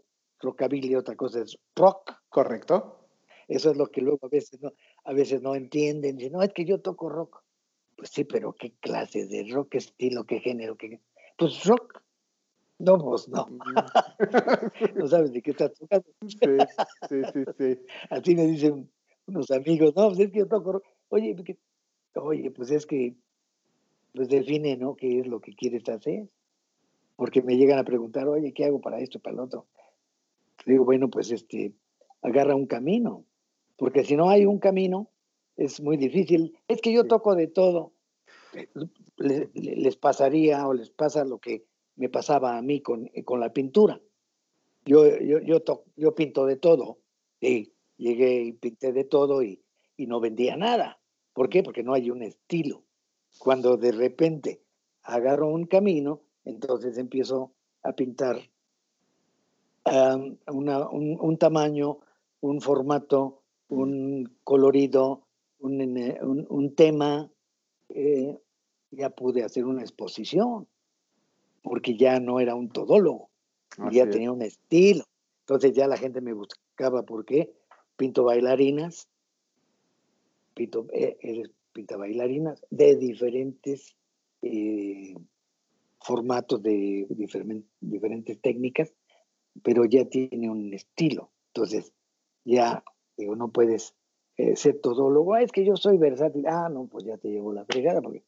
rockabilly, 0.41 0.95
otra 0.95 1.15
cosa 1.15 1.41
es 1.41 1.57
rock. 1.75 2.13
Correcto. 2.29 3.07
Eso 3.47 3.71
es 3.71 3.77
lo 3.77 3.87
que 3.87 4.01
luego 4.01 4.19
a 4.27 4.29
veces 4.29 4.61
no, 4.61 4.73
a 5.03 5.13
veces 5.13 5.41
no 5.41 5.55
entienden. 5.55 6.17
Dicen, 6.17 6.33
no, 6.33 6.43
es 6.43 6.53
que 6.53 6.65
yo 6.65 6.79
toco 6.81 7.09
rock. 7.09 7.43
Pues 7.95 8.11
sí, 8.11 8.23
pero 8.23 8.53
¿qué 8.53 8.73
clase 8.79 9.27
de 9.27 9.47
rock, 9.51 9.75
estilo, 9.75 10.23
qué 10.23 10.39
género? 10.39 10.77
Qué... 10.77 11.01
Pues 11.37 11.63
rock. 11.65 12.01
No, 12.77 12.97
pues 12.97 13.27
no. 13.27 13.45
no 14.95 15.07
sabes 15.07 15.33
de 15.33 15.41
qué 15.41 15.51
estás 15.51 15.73
tocando. 15.73 16.07
sí, 16.25 16.37
sí, 17.09 17.21
sí, 17.33 17.43
sí. 17.57 17.79
Así 18.09 18.35
me 18.35 18.47
dicen 18.47 18.89
unos 19.29 19.51
amigos, 19.51 19.95
no, 19.95 20.07
pues 20.07 20.19
es 20.19 20.31
que 20.31 20.39
yo 20.39 20.47
toco. 20.47 20.81
Oye, 21.09 21.35
oye, 22.15 22.51
pues 22.51 22.71
es 22.71 22.85
que, 22.85 23.15
pues 24.13 24.27
define, 24.29 24.75
¿no? 24.77 24.95
¿Qué 24.95 25.19
es 25.19 25.27
lo 25.27 25.39
que 25.39 25.53
quieres 25.53 25.87
hacer? 25.87 26.27
Porque 27.15 27.41
me 27.41 27.57
llegan 27.57 27.79
a 27.79 27.83
preguntar, 27.83 28.27
oye, 28.27 28.53
¿qué 28.53 28.65
hago 28.65 28.81
para 28.81 28.99
esto, 28.99 29.19
para 29.19 29.35
el 29.35 29.39
otro? 29.41 29.67
Digo, 30.65 30.85
bueno, 30.85 31.09
pues 31.09 31.31
este, 31.31 31.73
agarra 32.21 32.55
un 32.55 32.65
camino, 32.65 33.25
porque 33.77 34.03
si 34.03 34.15
no 34.15 34.29
hay 34.29 34.45
un 34.45 34.59
camino, 34.59 35.09
es 35.55 35.81
muy 35.81 35.97
difícil. 35.97 36.57
Es 36.67 36.81
que 36.81 36.93
yo 36.93 37.05
toco 37.05 37.35
de 37.35 37.47
todo. 37.47 37.93
Les, 39.17 39.97
pasaría 39.97 40.67
o 40.67 40.73
les 40.73 40.89
pasa 40.89 41.23
lo 41.23 41.39
que 41.39 41.65
me 41.95 42.09
pasaba 42.09 42.57
a 42.57 42.61
mí 42.61 42.81
con, 42.81 43.09
con 43.25 43.39
la 43.39 43.51
pintura. 43.51 44.01
Yo, 44.85 45.05
yo, 45.19 45.39
yo, 45.39 45.61
yo 45.95 46.15
pinto 46.15 46.45
de 46.45 46.55
todo. 46.55 46.99
Y 47.41 47.73
llegué 47.99 48.41
y 48.41 48.53
pinté 48.53 48.91
de 48.91 49.03
todo 49.03 49.43
y, 49.43 49.61
y 49.97 50.07
no 50.07 50.19
vendía 50.19 50.57
nada. 50.57 50.99
¿Por 51.33 51.49
qué? 51.49 51.61
Porque 51.61 51.83
no 51.83 51.93
hay 51.93 52.09
un 52.09 52.23
estilo. 52.23 52.83
Cuando 53.37 53.77
de 53.77 53.91
repente 53.91 54.61
agarro 55.03 55.47
un 55.47 55.65
camino, 55.65 56.21
entonces 56.45 56.97
empiezo 56.97 57.51
a 57.83 57.93
pintar 57.93 58.41
un, 60.47 61.37
tamaño, 61.37 61.99
un 62.41 62.61
formato, 62.61 63.41
un 63.69 64.35
colorido, 64.43 65.23
un, 65.59 66.73
tema, 66.75 67.29
eh, 67.89 68.37
ya 68.91 69.09
pude 69.09 69.43
hacer 69.43 69.65
una 69.65 69.81
exposición, 69.81 70.67
porque 71.61 71.97
ya 71.97 72.19
no 72.19 72.39
era 72.39 72.55
un 72.55 72.69
todólogo, 72.69 73.29
ya 73.91 74.09
tenía 74.09 74.31
un 74.31 74.41
estilo. 74.41 75.03
Entonces 75.41 75.73
ya 75.73 75.87
la 75.87 75.97
gente 75.97 76.21
me 76.21 76.33
buscaba, 76.33 77.03
¿por 77.03 77.25
qué? 77.25 77.51
Pinto 77.99 78.23
bailarinas, 78.23 79.09
pinto, 80.53 80.87
eh, 80.93 81.17
pinta 81.73 81.97
bailarinas 81.97 82.65
de 82.69 82.95
diferentes 82.95 83.97
eh, 84.41 85.15
formatos, 85.99 86.63
de 86.63 87.05
diferentes 87.81 88.39
técnicas, 88.39 88.93
pero 89.61 89.83
ya 89.83 90.05
tiene 90.05 90.49
un 90.49 90.73
estilo. 90.73 91.29
Entonces, 91.47 91.91
ya 92.45 92.85
digo, 93.17 93.35
no 93.35 93.49
puedes 93.49 93.95
eh, 94.37 94.55
ser 94.55 94.79
todólogo. 94.79 95.33
Ah, 95.33 95.41
es 95.41 95.51
que 95.51 95.65
yo 95.65 95.75
soy 95.75 95.97
versátil. 95.97 96.47
Ah, 96.47 96.69
no, 96.71 96.87
pues 96.87 97.03
ya 97.03 97.17
te 97.17 97.27
llevo 97.27 97.51
la 97.51 97.65
fregada 97.65 98.01
porque. 98.01 98.23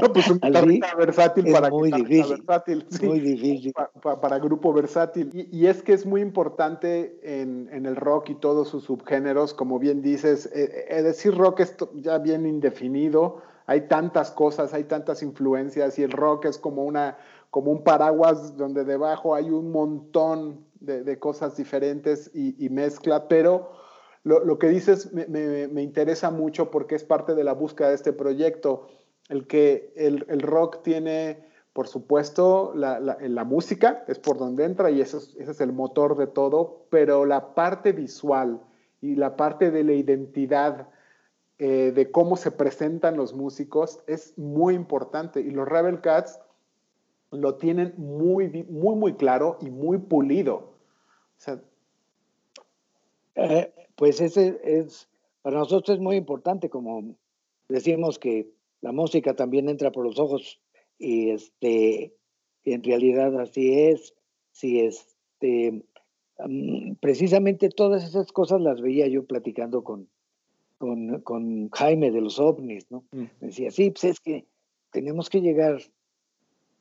No, 0.00 0.12
pues 0.12 0.28
un 0.30 0.38
guitarrista 0.42 0.94
versátil 0.96 1.52
para 1.52 1.70
muy 1.70 1.90
difícil, 1.90 2.36
versátil, 2.36 2.86
muy 3.02 3.20
difícil. 3.20 3.72
Para, 4.02 4.38
grupo 4.38 4.72
versátil. 4.72 5.30
Y, 5.32 5.66
es 5.66 5.82
que 5.82 5.92
es 5.92 6.06
muy 6.06 6.20
importante 6.20 7.18
en, 7.22 7.68
en, 7.72 7.86
el 7.86 7.96
rock 7.96 8.30
y 8.30 8.34
todos 8.34 8.68
sus 8.68 8.84
subgéneros, 8.84 9.54
como 9.54 9.78
bien 9.78 10.02
dices, 10.02 10.46
eh, 10.54 10.86
eh, 10.88 11.02
decir 11.02 11.36
rock 11.36 11.60
es 11.60 11.76
ya 11.94 12.18
bien 12.18 12.46
indefinido, 12.46 13.42
hay 13.66 13.82
tantas 13.82 14.30
cosas, 14.30 14.74
hay 14.74 14.84
tantas 14.84 15.22
influencias 15.22 15.98
y 15.98 16.02
el 16.02 16.10
rock 16.10 16.46
es 16.46 16.58
como 16.58 16.84
una 16.84 17.16
como 17.54 17.70
un 17.70 17.84
paraguas 17.84 18.56
donde 18.56 18.82
debajo 18.82 19.36
hay 19.36 19.48
un 19.48 19.70
montón 19.70 20.64
de, 20.80 21.20
cosas 21.20 21.56
diferentes 21.56 22.28
y, 22.34 22.68
mezcla, 22.68 23.28
pero 23.28 23.70
lo, 24.24 24.58
que 24.58 24.66
dices 24.68 25.12
me, 25.12 25.80
interesa 25.80 26.32
mucho 26.32 26.72
porque 26.72 26.96
es 26.96 27.04
parte 27.04 27.36
de 27.36 27.44
la 27.44 27.52
búsqueda 27.52 27.90
de 27.90 27.94
este 27.94 28.12
proyecto, 28.12 28.88
el 29.28 29.46
que 29.46 29.92
el, 29.96 30.40
rock 30.40 30.82
tiene, 30.82 31.44
por 31.72 31.88
supuesto, 31.88 32.72
la, 32.74 33.00
la, 33.00 33.44
música, 33.44 34.04
es 34.08 34.18
por 34.18 34.38
donde 34.38 34.64
entra 34.64 34.90
y 34.90 35.00
ese 35.00 35.18
es 35.38 35.60
el 35.60 35.72
motor 35.72 36.16
de 36.16 36.26
todo, 36.26 36.86
pero 36.90 37.24
la 37.24 37.54
parte 37.54 37.92
visual 37.92 38.60
y 39.00 39.16
la 39.16 39.36
parte 39.36 39.70
de 39.70 39.84
la 39.84 39.92
identidad, 39.92 40.88
eh, 41.58 41.92
de 41.94 42.10
cómo 42.10 42.36
se 42.36 42.50
presentan 42.50 43.16
los 43.16 43.34
músicos, 43.34 44.00
es 44.06 44.36
muy 44.38 44.74
importante. 44.74 45.40
Y 45.40 45.50
los 45.50 45.68
Rebel 45.68 46.00
Cats 46.00 46.40
lo 47.30 47.56
tienen 47.56 47.94
muy, 47.96 48.64
muy, 48.64 48.96
muy 48.96 49.14
claro 49.14 49.58
y 49.60 49.70
muy 49.70 49.98
pulido. 49.98 50.74
Eh, 53.34 53.72
pues 53.96 54.20
ese 54.20 54.60
es, 54.62 55.08
para 55.42 55.58
nosotros 55.58 55.96
es 55.96 56.00
muy 56.00 56.16
importante, 56.16 56.70
como 56.70 57.14
decimos 57.68 58.18
que 58.18 58.50
la 58.84 58.92
música 58.92 59.34
también 59.34 59.70
entra 59.70 59.90
por 59.90 60.04
los 60.04 60.18
ojos 60.18 60.60
y 60.98 61.30
este, 61.30 62.14
en 62.64 62.84
realidad 62.84 63.34
así 63.40 63.72
es, 63.72 64.14
si 64.52 64.80
este, 64.80 65.86
mm, 66.38 66.96
precisamente 67.00 67.70
todas 67.70 68.04
esas 68.04 68.30
cosas 68.30 68.60
las 68.60 68.82
veía 68.82 69.06
yo 69.08 69.24
platicando 69.24 69.82
con, 69.82 70.10
con, 70.76 71.70
Jaime 71.70 72.10
de 72.10 72.20
los 72.20 72.38
ovnis, 72.38 72.90
¿no? 72.90 73.06
Mm. 73.12 73.24
decía, 73.40 73.70
sí, 73.70 73.90
pues 73.90 74.04
es 74.04 74.20
que 74.20 74.44
tenemos 74.92 75.30
que 75.30 75.40
llegar 75.40 75.80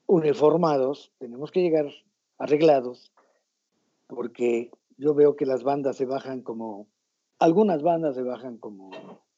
uniformados, 0.05 1.13
tenemos 1.19 1.51
que 1.51 1.61
llegar 1.61 1.85
arreglados, 2.37 3.13
porque 4.07 4.71
yo 4.97 5.13
veo 5.13 5.37
que 5.37 5.45
las 5.45 5.63
bandas 5.63 5.95
se 5.95 6.05
bajan 6.05 6.41
como, 6.41 6.89
algunas 7.39 7.81
bandas 7.81 8.15
se 8.15 8.23
bajan 8.23 8.57
como, 8.57 8.91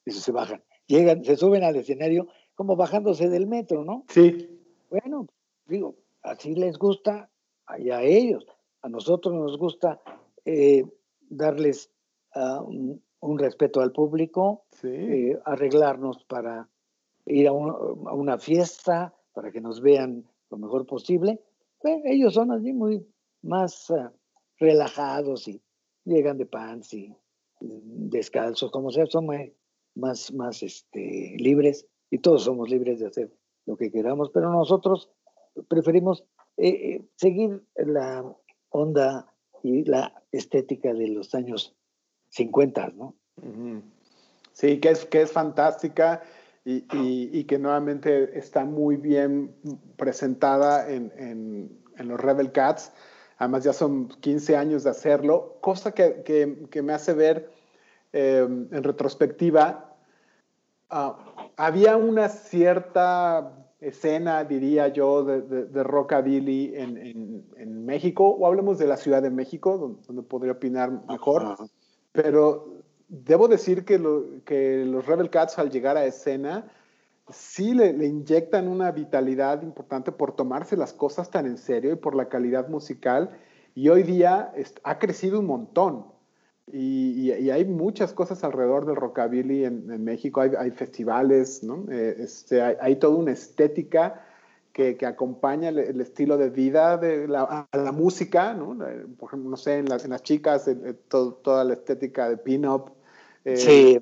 se 0.08 0.32
bajan, 0.32 0.64
llegan, 0.88 1.24
se 1.24 1.38
suben 1.38 1.64
al 1.64 1.76
escenario 1.76 2.28
como 2.56 2.76
bajándose 2.76 3.30
del 3.30 3.48
metro, 3.48 3.84
¿no? 3.84 4.06
Sí. 4.10 4.50
Bueno, 4.90 5.28
digo, 5.66 5.96
así 6.24 6.56
les 6.56 6.78
gusta 6.78 7.30
a 7.68 8.04
ellos. 8.04 8.46
A 8.82 8.90
nosotros 8.90 9.34
nos 9.34 9.58
gusta 9.58 10.02
eh, 10.46 10.86
darles 11.30 11.92
ah, 12.34 12.62
un, 12.64 13.02
respeto 13.40 13.82
al 13.82 13.92
público, 13.92 14.66
eh, 14.84 15.38
arreglarnos 15.46 16.24
para 16.26 16.70
ir 17.26 17.48
a, 17.48 17.52
a, 17.52 17.54
una 17.54 18.38
fiesta, 18.38 19.14
para 19.34 19.52
que 19.52 19.62
nos 19.62 19.82
vean 19.82 20.26
lo 20.52 20.58
mejor 20.58 20.86
posible. 20.86 21.42
ellos 21.84 22.36
son 22.36 22.52
así 22.52 22.72
muy 22.72 23.06
más 23.42 23.90
eh, 23.90 24.10
relajados 24.60 25.48
y 25.48 25.62
llegan 26.04 26.38
de 26.38 26.46
pants 26.46 26.94
y 26.94 27.16
descalzos, 27.60 28.72
como 28.72 28.92
sea, 28.92 29.08
son 29.08 29.28
más, 29.96 30.32
más 30.34 30.62
este, 30.62 31.36
libres 31.38 31.88
y 32.10 32.20
todos 32.20 32.44
somos 32.44 32.70
libres 32.70 33.00
de 33.00 33.08
hacer 33.08 33.32
lo 33.66 33.78
que 33.78 33.92
queramos, 33.92 34.30
pero 34.30 34.52
nosotros 34.52 35.10
preferimos 35.68 36.24
eh, 36.58 36.70
eh, 36.70 37.06
seguir 37.16 37.64
la 37.76 38.24
onda 38.70 39.34
y 39.64 39.84
la 39.84 40.22
estética 40.32 40.94
de 40.94 41.08
los 41.08 41.34
años 41.34 41.76
50, 42.30 42.94
¿no? 42.96 43.16
Sí, 44.52 44.80
que 44.80 44.90
es, 44.90 45.06
que 45.06 45.22
es 45.22 45.32
fantástica 45.32 46.22
y, 46.64 47.44
que 47.44 47.60
nuevamente 47.60 48.38
está 48.38 48.66
muy 48.66 48.96
bien 48.98 49.56
presentada 49.98 50.90
en, 50.90 51.82
los 51.98 52.20
Rebel 52.20 52.52
Cats. 52.52 52.92
Además 53.38 53.64
ya 53.64 53.74
son 53.74 54.08
15 54.08 54.56
años 54.56 54.84
de 54.84 54.90
hacerlo, 54.92 55.58
cosa 55.62 55.94
que, 55.94 56.82
me 56.84 56.94
hace 56.94 57.14
ver 57.14 57.52
em, 58.14 58.68
en 58.72 58.84
retrospectiva 58.84 59.98
ah, 60.90 61.45
había 61.58 61.98
una 61.98 62.30
cierta 62.30 63.66
escena, 63.80 64.44
diría 64.44 64.88
yo, 64.88 65.24
de, 65.24 65.84
rockabilly 65.84 66.74
en, 66.76 67.86
México, 67.86 68.28
o 68.28 68.48
hablemos 68.48 68.80
de 68.80 68.88
la 68.88 68.98
Ciudad 68.98 69.22
de 69.22 69.30
México, 69.30 69.98
donde, 70.06 70.24
podría 70.24 70.54
opinar 70.54 70.92
mejor, 71.08 71.56
pero 72.12 72.82
debo 73.08 73.48
decir 73.48 73.86
que, 73.86 74.02
que, 74.44 74.86
los 74.86 75.06
Rebel 75.06 75.30
Cats 75.30 75.60
al 75.60 75.70
llegar 75.70 75.98
a 75.98 76.06
escena 76.06 76.72
sí 77.30 77.74
le, 77.74 77.90
inyectan 78.06 78.68
una 78.68 78.92
vitalidad 78.92 79.62
importante 79.62 80.12
por 80.12 80.36
tomarse 80.36 80.78
las 80.78 80.94
cosas 80.94 81.30
tan 81.30 81.46
en 81.46 81.58
serio 81.58 81.94
y 81.94 81.96
por 81.96 82.16
la 82.16 82.30
calidad 82.30 82.70
musical, 82.70 83.38
y 83.74 83.90
hoy 83.90 84.04
día 84.04 84.54
ha 84.84 85.00
crecido 85.00 85.40
un 85.40 85.48
montón. 85.48 86.06
Y, 86.72 87.32
hay 87.52 87.64
muchas 87.64 88.14
cosas 88.14 88.44
alrededor 88.44 88.86
del 88.88 88.96
rockabilly 88.96 89.66
en, 89.66 90.04
México, 90.04 90.42
hay, 90.42 90.72
festivales, 90.72 91.64
¿no? 91.64 91.86
Eh, 91.92 92.16
este, 92.20 92.62
hay, 92.62 92.96
toda 92.96 93.18
una 93.18 93.32
estética 93.32 94.26
que, 94.74 94.98
acompaña 95.06 95.70
el, 95.70 96.02
estilo 96.02 96.38
de 96.38 96.50
vida 96.50 96.98
de 96.98 97.28
la, 97.28 97.68
a 97.72 97.78
la 97.78 97.92
música, 97.92 98.54
¿no? 98.54 98.76
por 99.18 99.30
ejemplo, 99.30 99.50
no 99.50 99.58
sé, 99.58 99.78
en, 99.78 99.86
las 99.88 100.24
chicas, 100.24 100.70
toda 101.08 101.64
la 101.64 101.74
estética 101.74 102.30
de 102.30 102.38
pin-up, 102.38 102.92
eh, 103.46 103.58
sí. 103.58 104.02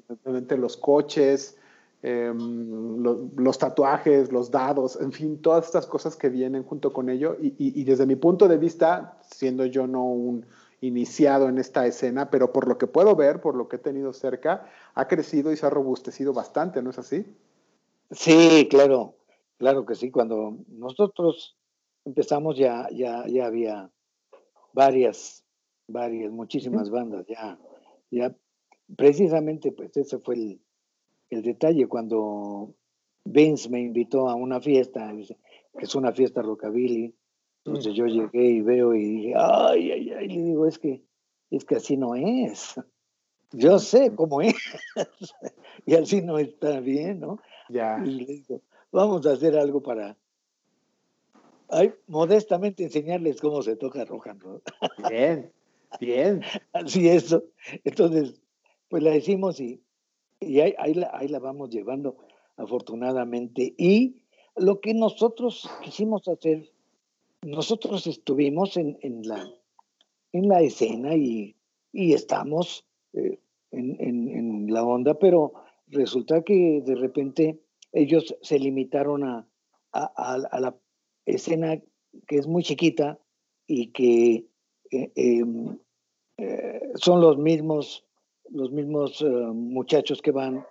los 0.58 0.78
coches, 0.78 1.58
los, 2.02 3.58
tatuajes, 3.60 4.32
los 4.32 4.50
dados, 4.50 4.98
en 5.00 5.12
fin, 5.12 5.42
todas 5.42 5.66
estas 5.66 5.86
cosas 5.86 6.16
que 6.16 6.30
vienen 6.30 6.64
junto 6.64 6.94
con 6.94 7.10
ello. 7.10 7.36
y 7.40 7.84
desde 7.84 8.06
mi 8.06 8.16
punto 8.16 8.48
de 8.48 8.58
vista, 8.58 9.20
siendo 9.22 9.66
yo 9.66 9.86
no 9.86 10.06
un 10.06 10.46
iniciado 10.84 11.48
en 11.48 11.60
esta 11.60 11.88
escena, 11.88 12.30
pero 12.30 12.52
por 12.52 12.68
lo 12.68 12.78
que 12.78 12.88
puedo 12.88 13.16
ver, 13.16 13.40
por 13.40 13.56
lo 13.56 13.70
que 13.70 13.78
he 13.78 13.80
tenido 13.80 14.12
cerca, 14.12 14.70
ha 14.94 15.08
crecido 15.08 15.54
y 15.54 15.56
se 15.56 15.66
ha 15.66 15.70
robustecido 15.70 16.34
bastante, 16.34 16.82
¿no 16.82 16.90
es 16.90 17.00
así? 17.00 17.26
Sí, 18.12 18.68
claro, 18.70 19.16
claro 19.58 19.86
que 19.86 19.96
sí. 19.96 20.12
Cuando 20.12 20.58
nosotros 20.68 21.56
empezamos 22.04 22.58
ya, 22.58 22.90
ya, 22.92 23.26
ya 23.28 23.46
había 23.46 23.90
varias, 24.74 25.46
varias, 25.88 26.34
muchísimas 26.34 26.90
bandas, 26.90 27.26
ya, 27.28 27.58
ya, 28.12 28.36
precisamente, 28.98 29.72
pues 29.72 29.96
ese 29.96 30.20
fue 30.20 30.36
el, 30.36 30.62
el 31.30 31.44
detalle 31.44 31.88
cuando 31.88 32.74
Vince 33.24 33.70
me 33.70 33.80
invitó 33.80 34.28
a 34.28 34.36
una 34.36 34.60
fiesta, 34.60 35.14
que 35.16 35.86
es 35.86 35.96
una 35.96 36.12
fiesta 36.12 36.42
rockabilly, 36.42 37.16
entonces 37.66 37.94
yo 37.94 38.06
llegué 38.08 38.46
y 38.46 38.62
veo 38.62 38.94
y 38.94 39.06
dije, 39.06 39.34
ay, 39.38 39.92
ay, 39.92 40.03
ay, 40.14 40.28
le 40.28 40.42
digo, 40.42 40.66
es 40.66 40.80
que, 40.80 41.04
es 41.52 41.66
que 41.66 41.76
así 41.76 41.98
no 41.98 42.16
es. 42.16 42.76
Yo 43.52 43.80
sé 43.80 44.14
cómo 44.16 44.42
es. 44.42 44.56
y 45.86 45.96
así 45.96 46.22
no 46.22 46.40
está 46.40 46.80
bien, 46.80 47.20
¿no? 47.20 47.40
Ya. 47.70 48.02
Y 48.04 48.12
le 48.12 48.26
digo, 48.26 48.62
vamos 48.92 49.26
a 49.26 49.34
hacer 49.34 49.58
algo 49.58 49.82
para, 49.82 50.18
ay, 51.70 51.94
modestamente 52.08 52.84
enseñarles 52.84 53.42
cómo 53.42 53.62
se 53.62 53.76
toca 53.76 54.06
roja 54.06 54.36
Bien, 55.10 55.52
bien. 56.00 56.42
Así 56.74 57.08
es. 57.08 57.36
Entonces, 57.84 58.42
pues 58.90 59.04
la 59.04 59.12
decimos 59.12 59.60
y, 59.60 59.82
y 60.40 60.60
ahí, 60.60 60.76
ahí, 60.78 60.94
la, 60.94 61.12
ahí 61.14 61.28
la 61.28 61.40
vamos 61.40 61.70
llevando, 61.70 62.18
afortunadamente. 62.58 63.74
Y 63.78 64.24
lo 64.56 64.82
que 64.82 64.94
nosotros 64.94 65.70
quisimos 65.82 66.28
hacer 66.28 66.74
nosotros 67.44 68.08
estuvimos 68.08 68.78
en, 68.78 68.98
la, 69.24 69.50
en 70.34 70.50
la 70.50 70.62
escena 70.62 71.16
y, 71.16 71.56
estamos 71.94 72.86
eh, 73.14 73.40
en, 73.72 74.68
la 74.74 74.84
onda, 74.84 75.14
pero 75.20 75.54
resulta 75.88 76.42
que 76.42 76.82
de 76.84 76.96
repente 76.96 77.60
ellos 77.92 78.36
se 78.42 78.58
limitaron 78.58 79.24
a, 79.24 79.48
la 79.94 80.76
escena 81.28 81.80
que 82.28 82.38
es 82.38 82.48
muy 82.48 82.64
chiquita 82.64 83.20
y 83.68 83.92
que 83.92 84.48
eh, 84.90 85.12
em, 85.16 85.78
eh, 86.38 86.92
son 86.96 87.22
los 87.22 87.38
mismos, 87.38 88.04
los 88.50 88.72
mismos 88.72 89.24
muchachos 89.54 90.22
que 90.22 90.32
van 90.32 90.66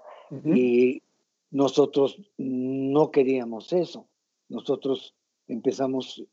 y 0.44 1.02
nosotros 1.50 2.18
no 2.38 3.10
queríamos 3.10 3.72
eso. 3.72 4.08
Nosotros 4.48 5.14
empezamos 5.46 6.24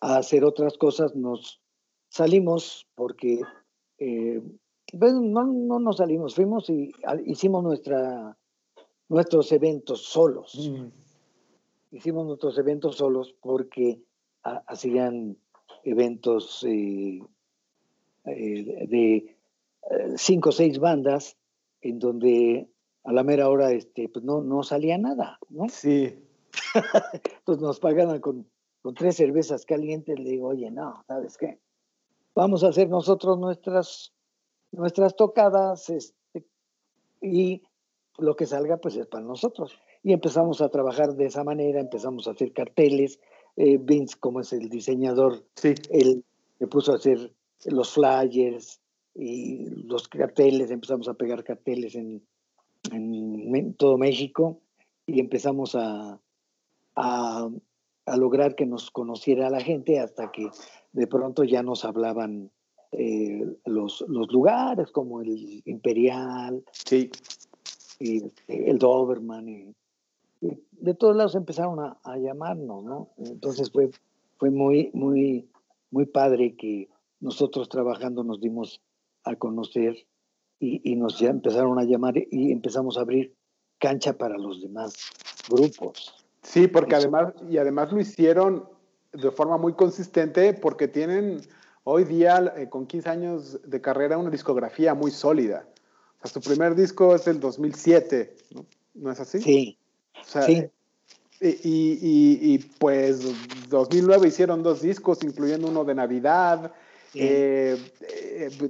a 0.00 0.16
hacer 0.16 0.44
otras 0.44 0.78
cosas, 0.78 1.16
nos 1.16 1.60
salimos 2.08 2.86
porque, 2.94 3.40
eh, 3.98 4.42
no, 4.92 5.44
no 5.46 5.78
nos 5.78 5.98
salimos, 5.98 6.34
fuimos 6.34 6.70
y 6.70 6.92
hicimos 7.26 7.62
nuestra, 7.62 8.36
nuestros 9.08 9.52
eventos 9.52 10.04
solos. 10.04 10.54
Mm. 10.70 10.88
Hicimos 11.96 12.26
nuestros 12.26 12.58
eventos 12.58 12.96
solos 12.96 13.34
porque 13.40 14.00
hacían 14.42 15.36
eventos 15.84 16.64
eh, 16.64 17.20
eh, 18.26 18.86
de 18.88 19.36
cinco 20.16 20.50
o 20.50 20.52
seis 20.52 20.78
bandas 20.78 21.36
en 21.80 21.98
donde 21.98 22.68
a 23.04 23.12
la 23.12 23.24
mera 23.24 23.48
hora 23.48 23.72
este, 23.72 24.08
pues 24.08 24.24
no, 24.24 24.42
no 24.42 24.62
salía 24.62 24.98
nada, 24.98 25.38
¿no? 25.48 25.68
Sí. 25.68 26.14
Entonces 27.38 27.62
nos 27.62 27.80
pagan 27.80 28.20
con, 28.20 28.46
con, 28.82 28.94
tres 28.94 29.16
cervezas 29.16 29.64
calientes. 29.64 30.18
Le 30.18 30.30
digo, 30.30 30.48
oye, 30.48 30.70
no, 30.70 31.02
¿sabes 31.06 31.38
qué? 31.38 31.58
Vamos 32.38 32.62
a 32.62 32.68
hacer 32.68 32.88
nosotros 32.88 33.36
nuestras, 33.36 34.12
nuestras 34.70 35.16
tocadas 35.16 35.90
este, 35.90 36.46
y 37.20 37.64
lo 38.16 38.36
que 38.36 38.46
salga 38.46 38.76
pues 38.76 38.94
es 38.94 39.08
para 39.08 39.24
nosotros. 39.24 39.76
Y 40.04 40.12
empezamos 40.12 40.60
a 40.60 40.68
trabajar 40.68 41.14
de 41.16 41.26
esa 41.26 41.42
manera, 41.42 41.80
empezamos 41.80 42.28
a 42.28 42.30
hacer 42.30 42.52
carteles. 42.52 43.18
Eh, 43.56 43.78
Vince, 43.80 44.16
como 44.20 44.38
es 44.38 44.52
el 44.52 44.68
diseñador, 44.68 45.44
sí. 45.56 45.74
él 45.90 46.24
me 46.60 46.68
puso 46.68 46.92
a 46.92 46.94
hacer 46.98 47.34
los 47.64 47.90
flyers 47.94 48.80
y 49.16 49.70
los 49.86 50.06
carteles, 50.06 50.70
empezamos 50.70 51.08
a 51.08 51.14
pegar 51.14 51.42
carteles 51.42 51.96
en, 51.96 52.24
en 52.92 53.74
todo 53.74 53.98
México 53.98 54.60
y 55.06 55.18
empezamos 55.18 55.74
a, 55.74 56.20
a, 56.94 57.50
lograr 58.16 58.54
que 58.54 58.66
nos 58.66 58.90
conociera 58.90 59.50
la 59.50 59.60
gente 59.60 60.00
hasta 60.00 60.30
que 60.30 60.48
de 60.92 61.06
pronto 61.06 61.44
ya 61.44 61.62
nos 61.62 61.84
hablaban 61.84 62.50
eh, 62.92 63.44
los, 63.66 64.04
los, 64.08 64.32
lugares 64.32 64.90
como 64.90 65.20
el 65.20 65.62
Imperial 65.66 66.64
sí. 66.72 67.10
y 68.00 68.22
el 68.46 68.78
Doberman 68.78 69.48
y, 69.48 69.74
de 70.40 70.94
todos 70.94 71.16
lados 71.16 71.34
empezaron 71.34 71.80
a, 71.80 72.18
llamarnos, 72.18 72.84
¿no? 72.84 73.10
Entonces 73.18 73.70
fue, 73.72 73.90
fue 74.36 74.50
muy, 74.50 74.90
muy, 74.94 75.50
muy 75.90 76.06
padre 76.06 76.54
que 76.56 76.88
nosotros 77.20 77.68
trabajando 77.68 78.22
nos 78.22 78.40
dimos 78.40 78.80
a 79.24 79.34
conocer 79.34 80.06
y, 80.60 80.80
y, 80.88 80.94
nos 80.94 81.18
ya 81.18 81.30
empezaron 81.30 81.78
a 81.78 81.84
llamar 81.84 82.14
y 82.16 82.52
empezamos 82.52 82.96
a 82.96 83.00
abrir 83.00 83.34
cancha 83.78 84.16
para 84.16 84.38
los 84.38 84.62
demás 84.62 84.94
grupos. 85.48 86.27
Sí, 86.42 86.68
porque 86.68 86.94
además, 86.94 87.34
y 87.48 87.58
además 87.58 87.92
lo 87.92 88.00
hicieron 88.00 88.68
de 89.12 89.30
forma 89.30 89.56
muy 89.56 89.72
consistente 89.74 90.54
porque 90.54 90.88
tienen 90.88 91.40
hoy 91.84 92.04
día, 92.04 92.52
eh, 92.56 92.68
con 92.68 92.86
15 92.86 93.08
años 93.08 93.60
de 93.64 93.80
carrera, 93.80 94.18
una 94.18 94.30
discografía 94.30 94.94
muy 94.94 95.10
sólida. 95.10 95.66
O 96.20 96.26
sea, 96.26 96.40
su 96.40 96.40
primer 96.48 96.74
disco 96.74 97.14
es 97.14 97.24
del 97.24 97.40
2007, 97.40 98.36
¿no? 98.50 98.66
¿No 98.94 99.12
es 99.12 99.20
así? 99.20 99.40
Sí. 99.40 99.78
sí. 100.24 100.68
Eh, 101.40 101.60
y, 101.62 102.54
y, 102.54 102.58
pues 102.78 103.20
2009 103.68 104.28
hicieron 104.28 104.62
dos 104.62 104.82
discos, 104.82 105.22
incluyendo 105.22 105.68
uno 105.68 105.84
de 105.84 105.94
Navidad, 105.94 106.72
eh, 107.14 107.78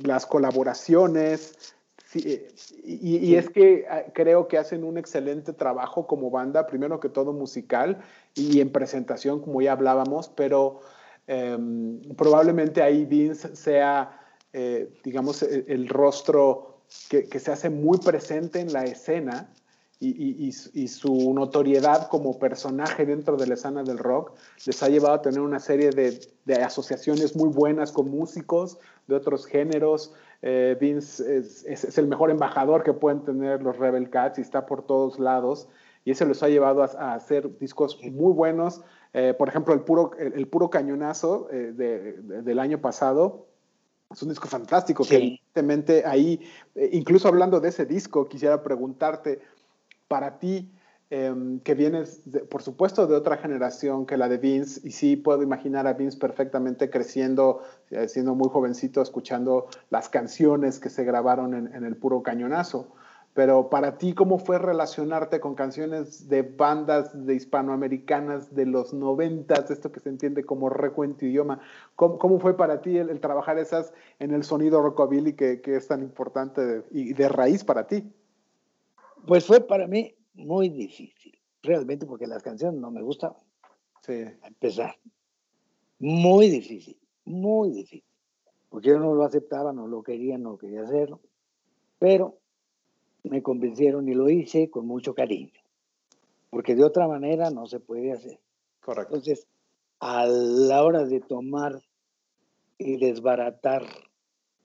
las 0.02 0.26
colaboraciones, 0.26 1.74
eh, 2.14 2.48
y, 2.84 3.34
es 3.34 3.50
que 3.50 3.86
ah, 3.90 4.04
creo 4.14 4.48
que 4.48 4.56
hacen 4.56 4.84
un 4.84 4.96
excelente 4.96 5.52
trabajo 5.52 6.06
como 6.06 6.30
banda, 6.30 6.66
primero 6.66 7.00
que 7.00 7.08
todo 7.08 7.32
musical 7.32 7.98
y 8.34 8.60
en 8.60 8.72
presentación, 8.72 9.40
como 9.40 9.60
ya 9.60 9.72
hablábamos, 9.72 10.28
pero 10.28 10.80
em, 11.26 12.00
probablemente 12.16 12.82
ahí 12.82 13.04
Vince 13.04 13.54
sea, 13.54 14.20
eh, 14.52 14.90
digamos, 15.04 15.42
e, 15.42 15.66
el, 15.68 15.88
rostro 15.88 16.80
que, 17.10 17.28
que, 17.28 17.38
se 17.38 17.52
hace 17.52 17.68
muy 17.68 17.98
presente 17.98 18.60
en 18.60 18.72
la 18.72 18.84
escena 18.84 19.52
y, 20.00 20.52
y, 20.74 20.88
su 20.88 21.34
notoriedad 21.34 22.08
como 22.08 22.38
personaje 22.38 23.04
dentro 23.04 23.36
de 23.36 23.48
la 23.48 23.54
escena 23.54 23.82
del 23.82 23.98
rock 23.98 24.32
les 24.64 24.80
ha 24.82 24.88
llevado 24.88 25.14
a 25.14 25.22
tener 25.22 25.40
una 25.40 25.58
serie 25.58 25.90
de, 25.90 26.20
de 26.44 26.54
asociaciones 26.54 27.34
muy 27.34 27.48
buenas 27.48 27.90
con 27.90 28.08
músicos 28.08 28.78
de 29.08 29.16
otros 29.16 29.44
géneros. 29.46 30.14
Eh, 30.42 30.76
Vince 30.80 31.38
es, 31.38 31.98
el 31.98 32.06
mejor 32.06 32.30
embajador 32.30 32.84
que 32.84 32.92
pueden 32.92 33.24
tener 33.24 33.62
los 33.62 33.76
Rebel 33.76 34.10
Cats 34.10 34.38
y 34.38 34.42
está 34.42 34.66
por 34.66 34.86
todos 34.86 35.18
lados. 35.18 35.68
Y 36.04 36.12
eso 36.12 36.24
los 36.24 36.42
ha 36.42 36.48
llevado 36.48 36.82
a, 36.82 37.14
hacer 37.14 37.58
discos 37.58 37.98
muy 38.02 38.32
buenos. 38.32 38.82
Eh, 39.12 39.34
por 39.36 39.48
ejemplo, 39.48 39.74
el 39.74 39.80
puro, 39.80 40.12
el, 40.18 40.46
puro 40.46 40.70
cañonazo 40.70 41.48
eh, 41.50 41.72
del 41.72 42.58
año 42.58 42.80
pasado 42.80 43.46
es 44.10 44.22
un 44.22 44.30
disco 44.30 44.48
fantástico 44.48 45.04
que 45.04 45.16
evidentemente 45.16 46.04
ahí, 46.06 46.40
incluso 46.92 47.28
hablando 47.28 47.60
de 47.60 47.68
ese 47.68 47.84
disco, 47.84 48.26
quisiera 48.26 48.62
preguntarte, 48.62 49.42
para 50.08 50.38
ti, 50.38 50.72
em, 51.10 51.60
que 51.60 51.74
vienes, 51.74 52.22
por 52.50 52.62
supuesto, 52.62 53.06
de 53.06 53.14
otra 53.14 53.36
generación 53.38 54.06
que 54.06 54.16
la 54.16 54.28
de 54.28 54.38
Vince, 54.38 54.80
y 54.86 54.92
sí 54.92 55.16
puedo 55.16 55.42
imaginar 55.42 55.86
a 55.86 55.94
Vince 55.94 56.18
perfectamente 56.18 56.90
creciendo, 56.90 57.62
eh, 57.90 58.08
siendo 58.08 58.34
muy 58.34 58.48
jovencito, 58.48 59.00
escuchando 59.00 59.68
las 59.90 60.08
canciones 60.08 60.78
que 60.78 60.90
se 60.90 61.04
grabaron 61.04 61.54
en 61.54 61.84
el 61.84 61.96
puro 61.96 62.22
cañonazo. 62.22 62.88
Pero 63.38 63.70
para 63.70 63.98
ti, 63.98 64.14
¿cómo 64.14 64.40
fue 64.40 64.58
relacionarte 64.58 65.38
con 65.38 65.54
canciones 65.54 66.28
de 66.28 66.42
bandas 66.42 67.24
de 67.24 67.36
hispanoamericanas 67.36 68.52
de 68.52 68.66
los 68.66 68.92
noventas, 68.92 69.70
esto 69.70 69.92
que 69.92 70.00
se 70.00 70.08
entiende 70.08 70.42
como 70.42 70.68
recuento 70.70 71.24
idioma? 71.24 71.60
¿Cómo, 71.94 72.18
cómo 72.18 72.40
fue 72.40 72.56
para 72.56 72.80
ti 72.80 72.98
el, 72.98 73.20
trabajar 73.20 73.56
esas 73.58 73.92
en 74.18 74.32
el 74.32 74.42
sonido 74.42 74.82
rockabilly 74.82 75.34
que, 75.34 75.60
que 75.60 75.76
es 75.76 75.86
tan 75.86 76.02
importante 76.02 76.82
y 76.90 77.12
de 77.12 77.28
raíz 77.28 77.62
para 77.62 77.86
ti? 77.86 78.12
Pues 79.24 79.46
fue 79.46 79.60
para 79.60 79.86
mí 79.86 80.16
muy 80.38 80.68
difícil, 80.68 81.36
realmente, 81.62 82.06
porque 82.06 82.26
las 82.26 82.42
canciones 82.42 82.80
no 82.80 82.90
me 82.90 83.02
gustaban. 83.02 83.42
Sí. 84.02 84.22
A 84.42 84.46
empezar. 84.46 84.96
Muy 85.98 86.48
difícil, 86.48 86.96
muy 87.24 87.70
difícil. 87.70 88.04
Porque 88.68 88.88
yo 88.88 88.98
no 88.98 89.14
lo 89.14 89.24
aceptaba, 89.24 89.72
no 89.72 89.86
lo 89.86 90.02
quería, 90.02 90.38
no 90.38 90.56
quería 90.56 90.82
hacerlo. 90.82 91.20
Pero 91.98 92.38
me 93.24 93.42
convencieron 93.42 94.08
y 94.08 94.14
lo 94.14 94.30
hice 94.30 94.70
con 94.70 94.86
mucho 94.86 95.14
cariño, 95.14 95.52
porque 96.50 96.74
de 96.74 96.84
otra 96.84 97.08
manera 97.08 97.50
no 97.50 97.66
se 97.66 97.80
puede 97.80 98.12
hacer. 98.12 98.38
Correcto. 98.80 99.16
Entonces, 99.16 99.48
a 99.98 100.26
la 100.26 100.84
hora 100.84 101.04
de 101.04 101.20
tomar 101.20 101.82
y 102.78 102.96
desbaratar 102.96 103.82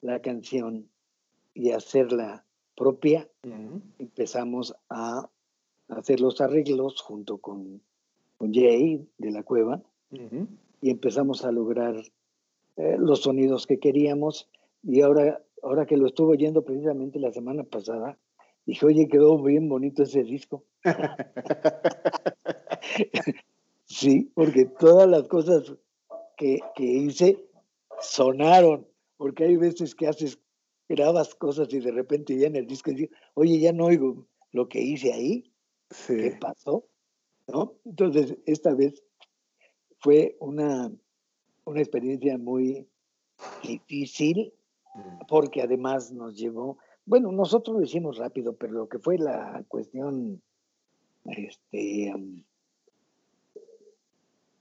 la 0.01 0.21
canción 0.21 0.88
y 1.55 1.71
hacerla 1.71 2.45
propia, 2.76 3.28
empezamos 3.97 4.76
a 4.89 5.30
hacer 5.97 6.19
los 6.19 6.41
arreglos 6.41 7.01
junto 7.01 7.37
con, 7.37 7.81
con 8.37 8.53
Jay 8.53 9.07
de 9.17 9.31
la 9.31 9.43
cueva. 9.43 9.81
Y 10.81 10.91
empezamos 10.91 11.43
a 11.43 11.51
lograr 11.51 11.95
eh, 12.75 12.97
los 12.99 13.21
sonidos 13.21 13.65
que 13.65 13.79
queríamos. 13.79 14.49
Y 14.83 15.01
ahora, 15.01 15.41
ahora 15.63 15.85
que 15.85 15.97
lo 15.97 16.05
estuve 16.05 16.33
oyendo 16.33 16.63
precisamente 16.63 17.19
la 17.19 17.31
semana 17.31 17.63
pasada, 17.63 18.17
Dije, 18.65 18.85
oye, 18.85 19.07
quedó 19.07 19.41
bien 19.41 19.67
bonito 19.67 20.03
ese 20.03 20.23
disco. 20.23 20.63
sí, 23.85 24.31
porque 24.33 24.65
todas 24.65 25.09
las 25.09 25.27
cosas 25.27 25.73
que, 26.37 26.59
hice 26.77 27.45
sonaron, 27.99 28.87
porque 29.17 29.45
hay 29.45 29.57
veces 29.57 29.95
que 29.95 30.07
haces, 30.07 30.39
grabas 30.87 31.35
cosas 31.35 31.73
y 31.73 31.79
de 31.79 31.91
repente 31.91 32.37
ya 32.37 32.47
en 32.47 32.55
el 32.55 32.67
disco 32.67 32.91
dices, 32.91 33.09
oye, 33.33 33.59
ya 33.59 33.73
no 33.73 33.85
oigo 33.85 34.27
lo 34.51 34.69
que 34.69 34.81
hice 34.81 35.13
ahí, 35.13 35.51
¿qué 36.07 36.37
pasó? 36.39 36.85
¿No? 37.47 37.73
Entonces, 37.85 38.37
esta 38.45 38.73
vez 38.73 39.03
fue 39.99 40.37
una, 40.39 40.91
una 41.65 41.79
experiencia 41.79 42.37
muy 42.37 42.87
difícil, 43.63 44.53
mm. 44.95 45.25
porque 45.27 45.61
además 45.61 46.11
nos 46.11 46.37
llevó 46.37 46.77
bueno, 47.05 47.31
nosotros 47.31 47.77
lo 47.77 47.83
hicimos 47.83 48.17
rápido, 48.17 48.53
pero 48.53 48.73
lo 48.73 48.87
que 48.87 48.99
fue 48.99 49.17
la 49.17 49.63
cuestión, 49.67 50.41
este, 51.25 52.13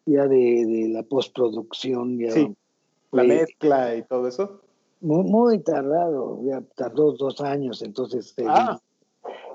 ya 0.07 0.27
de, 0.27 0.89
la 0.91 1.05
postproducción, 1.05 2.19
ya 2.19 2.35
la 3.13 3.23
mezcla 3.23 3.95
y 3.95 4.03
todo 4.03 4.27
eso. 4.27 4.61
Muy, 5.01 5.25
muy 5.25 5.59
tardado, 5.61 6.41
ya 6.45 6.63
tardó 6.75 7.13
dos 7.13 7.41
años, 7.41 7.83
entonces 7.83 8.35
eh, 8.39 8.45
ah. 8.47 8.81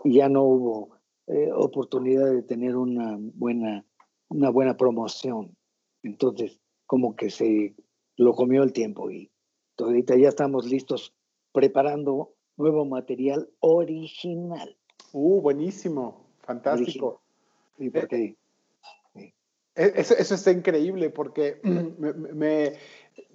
y 0.04 0.16
ya 0.16 0.30
no 0.30 0.44
hubo 0.44 0.97
eh, 1.28 1.52
oportunidad 1.54 2.32
de 2.32 2.42
tener 2.42 2.76
una 2.76 3.18
buena, 3.20 3.86
una 4.30 4.50
buena 4.50 4.78
promoción. 4.78 5.56
Entonces, 6.04 6.60
como 6.86 7.16
que 7.16 7.30
se 7.30 7.76
lo 8.16 8.34
comió 8.34 8.64
el 8.64 8.74
tiempo 8.74 9.12
y 9.12 9.30
ahorita 9.78 10.16
ya 10.16 10.30
estamos 10.30 10.66
listos 10.66 11.14
preparando 11.52 12.34
nuevo 12.56 12.86
material 12.86 13.50
original. 13.60 14.76
Uh, 15.14 15.42
buenísimo, 15.42 16.26
fantástico. 16.40 17.22
¿Y 17.78 17.90
por 17.90 18.08
qué? 18.08 18.36
E, 19.16 19.94
eso, 19.96 20.16
eso, 20.18 20.34
está 20.34 20.52
increíble 20.52 21.10
porque 21.10 21.60
me, 21.64 22.74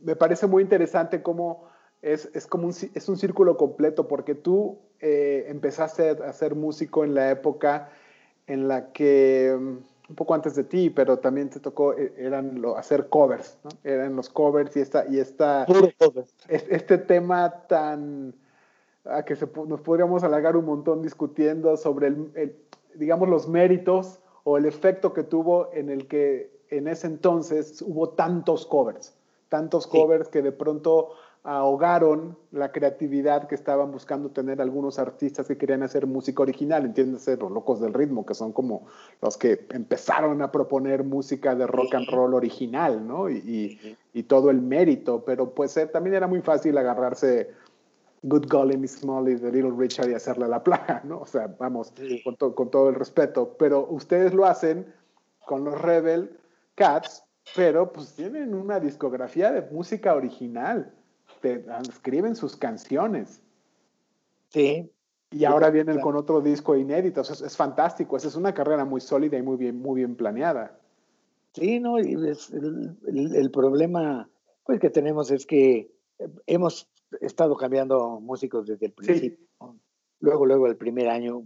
me, 0.01 0.17
parece 0.17 0.47
muy 0.47 0.63
interesante 0.63 1.23
cómo 1.23 1.69
es, 2.01 2.31
es 2.35 2.47
como 2.47 2.67
un, 2.67 2.75
es 2.95 3.09
un 3.09 3.17
círculo 3.17 3.57
completo 3.57 4.09
porque 4.09 4.35
tú 4.35 4.81
eh, 5.03 5.47
empezaste 5.49 6.11
a 6.11 6.33
ser 6.33 6.55
músico 6.55 7.03
en 7.03 7.15
la 7.15 7.31
época 7.31 7.91
en 8.47 8.69
la 8.69 8.93
que, 8.93 9.53
mm, 9.59 9.77
un 10.11 10.17
poco 10.17 10.35
antes 10.35 10.55
de 10.55 10.63
ti, 10.63 10.91
pero 10.91 11.19
también 11.19 11.51
te 11.51 11.59
tocó, 11.59 11.93
eh, 11.95 12.15
eran 12.17 12.63
lo, 12.63 12.77
hacer 12.79 13.09
covers, 13.09 13.59
¿no? 13.65 13.71
Eran 13.83 14.15
los 14.15 14.29
covers 14.29 14.77
y 14.77 14.81
esta, 14.81 15.05
y 15.09 15.19
esta, 15.19 15.67
este 16.49 16.99
tema 16.99 17.67
tan 17.67 18.35
a 19.05 19.25
que 19.25 19.35
se, 19.35 19.49
nos 19.67 19.81
podríamos 19.81 20.23
alargar 20.23 20.57
un 20.57 20.67
montón 20.67 21.03
discutiendo 21.03 21.77
sobre, 21.77 22.07
el, 22.07 22.57
digamos, 22.95 23.29
los 23.29 23.49
méritos 23.49 24.21
o 24.45 24.57
el 24.57 24.67
efecto 24.67 25.13
que 25.13 25.25
tuvo 25.25 25.73
en 25.73 25.91
el 25.91 26.07
que 26.07 26.53
en 26.71 26.87
ese 26.87 27.09
entonces 27.09 27.83
hubo 27.83 28.11
tantos 28.11 28.67
covers, 28.67 29.15
tantos 29.49 29.89
covers 29.89 30.29
que 30.29 30.43
de 30.43 30.53
pronto 30.53 31.11
ahogaron 31.45 32.39
la 32.53 32.71
creatividad 32.71 33.49
que 33.49 33.57
estaban 33.57 33.91
buscando 33.91 34.31
tener 34.31 34.61
algunos 34.61 35.01
artistas 35.01 35.49
que 35.49 35.59
querían 35.59 35.83
hacer 35.83 36.07
música 36.07 36.43
original, 36.43 36.85
entiéndase, 36.85 37.37
los 37.37 37.51
locos 37.51 37.81
del 37.81 37.93
ritmo, 37.93 38.25
que 38.25 38.35
son 38.35 38.53
como 38.53 38.87
los 39.21 39.37
que 39.37 39.67
empezaron 39.71 40.41
a 40.41 40.53
proponer 40.53 41.03
música 41.03 41.55
de 41.57 41.67
rock 41.67 41.97
and 41.97 42.09
roll 42.09 42.35
original, 42.35 43.07
¿no? 43.07 43.29
Y, 43.29 43.97
y, 44.13 44.23
todo 44.25 44.51
el 44.51 44.63
mérito, 44.63 45.25
pero 45.25 45.51
pues 45.51 45.77
eh, 45.77 45.87
también 45.87 46.15
era 46.15 46.29
muy 46.29 46.43
fácil 46.43 46.79
agarrarse 46.79 47.51
Good 48.23 48.47
Golly 48.49 48.77
Miss 48.77 49.05
Molly 49.05 49.35
de 49.35 49.51
Little 49.51 49.75
Richard 49.77 50.11
y 50.11 50.15
hacerle 50.15 50.47
la 50.47 50.63
plaga, 50.63 51.03
¿no? 51.05 51.21
O 51.21 51.27
sea, 51.27 51.49
vamos, 51.59 51.93
con, 52.23 52.53
con, 52.53 52.71
todo 52.71 52.89
el 52.89 52.95
respeto. 52.95 53.57
Pero 53.59 53.89
ustedes 53.91 54.33
lo 54.33 54.47
hacen 54.47 54.87
con 55.45 55.65
los 55.65 55.81
Rebel 55.81 56.39
Cats, 56.77 57.25
pero 57.57 57.93
pues 57.93 58.15
tienen 58.15 58.55
una 58.55 58.79
discografía 58.79 59.51
de 59.51 59.63
música 59.73 60.15
original. 60.15 60.95
Te, 61.43 61.65
escriben 61.89 62.35
sus 62.35 62.57
canciones. 62.57 63.43
Sí. 64.49 64.91
Y 65.31 65.45
ahora 65.45 65.71
vienen 65.71 66.01
con 66.01 66.17
otro 66.17 66.41
disco 66.41 66.77
inédito. 66.77 67.21
es, 67.21 67.57
fantástico. 67.57 68.17
Esa 68.17 68.29
es 68.29 68.37
una 68.37 68.55
carrera 68.55 68.87
muy 68.87 69.01
sólida 69.03 69.37
y 69.37 69.43
muy 69.43 69.57
bien, 69.57 69.81
muy 69.81 69.97
bien 70.01 70.17
planeada. 70.17 70.79
Sí, 71.53 71.81
no, 71.81 71.99
el, 71.99 72.27
el, 72.27 73.37
el 73.37 73.51
problema 73.51 74.29
pues, 74.65 74.81
que 74.81 74.89
tenemos 74.89 75.31
es 75.31 75.45
que 75.45 75.91
hemos 76.47 76.91
he 77.21 77.27
estado 77.27 77.57
cambiando 77.57 78.21
músicos 78.21 78.67
desde 78.67 78.87
el 78.87 78.93
principio. 78.93 79.47
Luego, 80.21 80.47
luego, 80.47 80.67
el 80.67 80.77
primer 80.77 81.09
año 81.09 81.43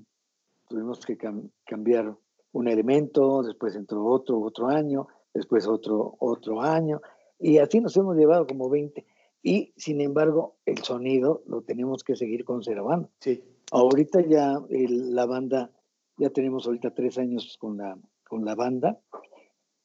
tuvimos 0.68 1.05
que 1.05 1.16
cambiar 1.64 2.14
un 2.53 2.68
elemento, 2.68 3.42
después 3.42 3.74
entró 3.74 4.05
otro, 4.05 4.40
otro 4.40 4.68
año, 4.68 5.09
después 5.32 5.66
otro, 5.66 6.16
otro 6.18 6.61
año, 6.61 7.01
y 7.38 7.59
así 7.59 7.80
nos 7.80 7.97
hemos 7.97 8.16
llevado 8.16 8.47
como 8.47 8.68
20. 8.68 9.05
Y 9.47 9.72
sin 9.76 10.01
embargo, 10.01 10.57
el 10.66 10.82
sonido 10.82 11.44
lo 11.47 11.62
tenemos 11.62 12.03
que 12.03 12.16
seguir 12.16 12.44
conservando. 12.44 13.09
Sí. 13.20 13.44
Ahorita 13.70 14.20
ya 14.22 14.61
la 14.68 15.24
banda, 15.24 15.70
ya 16.16 16.30
tenemos 16.30 16.66
ahorita 16.66 16.92
tres 16.94 17.16
años 17.16 17.57
con 17.57 17.76
la, 17.76 17.97
con 18.28 18.44
la 18.44 18.57
banda, 18.57 19.01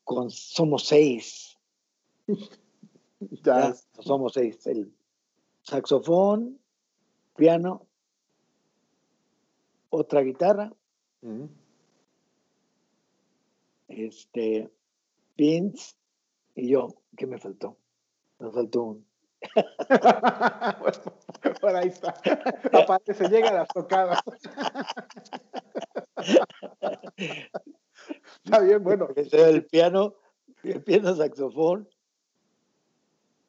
con, 0.04 0.32
somos 0.32 0.88
seis. 0.88 1.60
ya. 3.20 3.76
somos 4.00 4.34
seis. 4.34 4.66
El, 4.66 4.92
saxofón, 5.62 6.60
piano, 7.36 7.86
otra 9.92 10.22
guitarra, 10.22 10.74
este, 13.90 14.72
pins 15.36 15.96
y 16.56 16.70
yo. 16.70 16.96
¿Qué 17.16 17.28
me 17.28 17.38
faltó? 17.38 17.78
Me 18.40 18.50
faltó 18.50 18.82
un. 18.82 19.11
por 21.62 21.76
ahí 21.76 21.88
está. 21.88 22.14
Aparte 22.72 23.14
se 23.14 23.28
llega 23.28 23.50
a 23.50 23.54
las 23.54 23.68
tocadas. 23.70 24.22
está 28.44 28.60
bien, 28.60 28.84
bueno. 28.84 29.08
El 29.16 29.66
piano, 29.66 30.16
el 30.64 30.84
piano, 30.84 31.16
saxofón, 31.16 31.90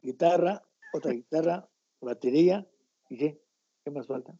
guitarra, 0.02 0.62
otra 0.92 1.12
guitarra, 1.12 1.68
batería, 2.00 2.66
¿y 3.08 3.18
qué? 3.18 3.40
¿Qué 3.84 3.90
más 3.90 4.06
falta? 4.06 4.34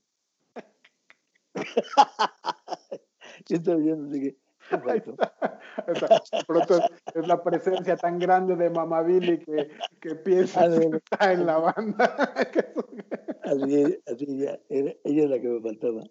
Yo 3.47 3.57
estoy 3.57 3.83
viendo, 3.83 4.09
así 4.09 4.37
Pronto 6.47 6.81
es 7.15 7.27
la 7.27 7.43
presencia 7.43 7.97
tan 7.97 8.19
grande 8.19 8.57
de 8.57 8.71
Mama 8.71 9.03
Billy 9.03 9.39
que, 9.39 9.71
que 10.01 10.15
piensa 10.17 10.69
que 10.69 10.97
está 10.97 11.33
en 11.33 11.47
la 11.47 11.59
banda. 11.59 12.35
así, 13.45 13.99
así 14.07 14.39
ya, 14.39 14.59
ella 14.69 14.95
es 15.05 15.31
la 15.31 15.41
que 15.41 15.49
me 15.49 15.61
faltaba. 15.61 16.03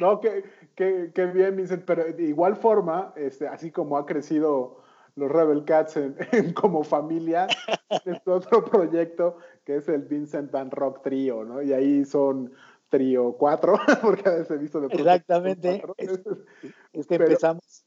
No, 0.00 0.20
qué, 0.20 0.44
qué, 0.76 1.10
qué, 1.14 1.26
bien, 1.26 1.56
Vincent, 1.56 1.84
pero 1.84 2.04
de 2.04 2.22
igual 2.22 2.56
forma, 2.56 3.12
este, 3.16 3.48
así 3.48 3.70
como 3.70 3.96
ha 3.96 4.06
crecido 4.06 4.78
los 5.16 5.30
Rebel 5.30 5.64
Cats 5.64 5.96
en, 5.96 6.52
como 6.54 6.84
familia, 6.84 7.48
es 8.04 8.26
otro 8.26 8.64
proyecto 8.64 9.38
que 9.64 9.76
es 9.76 9.88
el 9.88 10.02
Vincent 10.02 10.50
Van 10.50 10.70
Rock 10.70 11.02
Trio, 11.02 11.44
¿no? 11.44 11.60
Y 11.60 11.72
ahí 11.72 12.04
son 12.04 12.52
trío 12.88 13.32
cuatro, 13.32 13.74
porque 14.02 14.28
a 14.28 14.32
veces 14.32 14.50
he 14.50 14.58
visto 14.58 14.80
de 14.80 14.86
Exactamente. 14.88 15.82
Es, 15.96 16.20
es, 16.92 17.06
que 17.06 17.14
empezamos, 17.14 17.84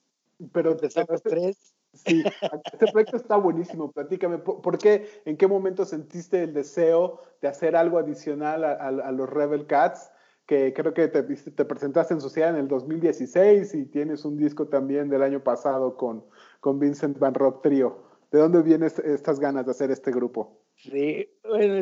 pero 0.52 0.72
empezamos 0.72 1.22
tres. 1.24 1.76
Sí, 1.94 2.24
este 2.72 2.88
proyecto 2.92 3.18
está 3.18 3.36
buenísimo. 3.36 3.92
Platícame, 3.92 4.38
¿por 4.38 4.78
qué, 4.78 5.22
en 5.26 5.36
qué 5.36 5.48
momento 5.48 5.84
sentiste 5.84 6.44
el 6.44 6.54
deseo 6.54 7.20
de 7.42 7.50
hacer 7.50 7.76
algo 7.76 7.98
adicional 7.98 8.64
a, 8.64 8.74
a, 8.74 9.12
los 9.12 9.30
Rebel 9.30 9.68
Cats? 9.68 10.10
Que 10.46 10.74
creo 10.74 10.94
que 10.94 11.08
te, 11.08 11.24
te, 11.24 11.66
presentaste 11.66 12.14
en 12.14 12.22
Sociedad 12.22 12.50
en 12.50 12.56
el 12.56 12.68
2016 12.68 13.74
y 13.76 13.86
tienes 13.86 14.26
un 14.26 14.38
disco 14.38 14.68
también 14.68 15.10
del 15.10 15.22
año 15.22 15.44
pasado 15.44 15.98
con, 15.98 16.26
con 16.60 16.80
Vincent 16.80 17.20
Van 17.20 17.34
Rock 17.34 17.62
Trio. 17.62 18.04
¿De 18.32 18.40
dónde 18.40 18.62
vienen 18.62 18.90
estas 19.04 19.40
ganas 19.40 19.66
de 19.66 19.72
hacer 19.72 19.92
este 19.92 20.12
grupo? 20.12 20.62
Sí, 20.76 21.30
bueno, 21.44 21.76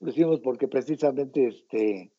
lo 0.00 0.10
hicimos 0.10 0.40
porque 0.40 0.68
precisamente 0.68 1.48
este, 1.48 2.12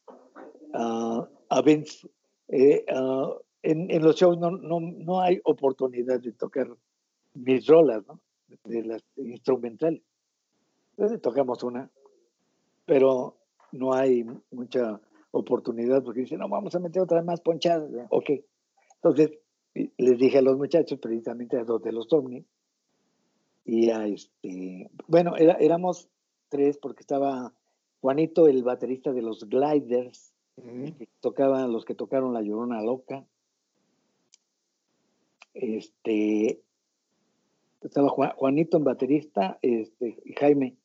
uh, 0.74 1.26
a 1.50 1.62
Vince, 1.62 2.08
eh, 2.48 2.86
uh, 2.94 3.40
en, 3.64 3.92
en, 3.92 4.04
los 4.04 4.16
shows 4.16 4.38
no, 4.38 4.52
no, 4.52 4.80
no 4.80 5.22
hay 5.22 5.40
oportunidad 5.44 6.20
de 6.20 6.32
tocar 6.32 6.68
mis 7.34 7.66
rolas, 7.68 8.06
¿no? 8.08 8.20
De 8.66 8.84
las 8.84 9.04
instrumentales. 9.16 10.02
Entonces 10.92 11.22
tocamos 11.22 11.64
una, 11.64 11.90
pero 12.86 13.38
no 13.72 13.94
hay 13.94 14.26
mucha 14.52 15.00
oportunidad 15.32 16.04
porque 16.04 16.22
dicen, 16.22 16.40
no, 16.40 16.50
vamos 16.50 16.76
a 16.76 16.80
meter 16.80 17.02
otra 17.02 17.22
más 17.22 17.42
ponchadas. 17.42 17.90
Ok. 18.10 18.32
Entonces 18.96 19.32
les 19.74 20.18
dije 20.18 20.40
a 20.40 20.42
los 20.42 20.58
muchachos, 20.58 21.00
precisamente 21.00 21.58
a 21.58 21.64
los 21.64 21.82
de 21.82 21.92
los 21.92 22.12
Omni, 22.12 22.46
y 23.64 23.90
a 23.90 24.06
este, 24.08 24.90
bueno, 25.08 25.38
era, 25.38 25.54
éramos 25.54 26.10
tres 26.50 26.78
porque 26.78 27.02
estaba 27.02 27.54
Juanito, 28.02 28.48
el 28.48 28.64
baterista 28.64 29.14
de 29.14 29.22
los 29.22 29.48
Gliders, 29.48 30.31
que 30.98 31.08
tocaban, 31.20 31.72
los 31.72 31.86
que 31.86 31.96
tocaron 31.96 32.34
La 32.34 32.42
Llorona 32.42 32.82
Loca. 32.82 33.26
Este, 35.54 36.62
estaba 37.82 38.10
Juanito 38.10 38.78
en 38.78 38.84
baterista, 38.84 39.58
este, 39.62 40.18
y 40.24 40.34
Jaime 40.34 40.78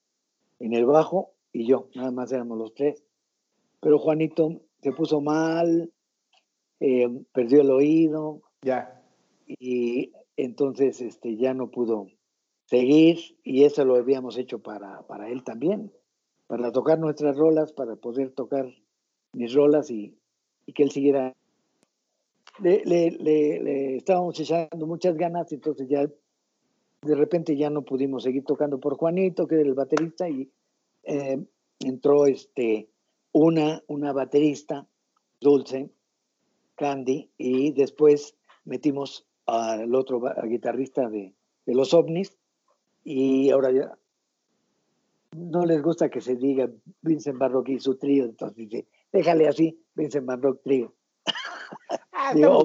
en 0.58 0.74
el 0.74 0.86
bajo 0.86 1.32
y 1.52 1.66
yo, 1.66 1.88
nada 1.94 2.10
más 2.10 2.32
éramos 2.32 2.58
los 2.58 2.74
tres. 2.74 3.02
Pero 3.80 3.98
Juanito 3.98 4.60
se 4.82 4.92
puso 4.92 5.20
mal, 5.20 5.92
eh, 6.80 7.08
perdió 7.32 7.62
el 7.62 7.70
oído. 7.70 8.42
Ya. 8.62 9.02
Y 9.46 10.12
entonces 10.36 11.00
este, 11.00 11.36
ya 11.36 11.54
no 11.54 11.70
pudo 11.70 12.08
seguir 12.64 13.18
y 13.44 13.64
eso 13.64 13.84
lo 13.84 13.96
habíamos 13.96 14.36
hecho 14.38 14.58
para, 14.58 15.06
para 15.06 15.28
él 15.28 15.44
también, 15.44 15.92
para 16.46 16.72
tocar 16.72 16.98
nuestras 16.98 17.36
rolas, 17.36 17.72
para 17.72 17.96
poder 17.96 18.32
tocar 18.32 18.66
mis 19.36 19.52
rolas 19.52 19.90
y, 19.90 20.16
y 20.64 20.72
que 20.72 20.82
él 20.82 20.90
siguiera. 20.90 21.34
Le, 22.58 22.82
le, 22.86 23.10
le, 23.10 23.96
estábamos 23.96 24.40
echando 24.40 24.86
muchas 24.86 25.14
ganas, 25.14 25.52
entonces 25.52 25.86
ya 25.88 26.10
de 27.02 27.14
repente 27.14 27.54
ya 27.54 27.68
no 27.68 27.82
pudimos 27.82 28.22
seguir 28.22 28.44
tocando 28.44 28.80
por 28.80 28.96
Juanito, 28.96 29.46
que 29.46 29.56
era 29.56 29.64
el 29.64 29.74
baterista, 29.74 30.28
y 30.28 30.50
eh, 31.02 31.38
entró 31.80 32.26
este, 32.26 32.88
una, 33.32 33.82
una 33.88 34.14
baterista, 34.14 34.86
Dulce, 35.38 35.90
Candy, 36.76 37.30
y 37.36 37.72
después 37.72 38.34
metimos 38.64 39.26
al 39.44 39.94
otro 39.94 40.22
guitarrista 40.44 41.10
de, 41.10 41.34
de, 41.66 41.74
los 41.74 41.92
ovnis, 41.92 42.38
y 43.04 43.50
ahora 43.50 43.70
ya 43.70 43.98
no 45.36 45.66
les 45.66 45.82
gusta 45.82 46.08
que 46.08 46.22
se 46.22 46.36
diga 46.36 46.70
Vincent 47.02 47.38
Barrock 47.38 47.68
y 47.68 47.80
su 47.80 47.96
trío, 47.96 48.24
entonces 48.24 48.56
dice, 48.56 48.86
déjale 49.12 49.48
así, 49.48 49.82
Vincent 49.94 50.26
Barrock 50.26 50.62
trío. 50.62 50.94
Ah, 52.18 52.32
no, 52.34 52.64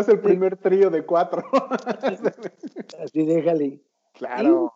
es 0.00 0.08
el 0.08 0.20
primer 0.20 0.56
trío 0.56 0.90
de 0.90 1.04
cuatro. 1.04 1.44
Así 3.00 3.24
déjale. 3.24 3.82
Claro. 4.14 4.72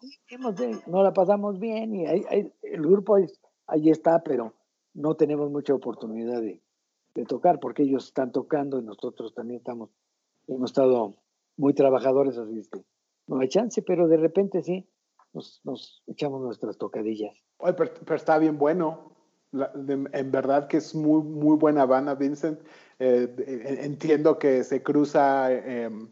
no 0.86 1.02
la 1.02 1.12
pasamos 1.12 1.58
bien 1.58 1.94
y 1.94 2.04
el 2.04 2.82
grupo 2.82 3.16
ahí 3.66 3.88
está, 3.88 4.22
pero 4.22 4.54
no 4.94 5.14
tenemos 5.14 5.50
mucha 5.50 5.74
oportunidad 5.74 6.42
de, 6.42 6.62
tocar 7.26 7.60
porque 7.60 7.82
ellos 7.82 8.06
están 8.06 8.32
tocando 8.32 8.78
y 8.78 8.82
nosotros 8.82 9.34
también 9.34 9.58
estamos, 9.58 9.90
hemos 10.46 10.70
estado 10.70 11.16
muy 11.56 11.74
trabajadores, 11.74 12.38
así 12.38 12.62
que 12.70 12.82
no 13.26 13.40
hay 13.40 13.48
chance, 13.48 13.82
pero 13.82 14.08
de 14.08 14.16
repente 14.16 14.62
sí, 14.62 14.88
nos, 15.32 15.60
nos 15.64 16.02
echamos 16.06 16.40
nuestras 16.40 16.78
tocadillas. 16.78 17.36
pero, 17.76 18.14
está 18.14 18.38
bien 18.38 18.58
bueno. 18.58 19.12
En 19.52 20.30
verdad 20.30 20.68
que 20.68 20.76
es 20.76 20.94
muy, 20.94 21.22
muy 21.22 21.56
buena 21.56 21.84
banda, 21.84 22.14
Vincent. 22.14 22.60
Eh, 22.98 23.78
entiendo 23.82 24.38
que 24.38 24.62
se 24.62 24.82
cruza, 24.82 25.50
em, 25.52 26.08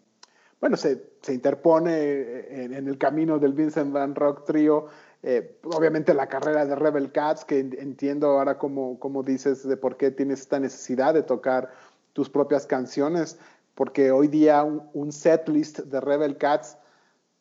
bueno, 0.61 0.77
se, 0.77 1.11
se 1.21 1.35
interpone 1.35 2.65
en, 2.65 2.89
el 2.89 2.99
camino 2.99 3.39
del 3.39 3.53
Vincent 3.53 3.93
Van 3.93 4.15
Rock 4.15 4.45
Trio, 4.47 4.87
eh, 5.23 5.59
obviamente 5.65 6.15
la 6.15 6.29
carrera 6.29 6.65
de 6.65 6.75
Rebel 6.75 7.13
Cats, 7.13 7.45
que 7.45 7.59
entiendo 7.59 8.29
ahora 8.29 8.59
como, 8.59 8.99
como 8.99 9.23
dices 9.23 9.67
de 9.67 9.77
por 9.77 9.97
qué 9.97 10.11
tienes 10.11 10.41
esta 10.41 10.59
necesidad 10.59 11.15
de 11.15 11.23
tocar 11.23 11.73
tus 12.13 12.31
propias 12.31 12.67
canciones, 12.67 13.39
porque 13.75 14.11
hoy 14.11 14.29
día 14.29 14.63
un, 14.65 14.83
un 14.95 15.13
set 15.13 15.49
list 15.49 15.81
de 15.81 16.01
Rebel 16.01 16.39
Cats 16.39 16.79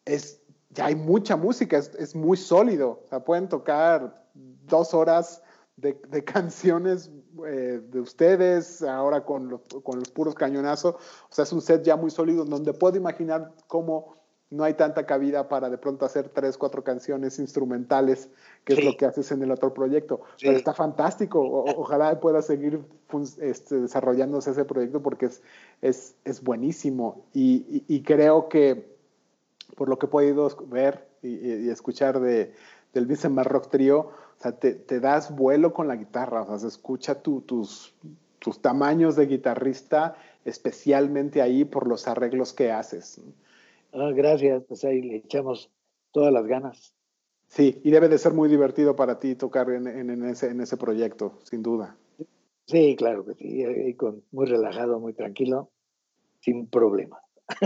es, 0.05 0.41
ya 0.71 0.87
hay 0.87 0.95
mucha 0.95 1.35
música, 1.35 1.77
es, 1.77 1.93
es 1.95 2.15
muy 2.15 2.37
sólido, 2.37 3.01
o 3.05 3.07
sea, 3.07 3.23
pueden 3.23 3.47
tocar 3.47 4.25
dos 4.33 4.93
horas 4.93 5.41
de, 5.77 5.99
de 6.09 6.23
canciones 6.23 7.11
eh, 7.47 7.81
de 7.89 7.99
ustedes, 7.99 8.81
ahora 8.81 9.23
con 9.23 9.47
los, 9.47 9.61
con 9.83 9.99
los 9.99 10.09
puros 10.09 10.35
cañonazos. 10.35 10.95
O 10.95 11.29
sea, 11.29 11.43
es 11.43 11.53
un 11.53 11.61
set 11.61 11.83
ya 11.83 11.95
muy 11.95 12.11
sólido 12.11 12.45
donde 12.45 12.73
puedo 12.73 12.97
imaginar 12.97 13.53
cómo 13.67 14.17
no 14.49 14.63
hay 14.63 14.75
tanta 14.75 15.05
cabida 15.05 15.49
para 15.49 15.69
de 15.69 15.77
pronto 15.77 16.05
hacer 16.05 16.29
tres, 16.29 16.57
cuatro 16.57 16.83
canciones 16.83 17.37
instrumentales, 17.37 18.29
que 18.63 18.73
es 18.73 18.83
lo 18.83 18.95
que 18.95 19.05
haces 19.05 19.31
en 19.31 19.43
el 19.43 19.51
otro 19.51 19.73
proyecto. 19.73 20.21
Pero 20.41 20.55
está 20.55 20.73
fantástico. 20.73 21.41
ojalá 21.41 22.17
pueda 22.19 22.41
seguir 22.41 22.81
este, 23.41 23.81
desarrollándose 23.81 24.51
ese 24.51 24.63
proyecto 24.63 25.03
porque 25.03 25.27
es, 25.27 25.41
es, 25.81 26.15
es 26.23 26.41
buenísimo. 26.41 27.25
Y, 27.33 27.83
y, 27.87 28.03
creo 28.03 28.47
que, 28.47 28.95
por 29.75 29.89
lo 29.89 29.99
que 29.99 30.05
he 30.05 30.09
podido 30.09 30.49
ver 30.67 31.09
y, 31.21 31.65
y 31.65 31.69
escuchar 31.69 32.21
de, 32.21 32.53
del 32.93 33.05
Vincent 33.05 33.37
Rock 33.37 33.69
Trio, 33.69 34.11
o 34.37 34.41
sea, 34.41 34.51
te, 34.51 34.73
te, 34.73 34.99
das 34.99 35.35
vuelo 35.35 35.73
con 35.73 35.87
la 35.87 35.95
guitarra, 35.95 36.43
o 36.43 36.45
sea, 36.45 36.59
se 36.59 36.67
escucha 36.67 37.21
tu, 37.21 37.41
tus, 37.41 37.93
tus 38.39 38.61
tamaños 38.61 39.15
de 39.15 39.25
guitarrista, 39.25 40.15
especialmente 40.45 41.41
ahí 41.41 41.65
por 41.65 41.87
los 41.87 42.07
arreglos 42.07 42.53
que 42.53 42.71
haces. 42.71 43.19
Ah, 43.93 44.11
gracias, 44.13 44.63
pues 44.67 44.83
ahí 44.85 45.01
le 45.01 45.17
echamos 45.17 45.71
todas 46.11 46.31
las 46.31 46.45
ganas. 46.45 46.93
Sí, 47.47 47.81
y 47.83 47.91
debe 47.91 48.09
de 48.09 48.17
ser 48.17 48.33
muy 48.33 48.49
divertido 48.49 48.95
para 48.95 49.19
ti 49.19 49.35
tocar 49.35 49.69
en, 49.71 49.87
en, 49.87 50.23
ese, 50.25 50.49
en 50.49 50.61
ese 50.61 50.77
proyecto, 50.77 51.39
sin 51.43 51.63
duda. 51.63 51.95
Sí, 52.65 52.95
claro 52.97 53.25
que 53.25 53.33
sí, 53.35 53.93
con, 53.95 54.21
muy 54.31 54.45
relajado, 54.45 54.99
muy 54.99 55.13
tranquilo, 55.13 55.71
sin 56.41 56.67
problema. 56.67 57.19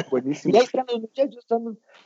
Buenísimo. 0.10 0.54
y 0.56 0.58
ahí 0.58 0.64
están 0.64 0.86
los 0.88 1.02
muchachos, 1.02 1.46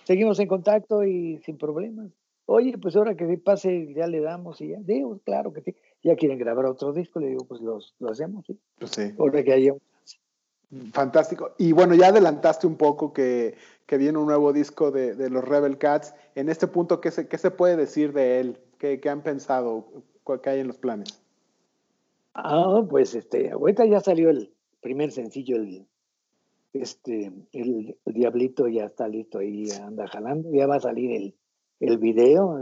seguimos 0.06 0.40
en 0.40 0.48
contacto 0.48 1.04
y 1.04 1.38
sin 1.40 1.58
problemas. 1.58 2.10
Oye, 2.48 2.78
pues 2.78 2.96
ahora 2.96 3.16
que 3.16 3.26
pase, 3.38 3.94
ya 3.94 4.08
le 4.08 4.22
damos 4.22 4.62
y 4.62 4.70
ya. 4.70 4.78
Digo, 4.80 5.20
claro 5.24 5.52
que 5.52 5.62
sí. 5.62 5.76
Ya 6.04 6.16
quieren 6.16 6.38
grabar 6.38 6.66
otro 6.66 6.94
disco, 6.94 7.20
le 7.20 7.30
digo, 7.30 7.46
pues 7.46 7.62
los, 7.62 7.96
lo 8.00 8.12
hacemos, 8.12 8.46
¿sí? 8.46 8.60
Pues 8.78 8.92
sí. 8.92 9.14
Ahora 9.18 9.44
que 9.44 9.54
haya 9.54 9.74
Fantástico. 10.92 11.54
Y 11.58 11.72
bueno, 11.72 11.96
ya 11.96 12.08
adelantaste 12.08 12.68
un 12.68 12.76
poco 12.76 13.14
que, 13.14 13.56
que 13.86 13.98
viene 13.98 14.18
un 14.18 14.26
nuevo 14.26 14.52
disco 14.52 14.92
de, 14.92 15.16
de, 15.16 15.30
los 15.30 15.44
Rebel 15.44 15.78
Cats. 15.78 16.14
En 16.34 16.50
este 16.50 16.68
punto, 16.68 17.02
¿qué 17.02 17.12
se, 17.12 17.28
qué 17.28 17.38
se 17.38 17.52
puede 17.52 17.78
decir 17.78 18.14
de 18.14 18.40
él? 18.40 18.60
¿Qué, 18.78 19.00
¿Qué, 19.00 19.10
han 19.10 19.22
pensado? 19.22 19.86
¿Qué 20.44 20.50
hay 20.50 20.60
en 20.60 20.68
los 20.68 20.78
planes? 20.78 21.22
Ah, 22.34 22.84
pues 22.90 23.16
este, 23.16 23.52
ahorita 23.52 23.86
ya 23.86 24.02
salió 24.02 24.30
el 24.30 24.52
primer 24.82 25.12
sencillo, 25.12 25.56
el, 25.56 25.86
este, 26.74 27.32
el, 27.54 27.96
el 28.06 28.14
Diablito 28.14 28.68
ya 28.68 28.86
está 28.86 29.08
listo 29.08 29.40
ahí, 29.40 29.70
anda 29.72 30.08
jalando. 30.08 30.52
Ya 30.52 30.68
va 30.68 30.76
a 30.76 30.82
salir 30.82 31.12
el 31.12 31.36
el 31.80 31.98
video, 31.98 32.60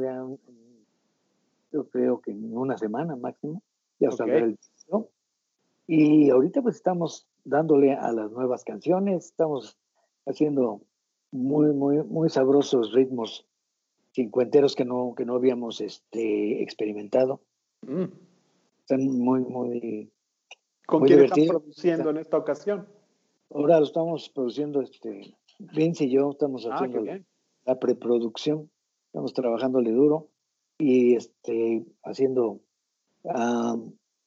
yo 1.72 1.89
creo 1.89 2.22
que 2.22 2.32
en 2.32 2.55
una 2.57 2.78
semana 2.78 3.16
máximo, 3.16 3.61
ya 3.99 4.11
saldrá 4.11 4.39
el 4.39 4.57
video. 4.88 5.09
Y 5.88 6.30
ahorita 6.30 6.61
pues 6.61 6.76
estamos 6.76 7.28
dándole 7.43 7.93
a 7.93 8.11
las 8.11 8.32
nuevas 8.32 8.64
canciones, 8.64 9.26
estamos 9.26 9.78
haciendo 10.26 10.82
muy, 11.32 11.74
muy, 11.74 12.03
muy 12.03 12.30
sabrosos 12.30 12.93
ritmos 12.93 13.45
cincuenteros 14.14 14.76
que 14.76 14.86
no, 14.86 15.14
que 15.16 15.26
no 15.26 15.36
habíamos 15.36 15.82
este, 15.82 16.61
experimentado. 16.61 17.41
Mm. 17.82 18.03
Están 18.82 19.05
muy, 19.07 19.41
muy, 19.41 20.11
¿Con 20.86 20.99
Muy 21.01 21.07
quién 21.07 21.20
divertido. 21.20 21.45
están 21.45 21.61
produciendo 21.61 22.09
en 22.11 22.18
esta 22.18 22.38
ocasión? 22.38 22.88
Ahora 23.49 23.80
lo 23.80 23.86
estamos 23.86 24.30
produciendo, 24.30 24.82
este, 24.82 25.36
Vince 25.59 26.05
y 26.05 26.11
yo 26.11 26.32
estamos 26.32 26.66
Ah, 26.66 26.76
haciendo 26.76 27.01
bien. 27.01 27.26
la 27.66 27.80
preproducción, 27.80 28.70
estamos 29.14 29.34
trabajándole 29.36 29.91
duro 29.91 30.30
y 30.80 31.14
este, 31.16 31.86
haciendo 32.03 32.61
ah, 33.26 33.78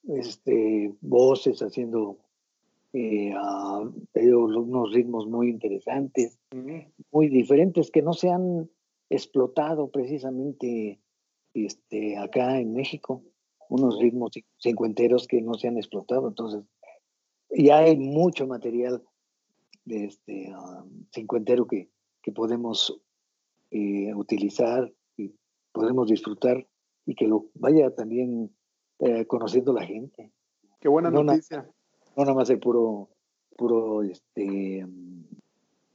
este, 0.04 0.94
voces, 1.00 1.60
haciendo 1.60 2.18
eh, 2.92 3.32
ah, 3.36 3.82
unos 4.14 4.92
ritmos 4.92 5.26
muy 5.26 5.48
interesantes, 5.50 6.38
muy 7.10 7.28
diferentes 7.28 7.90
que 7.90 8.00
no 8.00 8.12
se 8.12 8.30
han 8.30 8.70
explotado 9.10 9.88
precisamente 9.90 11.00
este, 11.52 12.16
acá 12.16 12.60
en 12.60 12.72
México, 12.72 13.22
unos 13.68 13.98
ritmos 13.98 14.30
cin- 14.30 14.44
cincuenteros 14.58 15.26
que 15.26 15.42
no 15.42 15.54
se 15.54 15.66
han 15.66 15.78
explotado, 15.78 16.28
entonces 16.28 16.62
ya 17.50 17.78
hay 17.78 17.96
mucho 17.96 18.46
material 18.46 19.02
de 19.84 20.04
este 20.04 20.52
ah, 20.54 20.84
cincuentero 21.12 21.66
que, 21.66 21.88
que 22.22 22.30
podemos 22.30 23.00
eh, 23.70 24.14
utilizar 24.14 24.92
y 25.16 25.34
podemos 25.72 26.08
disfrutar 26.08 26.66
y 27.04 27.14
que 27.14 27.26
lo 27.26 27.46
vaya 27.54 27.94
también 27.94 28.50
eh, 28.98 29.26
conociendo 29.26 29.72
la 29.72 29.84
gente, 29.86 30.32
Qué 30.80 30.88
buena 30.88 31.10
No, 31.10 31.22
no. 31.24 31.32
noticia. 31.32 31.62
no 32.16 32.22
nada 32.24 32.34
más 32.34 32.50
el 32.50 32.58
puro, 32.60 33.08
puro 33.56 34.02
este 34.02 34.84
mm, 34.86 35.24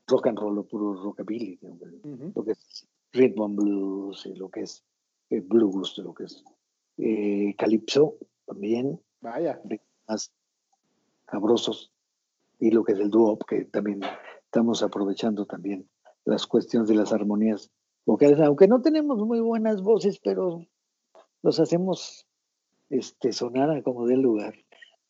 rock 0.08 0.28
and 0.28 0.40
roll 0.40 0.58
o 0.60 0.64
puro 0.64 0.94
rockabilly, 1.04 1.60
¿no? 1.62 1.74
Ujú. 2.04 2.32
lo 2.36 2.44
que 2.44 2.52
es 2.52 2.88
rhythm 3.14 3.42
and 3.44 3.56
blues, 3.56 4.26
lo 4.38 4.50
que 4.50 4.62
es 4.62 4.84
eh, 5.30 5.40
blues, 5.42 5.98
lo 6.00 6.14
que 6.14 6.24
es 6.26 6.44
eh, 6.98 7.56
calypso 7.58 8.18
también, 8.46 9.00
Vaya. 9.22 9.62
más 10.08 10.32
sabrosos, 11.30 11.92
y 12.60 12.72
lo 12.72 12.84
que 12.84 12.94
es 12.94 13.00
el 13.00 13.10
dúo, 13.10 13.38
que 13.40 13.66
también 13.66 14.02
estamos 14.46 14.84
aprovechando 14.84 15.46
también 15.46 15.88
las 16.26 16.46
cuestiones 16.48 16.88
de 16.90 16.96
las 16.96 17.12
armonías 17.14 17.70
vocales, 18.06 18.40
aunque 18.40 18.68
no 18.68 18.82
tenemos 18.82 19.20
muy 19.20 19.40
buenas 19.40 19.82
voces, 19.82 20.20
pero 20.24 20.66
los 21.44 21.60
hacemos 21.60 22.26
este, 22.90 23.32
sonar 23.34 23.82
como 23.84 24.06
del 24.08 24.22
lugar. 24.22 24.54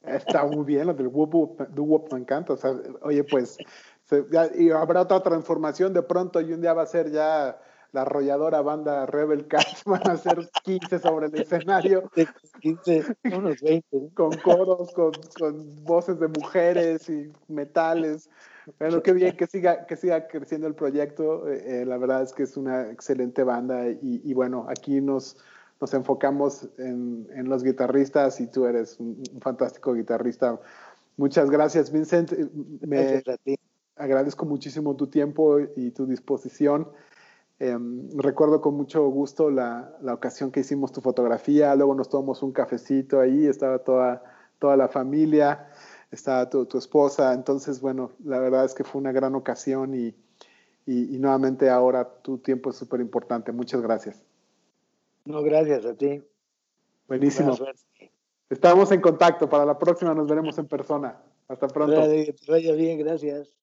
Está 0.01 0.45
muy 0.45 0.66
bien, 0.66 0.88
lo 0.88 0.93
del 0.93 1.07
whoop 1.07 1.34
whoop, 1.36 1.68
do 1.70 1.84
whoop 1.84 2.12
me 2.14 2.20
encanta. 2.20 2.53
O 2.53 2.57
sea, 2.57 2.74
oye, 3.03 3.24
pues, 3.24 3.57
se- 4.05 4.26
ya- 4.32 4.49
y 4.55 4.72
habrá 4.72 5.01
otra 5.01 5.22
transformación 5.22 5.93
de 5.93 6.01
pronto 6.01 6.41
y 6.41 6.53
un 6.53 6.62
día 6.62 6.74
va 6.74 6.84
a 6.84 6.88
ser 6.88 7.12
ya 7.12 7.59
la 7.91 8.01
arrolladora 8.03 8.62
banda 8.62 9.05
Rebel 9.05 9.47
Cats, 9.47 9.84
van 9.86 10.09
a 10.09 10.18
ser 10.18 10.49
15 10.64 10.97
sobre 10.99 11.28
el 11.28 11.36
escenario 11.36 12.09
De 12.16 12.28
15, 12.62 13.03
unos 13.36 13.62
20. 13.62 13.86
¿no? 13.91 14.09
con 14.16 14.32
coros, 14.38 14.91
con, 14.93 15.12
con 15.38 15.84
voces 15.84 16.20
de 16.20 16.28
mujeres 16.30 17.07
y 17.09 17.32
metales. 17.47 18.30
Bueno, 18.80 19.01
qué 19.01 19.14
bien 19.14 19.36
que 19.36 19.47
siga, 19.47 19.86
que 19.86 19.95
siga 19.95 20.28
creciendo 20.28 20.68
el 20.68 20.76
proyecto. 20.76 21.49
eh, 21.49 21.82
eh, 21.82 21.86
la 21.86 21.97
verdad 21.97 22.22
es 22.24 22.34
que 22.34 22.43
es 22.43 22.57
una 22.57 22.89
excelente 22.91 23.43
banda 23.43 23.89
y, 23.89 24.22
y 24.24 24.34
bueno, 24.34 24.66
aquí 24.70 25.01
nos, 25.01 25.38
nos 25.80 25.93
enfocamos 25.93 26.68
en, 26.78 27.28
en 27.34 27.49
los 27.49 27.64
guitarristas 27.64 28.39
y 28.39 28.47
tú 28.47 28.66
eres 28.66 28.99
un, 28.99 29.22
un 29.34 29.41
fantástico 29.41 29.93
guitarrista. 29.93 30.59
Muchas 31.18 31.49
gracias, 31.49 31.91
Vincent. 31.91 32.32
Eh, 32.34 32.49
Me 32.82 32.97
Gracias 32.97 33.28
a 33.28 33.38
ti. 33.38 33.55
agradezco 33.95 34.45
muchísimo 34.45 34.95
tu 34.95 35.07
tiempo 35.07 35.59
y 35.76 35.91
tu 35.91 36.05
disposición. 36.05 36.88
Eh, 37.59 37.78
recuerdo 38.16 38.59
con 38.59 38.74
mucho 38.76 39.07
gusto 39.09 39.51
la, 39.51 39.95
la 40.01 40.16
ocasión 40.16 40.51
que 40.51 40.62
hicimos 40.62 40.91
tu 40.91 40.99
fotografía, 41.01 41.76
luego 41.76 41.93
nos 41.93 42.09
tomamos 42.09 42.41
un 42.41 42.51
cafecito 42.53 43.20
ahí, 43.20 43.45
estaba 43.45 43.78
toda, 43.80 44.24
toda 44.57 44.76
la 44.76 44.88
familia, 44.88 45.68
estaba 46.12 46.49
tu, 46.49 46.66
tu 46.66 46.78
esposa, 46.78 47.34
entonces 47.34 47.82
bueno, 47.82 48.12
la 48.24 48.39
verdad 48.39 48.66
es 48.66 48.74
que 48.74 48.84
fue 48.84 49.01
una 49.01 49.12
gran 49.12 49.34
ocasión 49.36 49.95
y, 49.95 50.14
y, 50.86 51.16
y 51.16 51.20
nuevamente 51.20 51.70
ahora 51.70 52.07
tu 52.22 52.38
tiempo 52.38 52.70
es 52.70 52.76
súper 52.76 52.99
importante. 52.99 53.51
Muchas 53.51 53.82
gracias. 53.82 54.24
No, 55.26 55.41
gracias 55.41 55.86
a 55.86 55.95
ti. 55.95 56.22
Buenísimo. 57.07 57.57
Estamos 58.49 58.91
en 58.91 59.01
contacto, 59.01 59.49
para 59.49 59.66
la 59.66 59.78
próxima 59.80 60.14
nos 60.14 60.28
veremos 60.28 60.57
en 60.57 60.68
persona. 60.68 61.22
Hasta 61.47 61.68
pronto. 61.68 62.01
Vaya 62.47 62.74
bien, 62.74 62.99
gracias. 62.99 63.61